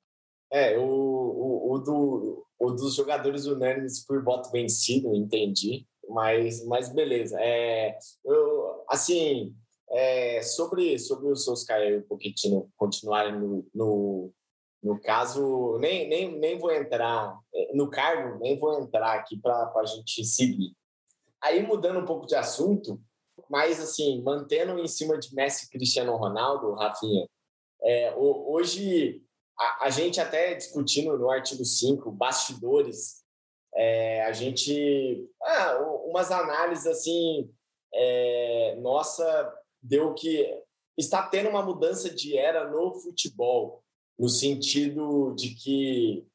É, 0.53 0.79
o, 0.79 0.83
o, 0.85 1.73
o, 1.73 1.79
do, 1.79 2.47
o 2.59 2.71
dos 2.73 2.95
jogadores 2.97 3.47
unânimes 3.47 4.05
por 4.05 4.23
voto 4.23 4.51
vencido, 4.51 5.15
entendi, 5.15 5.87
mas, 6.07 6.63
mas 6.67 6.93
beleza. 6.93 7.39
É, 7.41 7.97
eu, 8.23 8.85
assim, 8.91 9.57
é, 9.91 10.43
sobre, 10.43 10.99
sobre 10.99 11.29
o 11.29 11.37
Solskjaer 11.37 11.93
e 11.93 11.97
o 11.99 12.03
Pochettino 12.03 12.71
continuarem 12.77 13.39
no, 13.39 13.67
no, 13.75 14.33
no 14.83 15.01
caso, 15.01 15.79
nem, 15.79 16.09
nem, 16.09 16.39
nem 16.39 16.59
vou 16.59 16.73
entrar 16.73 17.39
é, 17.55 17.75
no 17.75 17.91
cargo, 17.91 18.39
nem 18.39 18.59
vou 18.59 18.81
entrar 18.81 19.15
aqui 19.15 19.37
para 19.37 19.73
a 19.75 19.85
gente 19.85 20.25
seguir. 20.25 20.73
Aí, 21.43 21.63
mudando 21.63 21.99
um 21.99 22.05
pouco 22.05 22.27
de 22.27 22.35
assunto, 22.35 23.01
mas 23.49 23.81
assim, 23.81 24.23
mantendo 24.23 24.79
em 24.79 24.87
cima 24.87 25.19
de 25.19 25.35
Messi 25.35 25.69
Cristiano 25.71 26.17
Ronaldo, 26.17 26.75
Rafinha, 26.75 27.27
é, 27.83 28.15
hoje 28.15 29.23
a, 29.59 29.87
a, 29.87 29.91
gente 29.91 30.21
até 30.21 30.55
discutindo 30.55 31.19
no 31.19 31.31
artigo 31.31 31.65
5, 31.65 32.11
bastidores, 32.13 33.25
é, 33.75 34.23
a 34.25 34.33
gente, 34.33 35.27
ah, 35.43 35.79
umas 36.05 36.31
análises 36.31 36.87
assim, 36.87 37.51
é, 37.93 38.77
nossa, 38.81 39.60
deu 39.83 40.15
que 40.15 40.47
está 40.97 41.23
tendo 41.23 41.49
uma 41.49 41.63
mudança 41.63 42.11
de 42.11 42.37
era 42.37 42.69
no 42.69 42.95
futebol, 42.95 43.83
no 44.19 44.29
sentido 44.29 45.35
de 45.35 45.55
que 45.55 46.27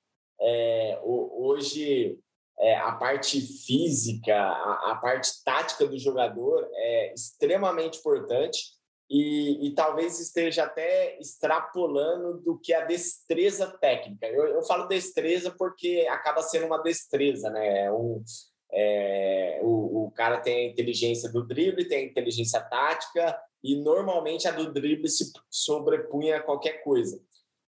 é, 0.42 1.00
hoje 1.04 2.20
é, 2.60 2.78
a 2.78 2.92
parte 2.94 3.42
física, 3.42 4.36
a, 4.36 4.92
a, 4.92 4.96
parte 4.96 5.44
tática 5.44 5.86
do 5.86 5.98
jogador 5.98 6.68
é 6.74 7.14
extremamente 7.14 8.00
importante 8.00 8.76
e, 9.10 9.68
e, 9.68 9.76
talvez 9.76 10.20
esteja 10.20 10.64
até 10.64 11.20
extrapolando 11.20 12.42
do 12.42 12.58
que 12.58 12.74
a 12.74 12.86
destreza 12.86 13.68
técnica. 13.68 14.26
Eu, 14.26 14.48
eu 14.48 14.64
falo 14.64 14.88
destreza 14.88 15.54
porque 15.56 16.08
acaba 16.10 16.42
sendo 16.42 16.66
uma 16.66 16.82
destreza, 16.82 17.50
né? 17.52 17.84
É 17.84 17.92
um, 17.92 18.24
é, 18.72 19.60
o, 19.62 20.06
o 20.06 20.12
cara 20.12 20.40
tem 20.40 20.68
a 20.68 20.72
inteligência 20.72 21.32
do 21.32 21.46
drible, 21.46 21.88
tem 21.88 22.00
a 22.00 22.10
inteligência 22.10 22.62
tática 22.62 23.40
e 23.64 23.76
normalmente 23.76 24.48
a 24.48 24.52
do 24.52 24.72
drible 24.72 25.10
se 25.10 25.32
sobrepunha 25.50 26.38
a 26.38 26.44
qualquer 26.44 26.84
coisa. 26.84 27.22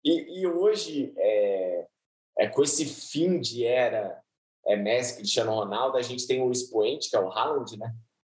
E, 0.03 0.41
e 0.41 0.47
hoje, 0.47 1.13
é, 1.17 1.87
é, 2.39 2.47
com 2.47 2.63
esse 2.63 2.85
fim 2.85 3.39
de 3.39 3.65
era 3.65 4.21
é, 4.65 4.75
Messi, 4.75 5.17
Cristiano 5.17 5.53
Ronaldo, 5.53 5.97
a 5.97 6.01
gente 6.01 6.27
tem 6.27 6.41
o 6.41 6.51
expoente, 6.51 7.09
que 7.09 7.15
é 7.15 7.19
o 7.19 7.29
Haaland, 7.29 7.77
né? 7.77 7.93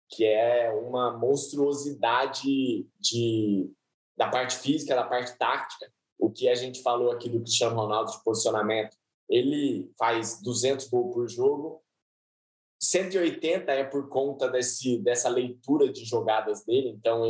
que 0.10 0.26
é 0.26 0.72
uma 0.72 1.18
monstruosidade 1.18 2.88
de, 3.00 3.70
da 4.16 4.30
parte 4.30 4.56
física, 4.56 4.96
da 4.96 5.04
parte 5.04 5.38
tática. 5.38 5.92
O 6.18 6.30
que 6.30 6.48
a 6.48 6.56
gente 6.56 6.82
falou 6.82 7.12
aqui 7.12 7.30
do 7.30 7.42
Cristiano 7.42 7.76
Ronaldo 7.76 8.12
de 8.12 8.24
posicionamento, 8.24 8.96
ele 9.30 9.92
faz 9.98 10.42
200 10.42 10.88
gols 10.88 11.14
por 11.14 11.28
jogo, 11.28 11.84
180 12.90 13.72
é 13.72 13.84
por 13.84 14.08
conta 14.10 14.50
desse, 14.50 14.98
dessa 15.00 15.30
leitura 15.30 15.92
de 15.92 16.06
jogadas 16.06 16.64
dele, 16.64 16.90
então 16.90 17.24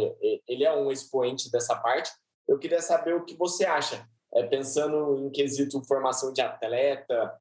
ele 0.48 0.64
é 0.64 0.76
um 0.76 0.92
expoente 0.92 1.52
dessa 1.52 1.76
parte. 1.76 2.12
Eu 2.48 2.60
queria 2.60 2.82
saber 2.82 3.16
o 3.16 3.26
que 3.26 3.36
você 3.36 3.66
acha, 3.66 4.08
é, 4.34 4.44
pensando 4.44 5.18
em 5.18 5.32
quesito 5.32 5.84
formação 5.86 6.32
de 6.32 6.42
atleta, 6.42 7.36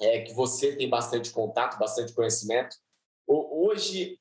é, 0.00 0.22
que 0.22 0.34
você 0.34 0.74
tem 0.76 0.88
bastante 0.88 1.30
contato, 1.30 1.78
bastante 1.78 2.12
conhecimento. 2.12 2.76
Hoje, 3.26 4.18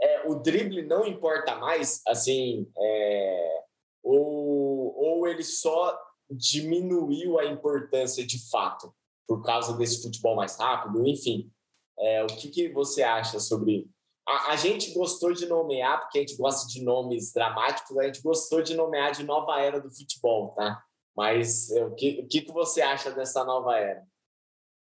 é, 0.00 0.28
o 0.28 0.36
drible 0.36 0.82
não 0.82 1.06
importa 1.06 1.56
mais, 1.56 2.02
assim, 2.06 2.70
é, 2.78 3.64
ou, 4.02 4.94
ou 4.96 5.26
ele 5.26 5.42
só 5.42 5.98
diminuiu 6.30 7.38
a 7.38 7.46
importância 7.46 8.24
de 8.26 8.50
fato 8.50 8.94
por 9.26 9.42
causa 9.42 9.76
desse 9.76 10.02
futebol 10.02 10.36
mais 10.36 10.56
rápido, 10.56 11.06
enfim. 11.06 11.50
É, 11.98 12.22
o 12.22 12.26
que, 12.26 12.48
que 12.48 12.68
você 12.70 13.02
acha 13.02 13.38
sobre. 13.40 13.88
A, 14.26 14.52
a, 14.52 14.56
gente 14.56 14.92
gostou 14.92 15.32
de 15.32 15.46
nomear, 15.46 16.00
porque 16.00 16.18
a 16.18 16.20
gente 16.20 16.36
gosta 16.36 16.68
de 16.68 16.82
nomes 16.82 17.32
dramáticos, 17.32 17.96
a 17.96 18.04
gente 18.04 18.22
gostou 18.22 18.60
de 18.60 18.74
nomear 18.74 19.12
de 19.12 19.24
nova 19.24 19.60
era 19.60 19.80
do 19.80 19.90
futebol, 19.90 20.52
tá? 20.54 20.82
Mas 21.16 21.70
é, 21.70 21.84
o 21.84 21.94
que, 21.94 22.20
o 22.20 22.28
que, 22.28 22.42
que 22.42 22.52
você 22.52 22.82
acha 22.82 23.10
dessa 23.10 23.44
nova 23.44 23.78
era? 23.78 24.04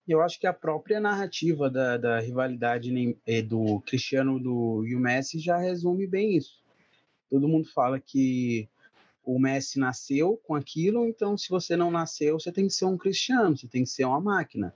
Eu 0.06 0.22
acho 0.22 0.40
que 0.40 0.46
a 0.46 0.54
própria 0.54 0.98
narrativa 0.98 1.68
da, 1.68 1.98
da 1.98 2.18
rivalidade 2.18 2.90
eh, 3.26 3.42
do 3.42 3.80
Cristiano 3.82 4.40
do, 4.40 4.82
e 4.86 4.96
o 4.96 4.98
Messi 5.00 5.38
já 5.38 5.58
resume 5.58 6.06
bem 6.06 6.34
isso. 6.34 6.62
Todo 7.28 7.46
mundo 7.46 7.68
fala 7.74 8.00
que 8.00 8.66
o 9.22 9.38
Messi 9.38 9.78
nasceu 9.78 10.40
com 10.46 10.54
aquilo, 10.54 11.06
então 11.06 11.36
se 11.36 11.50
você 11.50 11.76
não 11.76 11.90
nasceu, 11.90 12.40
você 12.40 12.50
tem 12.50 12.66
que 12.66 12.72
ser 12.72 12.86
um 12.86 12.96
cristiano, 12.96 13.54
você 13.54 13.68
tem 13.68 13.82
que 13.82 13.90
ser 13.90 14.06
uma 14.06 14.18
máquina. 14.18 14.74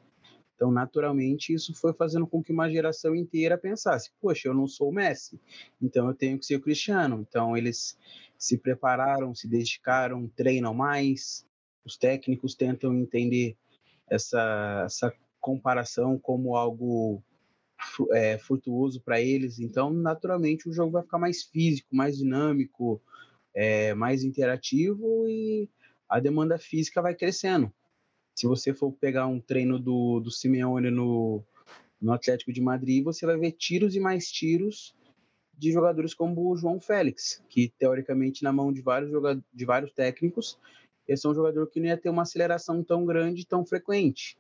Então, 0.54 0.70
naturalmente, 0.70 1.52
isso 1.52 1.74
foi 1.74 1.92
fazendo 1.92 2.26
com 2.26 2.42
que 2.42 2.52
uma 2.52 2.70
geração 2.70 3.14
inteira 3.14 3.58
pensasse: 3.58 4.10
poxa, 4.20 4.48
eu 4.48 4.54
não 4.54 4.66
sou 4.66 4.90
o 4.90 4.92
Messi, 4.92 5.40
então 5.80 6.08
eu 6.08 6.14
tenho 6.14 6.38
que 6.38 6.46
ser 6.46 6.56
o 6.56 6.60
Cristiano. 6.60 7.26
Então, 7.28 7.56
eles 7.56 7.98
se 8.38 8.58
prepararam, 8.58 9.34
se 9.34 9.48
dedicaram, 9.48 10.28
treinam 10.28 10.74
mais. 10.74 11.46
Os 11.84 11.96
técnicos 11.96 12.54
tentam 12.54 12.94
entender 12.94 13.56
essa, 14.08 14.82
essa 14.86 15.12
comparação 15.40 16.18
como 16.18 16.56
algo 16.56 17.22
é, 18.12 18.38
frutuoso 18.38 19.00
para 19.00 19.20
eles. 19.20 19.58
Então, 19.58 19.92
naturalmente, 19.92 20.68
o 20.68 20.72
jogo 20.72 20.92
vai 20.92 21.02
ficar 21.02 21.18
mais 21.18 21.42
físico, 21.42 21.94
mais 21.94 22.16
dinâmico, 22.16 23.02
é, 23.54 23.94
mais 23.94 24.22
interativo 24.22 25.28
e 25.28 25.68
a 26.08 26.20
demanda 26.20 26.58
física 26.58 27.02
vai 27.02 27.14
crescendo. 27.14 27.72
Se 28.34 28.46
você 28.46 28.72
for 28.72 28.92
pegar 28.92 29.26
um 29.26 29.40
treino 29.40 29.78
do, 29.78 30.20
do 30.20 30.30
Simeone 30.30 30.90
no, 30.90 31.42
no 32.00 32.12
Atlético 32.12 32.52
de 32.52 32.60
Madrid, 32.60 33.04
você 33.04 33.26
vai 33.26 33.36
ver 33.36 33.52
tiros 33.52 33.94
e 33.94 34.00
mais 34.00 34.30
tiros 34.30 34.94
de 35.56 35.70
jogadores 35.70 36.14
como 36.14 36.50
o 36.50 36.56
João 36.56 36.80
Félix, 36.80 37.42
que 37.48 37.72
teoricamente 37.78 38.42
na 38.42 38.52
mão 38.52 38.72
de 38.72 38.80
vários 38.80 39.10
de 39.52 39.64
vários 39.64 39.92
técnicos, 39.92 40.58
esse 41.06 41.26
é 41.26 41.30
um 41.30 41.34
jogador 41.34 41.66
que 41.68 41.78
não 41.78 41.86
ia 41.86 41.96
ter 41.96 42.08
uma 42.08 42.22
aceleração 42.22 42.82
tão 42.82 43.04
grande, 43.04 43.46
tão 43.46 43.64
frequente. 43.64 44.36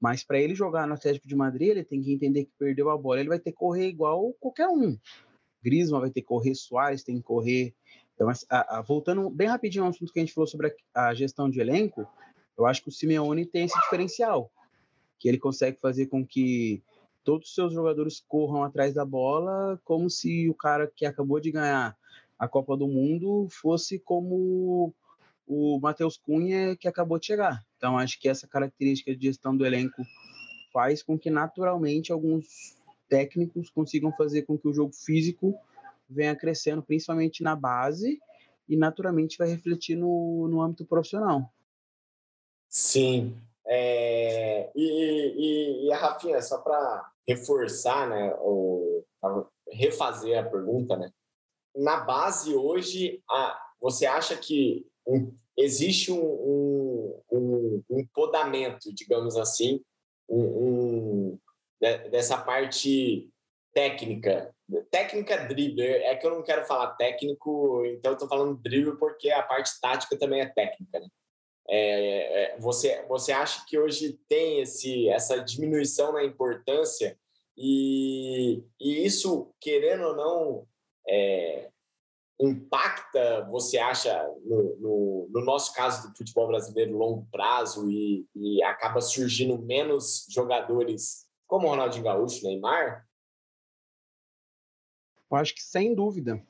Mas 0.00 0.24
para 0.24 0.38
ele 0.38 0.54
jogar 0.54 0.86
no 0.86 0.94
Atlético 0.94 1.28
de 1.28 1.36
Madrid, 1.36 1.68
ele 1.68 1.84
tem 1.84 2.02
que 2.02 2.12
entender 2.12 2.44
que 2.44 2.52
perdeu 2.58 2.90
a 2.90 2.98
bola, 2.98 3.20
ele 3.20 3.28
vai 3.28 3.38
ter 3.38 3.52
que 3.52 3.58
correr 3.58 3.88
igual 3.88 4.32
qualquer 4.40 4.68
um. 4.68 4.98
Griezmann 5.62 6.00
vai 6.00 6.10
ter 6.10 6.20
que 6.20 6.26
correr, 6.26 6.54
Soares 6.54 7.02
tem 7.02 7.16
que 7.16 7.22
correr. 7.22 7.74
Então, 8.14 8.28
a, 8.50 8.78
a, 8.78 8.82
voltando 8.82 9.30
bem 9.30 9.48
rapidinho 9.48 9.84
ao 9.84 9.90
assunto 9.90 10.12
que 10.12 10.18
a 10.18 10.22
gente 10.22 10.34
falou 10.34 10.46
sobre 10.46 10.74
a, 10.94 11.08
a 11.08 11.14
gestão 11.14 11.48
de 11.48 11.60
elenco, 11.60 12.06
eu 12.56 12.66
acho 12.66 12.82
que 12.82 12.88
o 12.88 12.92
Simeone 12.92 13.46
tem 13.46 13.64
esse 13.64 13.78
diferencial, 13.80 14.50
que 15.18 15.28
ele 15.28 15.38
consegue 15.38 15.78
fazer 15.80 16.06
com 16.06 16.26
que 16.26 16.82
todos 17.24 17.48
os 17.48 17.54
seus 17.54 17.72
jogadores 17.72 18.20
corram 18.20 18.62
atrás 18.62 18.94
da 18.94 19.04
bola, 19.04 19.80
como 19.84 20.10
se 20.10 20.48
o 20.48 20.54
cara 20.54 20.86
que 20.86 21.06
acabou 21.06 21.40
de 21.40 21.50
ganhar 21.50 21.96
a 22.38 22.48
Copa 22.48 22.76
do 22.76 22.86
Mundo 22.86 23.48
fosse 23.50 23.98
como 23.98 24.94
o 25.46 25.78
Matheus 25.80 26.16
Cunha 26.16 26.76
que 26.76 26.88
acabou 26.88 27.18
de 27.18 27.26
chegar. 27.26 27.64
Então, 27.76 27.98
acho 27.98 28.20
que 28.20 28.28
essa 28.28 28.46
característica 28.46 29.14
de 29.14 29.26
gestão 29.26 29.56
do 29.56 29.64
elenco 29.64 30.02
faz 30.72 31.02
com 31.02 31.18
que, 31.18 31.30
naturalmente, 31.30 32.12
alguns 32.12 32.76
técnicos 33.08 33.70
consigam 33.70 34.12
fazer 34.12 34.42
com 34.42 34.58
que 34.58 34.68
o 34.68 34.72
jogo 34.72 34.92
físico 34.92 35.54
venha 36.08 36.34
crescendo, 36.34 36.82
principalmente 36.82 37.42
na 37.42 37.54
base, 37.54 38.20
e 38.68 38.76
naturalmente 38.76 39.38
vai 39.38 39.48
refletir 39.48 39.96
no, 39.96 40.48
no 40.48 40.60
âmbito 40.60 40.84
profissional. 40.84 41.50
Sim. 42.74 43.40
É, 43.68 44.68
e, 44.74 44.82
e, 44.82 45.86
e, 45.86 45.92
a 45.92 45.96
Rafinha, 45.96 46.42
só 46.42 46.58
para 46.58 47.08
reforçar, 47.26 48.08
né, 48.08 48.34
ou 48.40 49.06
refazer 49.70 50.36
a 50.36 50.42
pergunta, 50.42 50.96
né? 50.96 51.10
Na 51.76 52.00
base 52.00 52.52
hoje, 52.52 53.22
a, 53.30 53.58
você 53.80 54.06
acha 54.06 54.36
que 54.36 54.84
um, 55.06 55.32
existe 55.56 56.10
um, 56.10 56.20
um, 56.20 57.22
um, 57.30 57.82
um, 57.90 58.06
podamento, 58.12 58.92
digamos 58.92 59.36
assim, 59.36 59.80
um, 60.28 61.38
dessa 61.80 62.36
parte 62.36 63.30
técnica. 63.72 64.52
Técnica 64.90 65.46
dribbler, 65.46 66.02
é 66.02 66.16
que 66.16 66.26
eu 66.26 66.30
não 66.30 66.42
quero 66.42 66.64
falar 66.66 66.94
técnico, 66.96 67.84
então 67.86 68.12
eu 68.12 68.14
estou 68.14 68.28
falando 68.28 68.60
dribbler 68.60 68.96
porque 68.96 69.30
a 69.30 69.42
parte 69.42 69.70
tática 69.80 70.18
também 70.18 70.40
é 70.40 70.46
técnica. 70.46 70.98
Né? 70.98 71.06
É, 71.68 72.42
é, 72.54 72.58
você, 72.58 73.04
você 73.06 73.32
acha 73.32 73.64
que 73.66 73.78
hoje 73.78 74.18
tem 74.28 74.60
esse, 74.60 75.08
essa 75.08 75.38
diminuição 75.38 76.12
na 76.12 76.22
importância 76.22 77.18
e, 77.56 78.62
e 78.80 79.04
isso, 79.04 79.52
querendo 79.60 80.08
ou 80.08 80.16
não, 80.16 80.68
é, 81.08 81.70
impacta, 82.40 83.44
você 83.50 83.78
acha, 83.78 84.22
no, 84.44 84.76
no, 84.76 85.28
no, 85.30 85.44
nosso 85.44 85.72
caso 85.72 86.08
do 86.08 86.16
futebol 86.16 86.48
brasileiro, 86.48 86.96
longo 86.96 87.26
prazo 87.30 87.88
e, 87.88 88.26
e 88.34 88.62
acaba 88.62 89.00
surgindo 89.00 89.58
menos 89.58 90.26
jogadores 90.28 91.26
como 91.46 91.68
Ronaldinho 91.68 92.04
Gaúcho, 92.04 92.44
Neymar? 92.44 93.06
Eu 95.30 95.36
acho 95.36 95.54
que 95.54 95.62
sem 95.62 95.94
dúvida, 95.94 96.44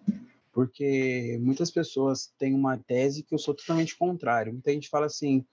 porque 0.54 1.36
muitas 1.42 1.70
pessoas 1.70 2.32
têm 2.38 2.54
uma 2.54 2.78
tese 2.78 3.24
que 3.24 3.34
eu 3.34 3.38
sou 3.38 3.52
totalmente 3.52 3.98
contrário. 3.98 4.52
Muita 4.52 4.72
gente 4.72 4.88
fala 4.88 5.06
assim: 5.06 5.44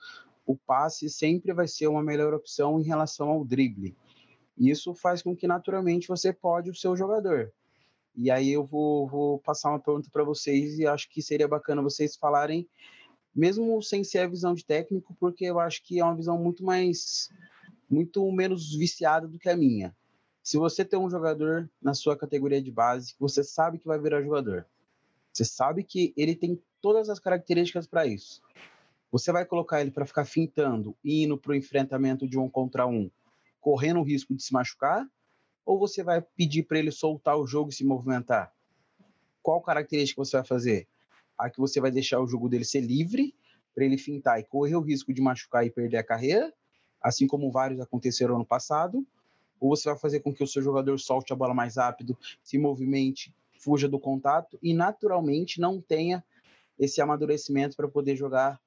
o 0.46 0.56
passe 0.56 1.10
sempre 1.10 1.52
vai 1.54 1.68
ser 1.68 1.88
uma 1.88 2.04
melhor 2.04 2.34
opção 2.36 2.80
em 2.80 2.84
relação 2.84 3.30
ao 3.30 3.44
drible. 3.44 3.98
Isso 4.56 4.94
faz 4.94 5.24
com 5.24 5.36
que 5.36 5.48
naturalmente 5.48 6.08
você 6.08 6.32
pode 6.32 6.70
o 6.70 6.76
seu 6.76 6.96
jogador. 6.96 7.52
E 8.16 8.30
aí 8.30 8.52
eu 8.52 8.64
vou, 8.64 9.08
vou 9.08 9.40
passar 9.40 9.70
uma 9.70 9.80
pergunta 9.80 10.10
para 10.12 10.24
vocês 10.24 10.78
e 10.78 10.86
acho 10.86 11.10
que 11.10 11.22
seria 11.22 11.48
bacana 11.48 11.82
vocês 11.82 12.16
falarem, 12.16 12.70
mesmo 13.34 13.82
sem 13.82 14.04
ser 14.04 14.20
a 14.20 14.28
visão 14.28 14.54
de 14.54 14.66
técnico, 14.66 15.16
porque 15.20 15.46
eu 15.46 15.60
acho 15.60 15.82
que 15.84 16.00
é 16.00 16.04
uma 16.04 16.16
visão 16.16 16.38
muito 16.38 16.64
mais, 16.64 17.30
muito 17.90 18.30
menos 18.32 18.76
viciada 18.76 19.28
do 19.28 19.40
que 19.40 19.50
a 19.50 19.58
minha. 19.58 19.96
Se 20.44 20.58
você 20.58 20.86
tem 20.86 21.00
um 21.00 21.10
jogador 21.10 21.72
na 21.82 21.94
sua 21.94 22.18
categoria 22.18 22.62
de 22.62 22.72
base, 22.72 23.16
você 23.18 23.44
sabe 23.44 23.80
que 23.80 23.88
vai 23.88 23.98
virar 23.98 24.22
jogador. 24.22 24.68
Você 25.34 25.46
sabe 25.46 25.84
que 25.84 26.14
ele 26.18 26.36
tem 26.36 26.62
todas 26.82 27.10
as 27.10 27.20
características 27.20 27.88
para 27.88 28.06
isso. 28.06 28.42
Você 29.12 29.32
vai 29.32 29.46
colocar 29.46 29.82
ele 29.82 29.92
para 29.92 30.06
ficar 30.06 30.26
fintando 30.26 30.96
e 31.04 31.24
indo 31.24 31.38
para 31.38 31.52
o 31.52 31.56
enfrentamento 31.56 32.28
de 32.28 32.38
um 32.38 32.50
contra 32.50 32.88
um, 32.88 33.10
correndo 33.60 34.00
o 34.00 34.04
risco 34.04 34.36
de 34.36 34.44
se 34.44 34.54
machucar? 34.54 35.06
Ou 35.66 35.78
você 35.78 36.04
vai 36.04 36.22
pedir 36.22 36.64
para 36.64 36.80
ele 36.80 36.92
soltar 36.92 37.38
o 37.38 37.46
jogo 37.46 37.70
e 37.70 37.74
se 37.74 37.84
movimentar? 37.84 38.54
Qual 39.42 39.62
característica 39.62 40.24
você 40.24 40.38
vai 40.38 40.46
fazer? 40.46 40.88
A 41.38 41.50
que 41.50 41.60
você 41.60 41.80
vai 41.80 41.92
deixar 41.92 42.20
o 42.20 42.28
jogo 42.28 42.48
dele 42.50 42.66
ser 42.66 42.82
livre, 42.82 43.36
para 43.74 43.86
ele 43.86 43.98
fintar 43.98 44.40
e 44.40 44.44
correr 44.44 44.76
o 44.76 44.82
risco 44.82 45.14
de 45.14 45.22
machucar 45.22 45.66
e 45.66 45.70
perder 45.70 45.98
a 45.98 46.04
carreira, 46.04 46.54
assim 47.02 47.26
como 47.26 47.52
vários 47.52 47.80
aconteceram 47.80 48.36
ano 48.36 48.46
passado? 48.46 49.06
Ou 49.60 49.76
você 49.76 49.90
vai 49.90 49.98
fazer 49.98 50.20
com 50.22 50.34
que 50.34 50.44
o 50.44 50.48
seu 50.48 50.62
jogador 50.62 50.98
solte 51.00 51.32
a 51.32 51.36
bola 51.36 51.54
mais 51.54 51.78
rápido, 51.78 52.18
se 52.44 52.58
movimente, 52.58 53.34
fuja 53.62 53.88
do 53.88 54.00
contato 54.00 54.58
e 54.62 54.74
naturalmente 54.74 55.62
não 55.62 55.80
tenha 55.80 56.24
esse 56.78 57.00
amadurecimento 57.00 57.76
para 57.76 57.88
poder 57.88 58.16
jogar 58.16 58.60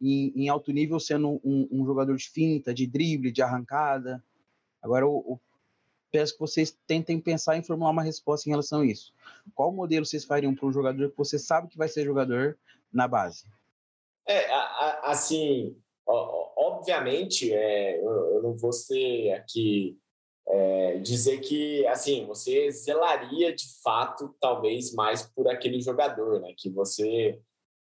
em, 0.00 0.32
em, 0.36 0.48
alto 0.48 0.72
nível, 0.72 1.00
sendo 1.00 1.40
um, 1.42 1.68
um, 1.70 1.86
jogador 1.86 2.16
de 2.16 2.28
finta, 2.28 2.74
de 2.74 2.86
drible, 2.86 3.32
de 3.32 3.40
arrancada. 3.40 4.22
Agora, 4.82 5.04
eu, 5.04 5.24
eu, 5.26 5.40
peço 6.10 6.34
que 6.34 6.40
vocês 6.40 6.76
tentem 6.86 7.18
pensar 7.18 7.56
em 7.56 7.62
formular 7.62 7.90
uma 7.90 8.02
resposta 8.02 8.48
em 8.48 8.52
relação 8.52 8.80
a 8.80 8.86
isso. 8.86 9.14
Qual 9.54 9.72
modelo 9.72 10.04
vocês 10.04 10.24
fariam 10.24 10.54
para 10.54 10.66
um 10.66 10.72
jogador 10.72 11.10
que 11.10 11.16
você 11.16 11.38
sabe 11.38 11.68
que 11.68 11.78
vai 11.78 11.88
ser 11.88 12.04
jogador 12.04 12.58
na 12.92 13.08
base? 13.08 13.46
É, 14.26 14.52
assim, 15.02 15.74
obviamente, 16.06 17.52
é, 17.52 17.98
eu 17.98 18.42
não 18.42 18.54
vou 18.54 18.72
ser 18.72 19.32
aqui 19.32 19.98
é, 20.52 20.98
dizer 20.98 21.40
que 21.40 21.86
assim 21.86 22.26
você 22.26 22.70
zelaria 22.70 23.54
de 23.54 23.64
fato 23.82 24.36
talvez 24.38 24.92
mais 24.92 25.22
por 25.22 25.48
aquele 25.48 25.80
jogador, 25.80 26.40
né? 26.40 26.52
Que 26.56 26.68
você 26.68 27.40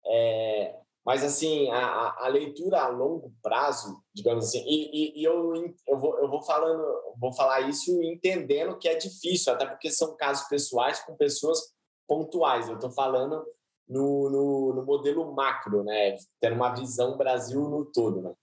é, 0.07 0.77
mas 1.09 1.25
assim 1.25 1.71
a, 1.71 2.15
a, 2.19 2.29
leitura 2.29 2.83
a 2.83 2.89
longo 2.89 3.33
prazo, 3.43 3.99
digamos 4.15 4.45
assim, 4.45 4.63
e, 4.67 4.91
e, 4.93 5.21
e, 5.21 5.25
eu, 5.25 5.55
eu, 5.87 5.99
vou, 5.99 6.19
eu 6.19 6.29
vou 6.29 6.43
falando, 6.43 6.85
vou 7.19 7.33
falar 7.33 7.63
isso 7.63 8.03
entendendo 8.03 8.77
que 8.77 8.87
é 8.87 8.95
difícil, 8.95 9.51
até 9.51 9.65
porque 9.65 9.91
são 9.91 10.15
casos 10.17 10.47
pessoais 10.49 11.01
com 11.01 11.17
pessoas 11.17 11.73
pontuais. 12.07 12.69
Eu 12.69 12.75
estou 12.75 12.91
falando 12.91 13.43
no, 13.89 14.29
no, 14.29 14.75
no, 14.75 14.85
modelo 14.85 15.33
macro, 15.33 15.83
né? 15.83 16.15
Tendo 16.41 16.57
uma 16.57 16.75
visão 16.75 17.17
Brasil 17.17 17.63
no 17.63 17.87
todo, 17.87 18.21
né? 18.21 18.35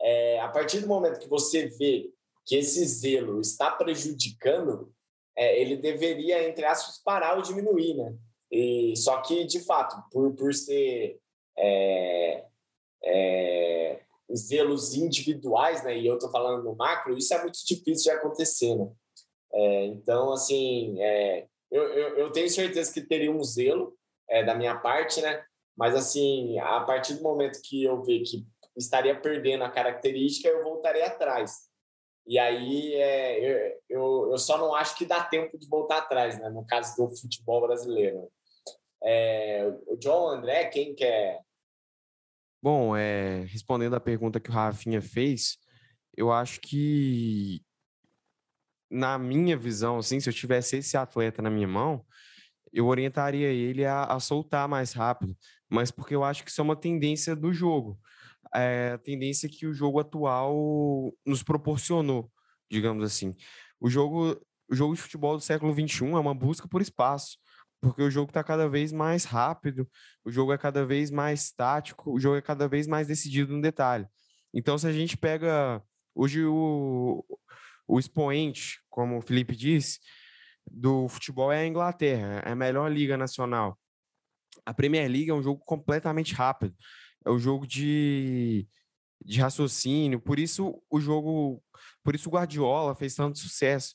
É, 0.00 0.40
a 0.40 0.48
partir 0.48 0.80
do 0.80 0.88
momento 0.88 1.20
que 1.20 1.28
você 1.28 1.66
vê 1.68 2.10
que 2.46 2.56
esse 2.56 2.84
zelo 2.86 3.40
está 3.40 3.72
prejudicando, 3.72 4.92
é, 5.36 5.60
ele 5.60 5.76
deveria, 5.76 6.48
entre 6.48 6.64
aspas, 6.64 7.02
parar 7.02 7.36
ou 7.36 7.42
diminuir, 7.42 7.94
né? 7.94 8.16
E, 8.50 8.96
só 8.96 9.20
que, 9.20 9.44
de 9.44 9.60
fato, 9.60 9.96
por, 10.10 10.32
por 10.34 10.54
ser 10.54 11.18
é, 11.58 12.44
é, 13.04 14.00
zelos 14.34 14.94
individuais, 14.94 15.82
né? 15.84 15.98
E 15.98 16.06
eu 16.06 16.14
estou 16.14 16.30
falando 16.30 16.62
no 16.62 16.76
macro, 16.76 17.18
isso 17.18 17.34
é 17.34 17.42
muito 17.42 17.58
difícil 17.66 18.12
de 18.12 18.18
acontecer, 18.18 18.76
né? 18.76 18.88
É, 19.52 19.86
então, 19.86 20.32
assim, 20.32 21.00
é, 21.02 21.46
eu, 21.70 21.82
eu, 21.82 22.18
eu, 22.18 22.32
tenho 22.32 22.48
certeza 22.48 22.92
que 22.92 23.00
teria 23.00 23.30
um 23.30 23.42
zelo 23.42 23.96
é, 24.28 24.44
da 24.44 24.54
minha 24.54 24.76
parte, 24.76 25.20
né? 25.20 25.44
Mas, 25.76 25.94
assim, 25.94 26.58
a 26.60 26.80
partir 26.80 27.14
do 27.14 27.22
momento 27.22 27.60
que 27.62 27.82
eu 27.82 28.02
ver 28.02 28.20
que 28.20 28.46
estaria 28.76 29.18
perdendo 29.18 29.64
a 29.64 29.70
característica, 29.70 30.48
eu 30.48 30.62
voltaria 30.62 31.06
atrás. 31.06 31.65
E 32.26 32.38
aí 32.38 32.94
é, 32.94 33.78
eu, 33.88 34.30
eu 34.32 34.38
só 34.38 34.58
não 34.58 34.74
acho 34.74 34.96
que 34.96 35.06
dá 35.06 35.22
tempo 35.22 35.56
de 35.56 35.68
voltar 35.68 35.98
atrás, 35.98 36.40
né? 36.40 36.48
No 36.48 36.66
caso 36.66 36.96
do 36.96 37.16
futebol 37.16 37.60
brasileiro. 37.60 38.28
É, 39.02 39.72
o 39.86 39.96
John, 39.96 40.28
André, 40.28 40.64
quem 40.66 40.94
quer? 40.94 41.40
Bom, 42.60 42.96
é, 42.96 43.44
respondendo 43.44 43.94
a 43.94 44.00
pergunta 44.00 44.40
que 44.40 44.50
o 44.50 44.52
Rafinha 44.52 45.00
fez, 45.00 45.56
eu 46.16 46.32
acho 46.32 46.60
que 46.60 47.62
na 48.90 49.18
minha 49.18 49.56
visão, 49.56 49.98
assim, 49.98 50.18
se 50.18 50.28
eu 50.28 50.32
tivesse 50.32 50.78
esse 50.78 50.96
atleta 50.96 51.40
na 51.40 51.50
minha 51.50 51.68
mão, 51.68 52.04
eu 52.72 52.86
orientaria 52.86 53.48
ele 53.48 53.84
a, 53.84 54.04
a 54.04 54.18
soltar 54.18 54.68
mais 54.68 54.92
rápido, 54.92 55.36
mas 55.68 55.92
porque 55.92 56.14
eu 56.14 56.24
acho 56.24 56.42
que 56.42 56.50
isso 56.50 56.60
é 56.60 56.64
uma 56.64 56.76
tendência 56.76 57.36
do 57.36 57.52
jogo 57.52 57.98
é, 58.56 58.96
tendência 58.98 59.48
que 59.48 59.66
o 59.66 59.74
jogo 59.74 60.00
atual 60.00 61.12
nos 61.24 61.42
proporcionou, 61.42 62.30
digamos 62.70 63.04
assim. 63.04 63.34
O 63.78 63.90
jogo, 63.90 64.40
o 64.68 64.74
jogo 64.74 64.94
de 64.94 65.02
futebol 65.02 65.36
do 65.36 65.42
século 65.42 65.72
XXI 65.72 66.06
é 66.06 66.18
uma 66.18 66.34
busca 66.34 66.66
por 66.66 66.80
espaço, 66.80 67.38
porque 67.80 68.02
o 68.02 68.10
jogo 68.10 68.30
está 68.30 68.42
cada 68.42 68.68
vez 68.68 68.92
mais 68.92 69.24
rápido, 69.24 69.88
o 70.24 70.30
jogo 70.30 70.52
é 70.52 70.58
cada 70.58 70.86
vez 70.86 71.10
mais 71.10 71.52
tático, 71.52 72.10
o 72.12 72.18
jogo 72.18 72.36
é 72.36 72.42
cada 72.42 72.66
vez 72.66 72.86
mais 72.86 73.06
decidido 73.06 73.52
no 73.52 73.60
detalhe. 73.60 74.06
Então, 74.54 74.78
se 74.78 74.86
a 74.86 74.92
gente 74.92 75.16
pega 75.16 75.82
hoje 76.14 76.44
o, 76.44 77.24
o 77.86 77.98
expoente, 77.98 78.80
como 78.88 79.18
o 79.18 79.22
Felipe 79.22 79.54
disse, 79.54 80.00
do 80.68 81.08
futebol 81.08 81.52
é 81.52 81.60
a 81.60 81.66
Inglaterra, 81.66 82.42
é 82.44 82.52
a 82.52 82.56
melhor 82.56 82.90
liga 82.90 83.16
nacional. 83.16 83.78
A 84.64 84.72
Premier 84.72 85.08
League 85.08 85.30
é 85.30 85.34
um 85.34 85.42
jogo 85.42 85.62
completamente 85.64 86.34
rápido 86.34 86.74
é 87.26 87.30
o 87.30 87.38
jogo 87.38 87.66
de, 87.66 88.66
de 89.24 89.40
raciocínio. 89.40 90.20
Por 90.20 90.38
isso 90.38 90.80
o 90.88 91.00
jogo, 91.00 91.62
por 92.02 92.14
isso 92.14 92.28
o 92.28 92.32
Guardiola 92.32 92.94
fez 92.94 93.14
tanto 93.14 93.38
sucesso, 93.38 93.94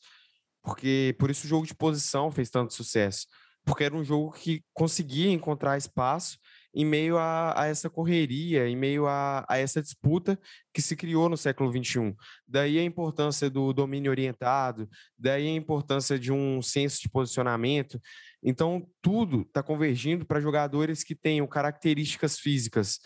porque 0.62 1.16
por 1.18 1.32
isso 1.32 1.46
o 1.46 1.50
jogo 1.50 1.66
de 1.66 1.74
posição 1.74 2.30
fez 2.30 2.50
tanto 2.50 2.74
sucesso, 2.74 3.26
porque 3.66 3.86
era 3.86 3.96
um 3.96 4.04
jogo 4.04 4.32
que 4.34 4.64
conseguia 4.74 5.32
encontrar 5.32 5.78
espaço 5.78 6.38
em 6.74 6.86
meio 6.86 7.18
a, 7.18 7.62
a 7.62 7.68
essa 7.68 7.90
correria, 7.90 8.68
em 8.68 8.76
meio 8.78 9.06
a, 9.06 9.46
a, 9.48 9.58
essa 9.58 9.82
disputa 9.82 10.40
que 10.74 10.82
se 10.82 10.96
criou 10.96 11.28
no 11.28 11.36
século 11.36 11.70
XXI. 11.70 12.16
Daí 12.48 12.80
a 12.80 12.84
importância 12.84 13.50
do 13.50 13.74
domínio 13.74 14.10
orientado, 14.10 14.90
daí 15.18 15.48
a 15.48 15.52
importância 15.52 16.18
de 16.18 16.32
um 16.32 16.62
senso 16.62 17.02
de 17.02 17.10
posicionamento. 17.10 18.00
Então, 18.42 18.88
tudo 19.02 19.42
está 19.42 19.62
convergindo 19.62 20.26
para 20.26 20.40
jogadores 20.40 21.04
que 21.04 21.14
tenham 21.14 21.46
características 21.46 22.40
físicas 22.40 23.00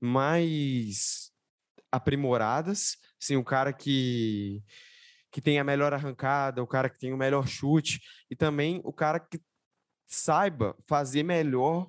mais 0.00 1.30
aprimoradas, 1.92 2.96
sim, 3.18 3.36
o 3.36 3.44
cara 3.44 3.72
que 3.72 4.62
que 5.32 5.40
tem 5.40 5.60
a 5.60 5.64
melhor 5.64 5.94
arrancada, 5.94 6.60
o 6.60 6.66
cara 6.66 6.90
que 6.90 6.98
tem 6.98 7.12
o 7.12 7.16
melhor 7.16 7.46
chute 7.46 8.00
e 8.28 8.34
também 8.34 8.80
o 8.82 8.92
cara 8.92 9.20
que 9.20 9.40
saiba 10.04 10.76
fazer 10.88 11.22
melhor 11.22 11.88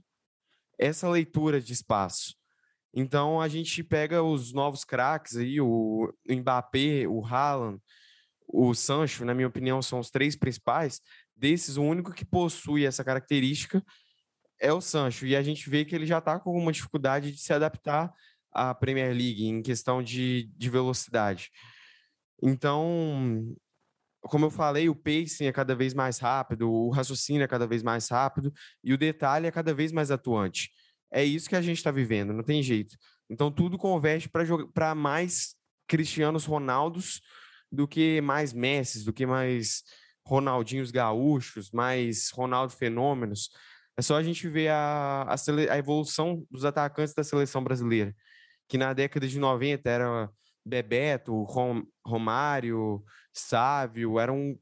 essa 0.78 1.10
leitura 1.10 1.60
de 1.60 1.74
espaço. 1.74 2.36
Então 2.94 3.42
a 3.42 3.48
gente 3.48 3.84
pega 3.84 4.22
os 4.22 4.54
novos 4.54 4.84
craques 4.84 5.38
aí, 5.38 5.60
o 5.60 6.14
Mbappé, 6.30 7.08
o 7.08 7.26
Haaland, 7.26 7.82
o 8.48 8.74
Sancho, 8.74 9.26
na 9.26 9.34
minha 9.34 9.48
opinião, 9.48 9.82
são 9.82 10.00
os 10.00 10.12
três 10.12 10.36
principais. 10.36 11.02
Desses, 11.36 11.78
o 11.78 11.84
único 11.84 12.14
que 12.14 12.26
possui 12.26 12.86
essa 12.86 13.04
característica 13.04 13.84
é 14.62 14.72
o 14.72 14.80
Sancho. 14.80 15.26
E 15.26 15.36
a 15.36 15.42
gente 15.42 15.70
vê 15.70 15.84
que 15.84 15.96
ele 15.96 16.06
já 16.06 16.20
está 16.20 16.40
com 16.40 16.58
uma 16.58 16.72
dificuldade 16.72 17.32
de 17.32 17.42
se 17.42 17.52
adaptar 17.52 18.14
à 18.52 18.74
Premier 18.74 19.10
League 19.12 19.46
em 19.46 19.62
questão 19.62 20.02
de, 20.04 20.50
de 20.56 20.70
velocidade. 20.70 21.50
Então, 22.42 23.56
como 24.22 24.46
eu 24.46 24.52
falei, 24.52 24.88
o 24.88 24.96
pacing 24.96 25.46
é 25.46 25.52
cada 25.52 25.76
vez 25.76 25.94
mais 25.94 26.20
rápido, 26.20 26.72
o 26.72 26.90
raciocínio 26.90 27.44
é 27.44 27.48
cada 27.48 27.66
vez 27.66 27.82
mais 27.82 28.08
rápido 28.08 28.54
e 28.84 28.94
o 28.94 28.98
detalhe 28.98 29.48
é 29.48 29.52
cada 29.52 29.74
vez 29.74 29.92
mais 29.92 30.12
atuante. 30.12 30.70
É 31.12 31.24
isso 31.24 31.50
que 31.50 31.56
a 31.56 31.62
gente 31.62 31.78
está 31.78 31.92
vivendo, 31.92 32.32
não 32.32 32.44
tem 32.44 32.62
jeito. 32.62 32.96
Então, 33.30 33.52
tudo 33.52 33.78
converge 33.78 34.30
para 34.74 34.94
mais 34.94 35.56
Cristianos 35.88 36.46
Ronaldos 36.46 37.22
do 37.72 37.88
que 37.88 38.22
mais 38.22 38.54
Messi, 38.54 39.04
do 39.04 39.14
que 39.14 39.26
mais 39.26 39.84
Ronaldinhos 40.26 40.92
gaúchos, 40.92 41.72
mais 41.72 42.30
Ronaldo 42.30 42.74
fenômenos. 42.74 43.50
É 43.98 44.02
só 44.02 44.16
a 44.16 44.24
gente 44.24 44.48
ver 44.48 44.70
a, 44.70 45.24
a, 45.24 45.36
a, 45.72 45.78
evolução 45.78 46.46
dos 46.50 46.66
atacantes 46.66 47.14
da 47.14 47.24
seleção 47.24 47.64
brasileira, 47.64 48.16
que 48.68 48.78
na 48.78 48.94
década 48.94 49.28
de 49.28 49.38
90 49.38 49.90
era 49.90 50.30
Bebeto, 50.66 51.44
Rom, 51.44 51.84
Romário, 52.06 53.04
Sávio, 53.34 54.20
eram 54.20 54.58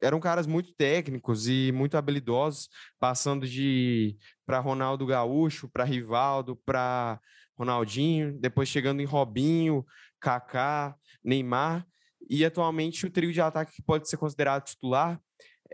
eram 0.00 0.20
caras 0.20 0.46
muito 0.46 0.72
técnicos 0.74 1.48
e 1.48 1.72
muito 1.72 1.96
habilidosos, 1.96 2.68
passando 3.00 3.46
de 3.48 4.16
para 4.46 4.60
Ronaldo 4.60 5.04
Gaúcho, 5.04 5.68
para 5.68 5.82
Rivaldo, 5.82 6.54
para 6.54 7.20
Ronaldinho, 7.58 8.38
depois 8.38 8.68
chegando 8.68 9.02
em 9.02 9.04
Robinho, 9.04 9.84
Kaká, 10.20 10.96
Neymar, 11.22 11.84
e 12.30 12.44
atualmente 12.44 13.06
o 13.06 13.10
trio 13.10 13.32
de 13.32 13.40
ataque 13.40 13.74
que 13.74 13.82
pode 13.82 14.08
ser 14.08 14.16
considerado 14.16 14.64
titular 14.64 15.20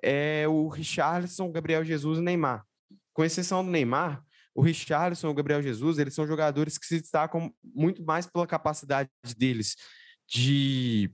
é 0.02 0.46
o 0.48 0.68
Richarlison, 0.68 1.50
Gabriel 1.50 1.84
Jesus 1.84 2.18
e 2.18 2.22
Neymar. 2.22 2.64
Com 3.12 3.24
exceção 3.24 3.64
do 3.64 3.70
Neymar, 3.70 4.24
o 4.54 4.62
Richarlison 4.62 5.28
e 5.28 5.30
o 5.30 5.34
Gabriel 5.34 5.62
Jesus, 5.62 5.98
eles 5.98 6.14
são 6.14 6.26
jogadores 6.26 6.78
que 6.78 6.86
se 6.86 7.00
destacam 7.00 7.52
muito 7.62 8.02
mais 8.04 8.26
pela 8.26 8.46
capacidade 8.46 9.10
deles 9.36 9.76
de, 10.28 11.10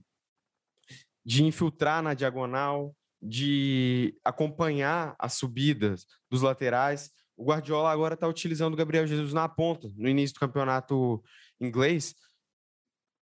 de 1.25 1.43
infiltrar 1.43 2.01
na 2.03 2.13
diagonal, 2.13 2.95
de 3.21 4.15
acompanhar 4.23 5.15
as 5.19 5.33
subidas 5.33 6.05
dos 6.29 6.41
laterais. 6.41 7.11
O 7.35 7.45
Guardiola 7.45 7.91
agora 7.91 8.13
está 8.13 8.27
utilizando 8.27 8.73
o 8.73 8.77
Gabriel 8.77 9.07
Jesus 9.07 9.33
na 9.33 9.47
ponta, 9.47 9.91
no 9.95 10.07
início 10.07 10.35
do 10.35 10.39
campeonato 10.39 11.23
inglês, 11.59 12.15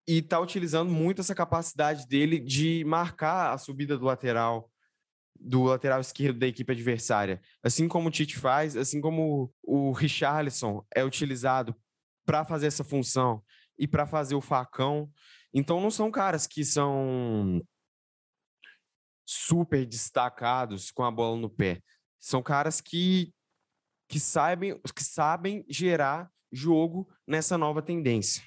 e 0.07 0.17
está 0.17 0.39
utilizando 0.39 0.89
muito 0.89 1.21
essa 1.21 1.35
capacidade 1.35 2.07
dele 2.07 2.39
de 2.39 2.83
marcar 2.85 3.53
a 3.53 3.57
subida 3.57 3.97
do 3.97 4.05
lateral, 4.05 4.69
do 5.39 5.63
lateral 5.63 6.01
esquerdo 6.01 6.39
da 6.39 6.47
equipe 6.47 6.71
adversária. 6.71 7.41
Assim 7.63 7.87
como 7.87 8.09
o 8.09 8.11
Tite 8.11 8.37
faz, 8.37 8.75
assim 8.75 8.99
como 8.99 9.53
o 9.63 9.91
Richarlison 9.91 10.85
é 10.93 11.03
utilizado 11.03 11.75
para 12.25 12.43
fazer 12.45 12.67
essa 12.67 12.83
função 12.83 13.43
e 13.77 13.87
para 13.87 14.05
fazer 14.05 14.35
o 14.35 14.41
facão. 14.41 15.09
Então 15.53 15.79
não 15.79 15.89
são 15.89 16.11
caras 16.11 16.45
que 16.45 16.63
são 16.65 17.61
super 19.25 19.85
destacados 19.85 20.91
com 20.91 21.03
a 21.03 21.11
bola 21.11 21.37
no 21.37 21.49
pé. 21.49 21.81
São 22.19 22.43
caras 22.43 22.81
que, 22.81 23.33
que, 24.07 24.19
sabem, 24.19 24.79
que 24.95 25.03
sabem 25.03 25.65
gerar 25.69 26.29
jogo 26.51 27.07
nessa 27.27 27.57
nova 27.57 27.81
tendência. 27.81 28.43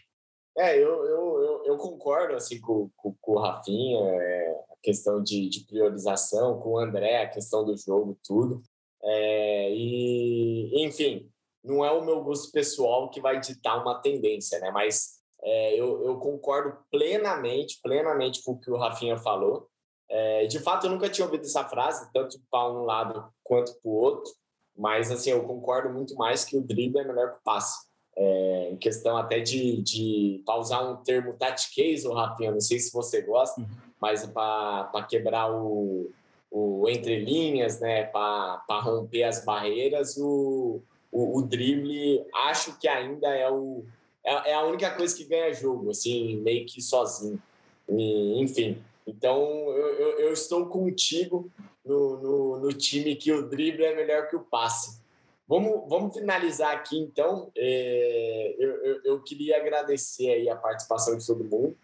É, 0.58 0.76
eu, 0.76 1.04
eu, 1.04 1.42
eu, 1.42 1.64
eu 1.64 1.76
concordo 1.78 2.34
assim, 2.34 2.60
com, 2.60 2.90
com, 2.96 3.14
com 3.20 3.32
o 3.32 3.40
Rafinha, 3.40 4.00
é, 4.04 4.51
questão 4.82 5.22
de, 5.22 5.48
de, 5.48 5.64
priorização, 5.66 6.58
com 6.60 6.70
o 6.70 6.78
André, 6.78 7.22
a 7.22 7.28
questão 7.28 7.64
do 7.64 7.76
jogo, 7.76 8.18
tudo. 8.24 8.62
É, 9.02 9.70
e, 9.72 10.84
enfim, 10.84 11.30
não 11.62 11.84
é 11.84 11.90
o 11.90 12.04
meu 12.04 12.22
gosto 12.22 12.50
pessoal 12.50 13.10
que 13.10 13.20
vai 13.20 13.40
ditar 13.40 13.80
uma 13.80 14.00
tendência, 14.00 14.58
né? 14.58 14.70
Mas 14.70 15.20
é, 15.42 15.74
eu, 15.74 16.04
eu 16.04 16.18
concordo 16.18 16.76
plenamente, 16.90 17.80
plenamente 17.82 18.42
com 18.42 18.52
o 18.52 18.58
que 18.58 18.70
o 18.70 18.76
Rafinha 18.76 19.16
falou. 19.18 19.68
É, 20.08 20.46
de 20.46 20.58
fato, 20.58 20.86
eu 20.86 20.90
nunca 20.90 21.08
tinha 21.08 21.24
ouvido 21.24 21.44
essa 21.44 21.64
frase, 21.64 22.10
tanto 22.12 22.38
para 22.50 22.70
um 22.70 22.84
lado 22.84 23.32
quanto 23.42 23.72
para 23.80 23.90
o 23.90 23.94
outro, 23.94 24.32
mas 24.76 25.10
assim, 25.10 25.30
eu 25.30 25.42
concordo 25.44 25.90
muito 25.90 26.14
mais 26.16 26.44
que 26.44 26.56
o 26.56 26.62
drible 26.62 27.00
é 27.00 27.04
melhor 27.04 27.32
que 27.32 27.38
o 27.38 27.42
passe. 27.44 27.90
É, 28.14 28.68
em 28.70 28.76
questão 28.76 29.16
até 29.16 29.40
de, 29.40 29.80
de 29.80 30.42
para 30.44 30.58
usar 30.58 30.82
um 30.82 31.02
termo 31.02 31.32
tatiquez, 31.32 32.04
o 32.04 32.12
Rafinha, 32.12 32.52
não 32.52 32.60
sei 32.60 32.78
se 32.78 32.92
você 32.92 33.22
gosta, 33.22 33.58
uhum. 33.58 33.66
Mas 34.02 34.26
para 34.26 35.06
quebrar 35.08 35.48
o, 35.54 36.10
o 36.50 36.88
entre 36.88 37.24
linhas, 37.24 37.78
né, 37.78 38.02
para 38.02 38.80
romper 38.80 39.22
as 39.22 39.44
barreiras, 39.44 40.16
o, 40.18 40.82
o, 41.12 41.38
o, 41.38 41.42
drible 41.42 42.26
acho 42.34 42.76
que 42.80 42.88
ainda 42.88 43.28
é, 43.28 43.48
o, 43.48 43.84
é, 44.24 44.50
é, 44.50 44.54
a 44.54 44.64
única 44.64 44.90
coisa 44.90 45.16
que 45.16 45.24
ganha 45.24 45.54
jogo, 45.54 45.90
assim, 45.90 46.36
meio 46.38 46.66
que 46.66 46.82
sozinho. 46.82 47.40
E, 47.88 48.40
enfim, 48.40 48.82
então, 49.06 49.40
eu, 49.70 49.94
eu, 49.94 50.18
eu 50.18 50.32
estou 50.32 50.66
contigo 50.66 51.48
no, 51.84 52.16
no, 52.20 52.58
no, 52.58 52.72
time 52.72 53.14
que 53.14 53.30
o 53.30 53.48
drible 53.48 53.84
é 53.84 53.94
melhor 53.94 54.28
que 54.28 54.34
o 54.34 54.40
passe. 54.40 55.00
Vamos, 55.46 55.88
vamos 55.88 56.14
finalizar 56.14 56.74
aqui, 56.74 56.98
então. 56.98 57.52
É, 57.56 58.56
eu, 58.58 58.70
eu, 58.84 59.00
eu, 59.04 59.22
queria 59.22 59.58
agradecer 59.58 60.28
aí 60.28 60.48
a 60.48 60.56
participação 60.56 61.16
de 61.16 61.24
todo 61.24 61.44
mundo, 61.44 61.76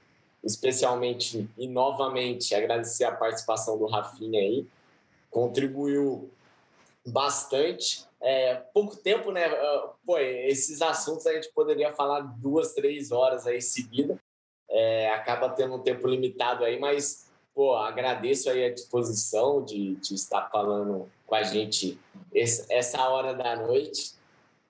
especialmente 0.43 1.49
e 1.57 1.69
novamente 1.69 2.55
agradecer 2.55 3.05
a 3.05 3.13
participação 3.13 3.79
do 3.79 3.87
Rafinha 3.87 4.41
aí. 4.41 4.67
Contribuiu 5.31 6.31
bastante. 7.07 8.07
É, 8.21 8.55
pouco 8.55 8.97
tempo, 8.97 9.31
né? 9.31 9.45
Ah, 9.45 9.93
pô, 10.05 10.19
esses 10.19 10.83
assuntos 10.83 11.27
a 11.27 11.35
gente 11.35 11.51
poderia 11.53 11.93
falar 11.93 12.21
duas, 12.21 12.75
três 12.75 13.13
horas 13.13 13.47
aí 13.47 13.61
seguida 13.61 14.19
é, 14.69 15.11
acaba 15.11 15.49
tendo 15.49 15.75
um 15.75 15.83
tempo 15.83 16.07
limitado 16.07 16.65
aí, 16.65 16.79
mas 16.79 17.27
pô, 17.55 17.75
agradeço 17.77 18.51
aí 18.51 18.65
a 18.65 18.73
disposição 18.73 19.65
de, 19.65 19.97
de 19.97 20.15
estar 20.15 20.49
falando 20.51 21.11
com 21.27 21.35
a 21.35 21.43
gente 21.43 21.99
essa 22.35 23.09
hora 23.09 23.35
da 23.35 23.57
noite. 23.57 24.18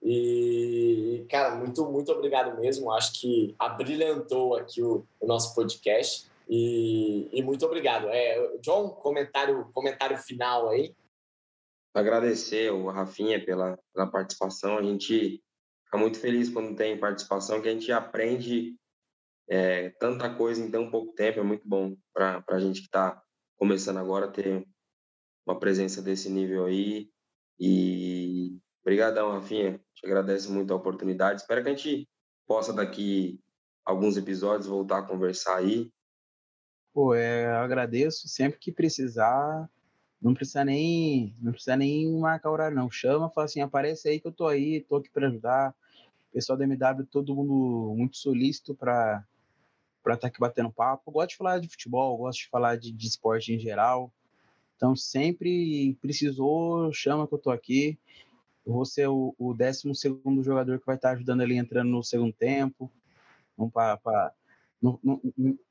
E, 0.02 1.26
cara, 1.28 1.56
muito, 1.56 1.84
muito 1.90 2.12
obrigado 2.12 2.58
mesmo. 2.60 2.92
Acho 2.92 3.20
que 3.20 3.54
abrilhantou 3.58 4.56
aqui 4.56 4.82
o, 4.82 5.04
o 5.20 5.26
nosso 5.26 5.54
podcast. 5.54 6.28
E, 6.48 7.28
e, 7.32 7.42
muito 7.42 7.66
obrigado. 7.66 8.08
É, 8.08 8.56
John, 8.58 8.88
comentário, 8.90 9.70
comentário 9.74 10.16
final 10.16 10.70
aí. 10.70 10.94
Agradecer 11.92 12.72
o 12.72 12.88
Rafinha 12.88 13.44
pela, 13.44 13.78
pela 13.92 14.06
participação. 14.06 14.78
A 14.78 14.82
gente 14.82 15.42
fica 15.84 15.98
muito 15.98 16.18
feliz 16.18 16.48
quando 16.48 16.76
tem 16.76 16.98
participação, 16.98 17.60
que 17.60 17.68
a 17.68 17.72
gente 17.72 17.90
aprende 17.92 18.76
é, 19.48 19.90
tanta 19.98 20.32
coisa 20.34 20.62
em 20.62 20.70
tão 20.70 20.90
pouco 20.90 21.12
tempo 21.14 21.40
é 21.40 21.42
muito 21.42 21.66
bom 21.66 21.96
para 22.12 22.44
a 22.48 22.60
gente 22.60 22.80
que 22.80 22.86
está 22.86 23.22
começando 23.56 23.96
agora 23.96 24.30
ter 24.30 24.66
uma 25.46 25.58
presença 25.58 26.02
desse 26.02 26.30
nível 26.30 26.66
aí. 26.66 27.10
E 27.58 28.58
obrigadão, 28.88 29.32
Rafinha. 29.32 29.78
Te 29.94 30.06
agradeço 30.06 30.50
muito 30.50 30.72
a 30.72 30.76
oportunidade. 30.76 31.42
Espero 31.42 31.62
que 31.62 31.68
a 31.68 31.74
gente 31.74 32.08
possa 32.46 32.72
daqui 32.72 33.38
alguns 33.84 34.16
episódios 34.16 34.66
voltar 34.66 35.00
a 35.00 35.02
conversar 35.02 35.56
aí. 35.56 35.92
Pô, 36.94 37.14
é, 37.14 37.44
eu 37.44 37.58
agradeço 37.58 38.26
sempre 38.28 38.58
que 38.58 38.72
precisar. 38.72 39.68
Não 40.20 40.32
precisa 40.32 40.64
nem, 40.64 41.34
não 41.38 41.52
precisa 41.52 41.76
nem 41.76 42.10
marcar 42.18 42.50
horário 42.50 42.74
não. 42.74 42.90
Chama, 42.90 43.28
fala 43.28 43.44
assim, 43.44 43.60
aparece 43.60 44.08
aí 44.08 44.20
que 44.20 44.26
eu 44.26 44.32
tô 44.32 44.46
aí, 44.46 44.80
tô 44.80 44.96
aqui 44.96 45.10
para 45.10 45.28
ajudar. 45.28 45.74
Pessoal 46.32 46.56
da 46.56 46.64
MW, 46.64 47.04
todo 47.10 47.34
mundo 47.34 47.94
muito 47.94 48.16
solícito 48.16 48.74
para 48.74 49.22
para 50.02 50.14
estar 50.14 50.28
tá 50.28 50.28
aqui 50.28 50.40
batendo 50.40 50.72
papo. 50.72 51.10
Gosto 51.10 51.30
de 51.30 51.36
falar 51.36 51.58
de 51.58 51.68
futebol, 51.68 52.16
gosto 52.16 52.40
de 52.40 52.48
falar 52.48 52.76
de, 52.76 52.90
de 52.90 53.06
esporte 53.06 53.52
em 53.52 53.58
geral. 53.58 54.10
Então, 54.76 54.96
sempre 54.96 55.94
precisou, 56.00 56.90
chama 56.90 57.28
que 57.28 57.34
eu 57.34 57.38
tô 57.38 57.50
aqui. 57.50 57.98
Eu 58.68 58.74
vou 58.74 58.84
ser 58.84 59.08
o, 59.08 59.34
o 59.38 59.54
12 59.54 59.94
jogador 60.42 60.78
que 60.78 60.84
vai 60.84 60.96
estar 60.96 61.12
ajudando 61.12 61.40
ali 61.40 61.56
entrando 61.56 61.88
no 61.88 62.04
segundo 62.04 62.34
tempo. 62.34 62.92
Vamos 63.56 63.72
pra, 63.72 63.96
pra 63.96 64.30
não, 64.80 65.00
não, 65.02 65.18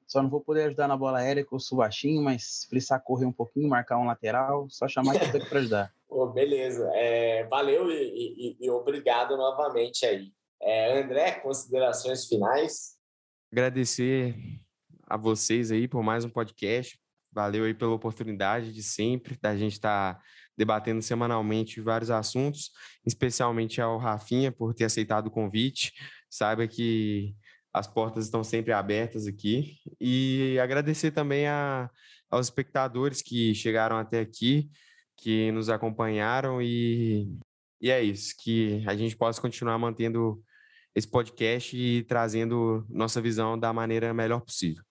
só 0.08 0.20
não 0.24 0.32
vou 0.32 0.42
poder 0.42 0.64
ajudar 0.64 0.88
na 0.88 0.98
bola 0.98 1.20
aérea, 1.20 1.46
que 1.46 1.54
eu 1.54 1.60
sou 1.60 1.78
baixinho, 1.78 2.24
mas 2.24 2.62
se 2.62 2.68
precisar 2.68 3.00
correr 3.00 3.28
um 3.28 3.32
pouquinho, 3.32 3.70
marcar 3.70 4.00
um 4.00 4.08
lateral, 4.08 4.68
só 4.68 4.88
chamar 4.88 5.16
que 5.16 5.26
eu 5.26 5.32
tô 5.32 5.38
aqui 5.38 5.48
para 5.48 5.60
ajudar. 5.60 5.94
Pô, 6.10 6.26
beleza. 6.26 6.90
É, 6.96 7.46
valeu 7.46 7.92
e, 7.92 8.58
e, 8.60 8.66
e, 8.66 8.70
obrigado 8.72 9.38
novamente 9.38 10.04
aí. 10.04 10.34
É, 10.60 11.00
André, 11.00 11.34
considerações 11.34 12.26
finais? 12.26 12.98
agradecer 13.52 14.36
a 15.04 15.16
vocês 15.16 15.72
aí 15.72 15.88
por 15.88 16.02
mais 16.02 16.26
um 16.26 16.30
podcast. 16.30 17.00
Valeu 17.38 17.66
aí 17.66 17.74
pela 17.76 17.94
oportunidade 17.94 18.74
de 18.74 18.82
sempre, 18.82 19.38
da 19.40 19.56
gente 19.56 19.74
estar 19.74 20.16
tá 20.16 20.22
debatendo 20.58 21.04
semanalmente 21.04 21.80
vários 21.80 22.10
assuntos, 22.10 22.72
especialmente 23.06 23.80
ao 23.80 24.00
Rafinha 24.00 24.52
por 24.52 24.74
ter 24.74 24.86
aceitado 24.86 25.28
o 25.28 25.32
convite. 25.32 25.94
Saiba 26.32 26.68
que 26.68 27.36
as 27.72 27.86
portas 27.86 28.26
estão 28.26 28.44
sempre 28.44 28.74
abertas 28.74 29.28
aqui. 29.28 29.76
E 30.02 30.58
agradecer 30.60 31.12
também 31.12 31.46
a, 31.46 31.92
aos 32.28 32.48
espectadores 32.48 33.22
que 33.22 33.54
chegaram 33.54 33.98
até 33.98 34.20
aqui, 34.20 34.68
que 35.16 35.52
nos 35.52 35.70
acompanharam 35.70 36.60
e, 36.60 37.38
e 37.80 37.92
é 37.92 38.02
isso, 38.02 38.34
que 38.40 38.84
a 38.88 38.96
gente 38.96 39.16
possa 39.16 39.40
continuar 39.40 39.78
mantendo 39.78 40.44
esse 40.96 41.08
podcast 41.08 41.78
e 41.78 42.02
trazendo 42.06 42.84
nossa 42.90 43.22
visão 43.22 43.60
da 43.60 43.72
maneira 43.72 44.12
melhor 44.12 44.42
possível. 44.42 44.84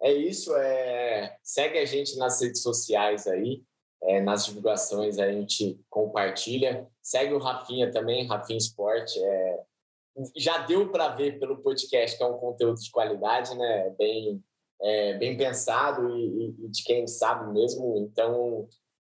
É 0.00 0.12
isso, 0.12 0.54
é... 0.54 1.05
segue 1.42 1.78
a 1.78 1.84
gente 1.84 2.16
nas 2.16 2.40
redes 2.40 2.62
sociais 2.62 3.26
aí, 3.26 3.62
é, 4.02 4.20
nas 4.20 4.46
divulgações 4.46 5.18
a 5.18 5.30
gente 5.30 5.80
compartilha. 5.88 6.88
Segue 7.02 7.34
o 7.34 7.38
Rafinha 7.38 7.90
também, 7.90 8.26
Rafinha 8.26 8.58
Sport. 8.58 9.16
É... 9.16 9.62
Já 10.36 10.58
deu 10.58 10.90
para 10.90 11.08
ver 11.08 11.38
pelo 11.38 11.58
podcast 11.58 12.16
que 12.16 12.22
é 12.22 12.26
um 12.26 12.38
conteúdo 12.38 12.80
de 12.80 12.90
qualidade, 12.90 13.54
né? 13.56 13.90
Bem, 13.98 14.42
é, 14.80 15.14
bem 15.18 15.36
pensado 15.36 16.08
e, 16.16 16.54
e 16.58 16.68
de 16.68 16.82
quem 16.84 17.06
sabe 17.06 17.52
mesmo. 17.52 17.96
Então, 17.98 18.68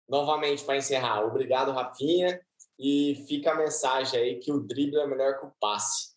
novamente, 0.08 0.64
para 0.64 0.76
encerrar, 0.76 1.24
obrigado, 1.24 1.72
Rafinha. 1.72 2.40
E 2.78 3.24
fica 3.26 3.52
a 3.52 3.56
mensagem 3.56 4.20
aí 4.20 4.38
que 4.38 4.52
o 4.52 4.60
drible 4.60 5.00
é 5.00 5.06
melhor 5.06 5.38
que 5.38 5.46
o 5.46 5.52
passe. 5.60 6.14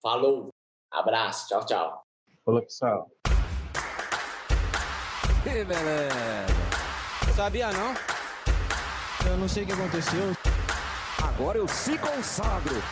Falou, 0.00 0.48
abraço, 0.90 1.48
tchau, 1.48 1.66
tchau. 1.66 2.04
Falou, 2.44 2.62
pessoal. 2.62 3.10
Beleza. 5.62 6.46
Sabia 7.36 7.70
não? 7.70 7.94
Eu 9.24 9.36
não 9.36 9.48
sei 9.48 9.62
o 9.62 9.66
que 9.66 9.72
aconteceu. 9.72 10.36
Agora 11.22 11.58
eu 11.58 11.68
se 11.68 11.96
consagro. 11.96 12.82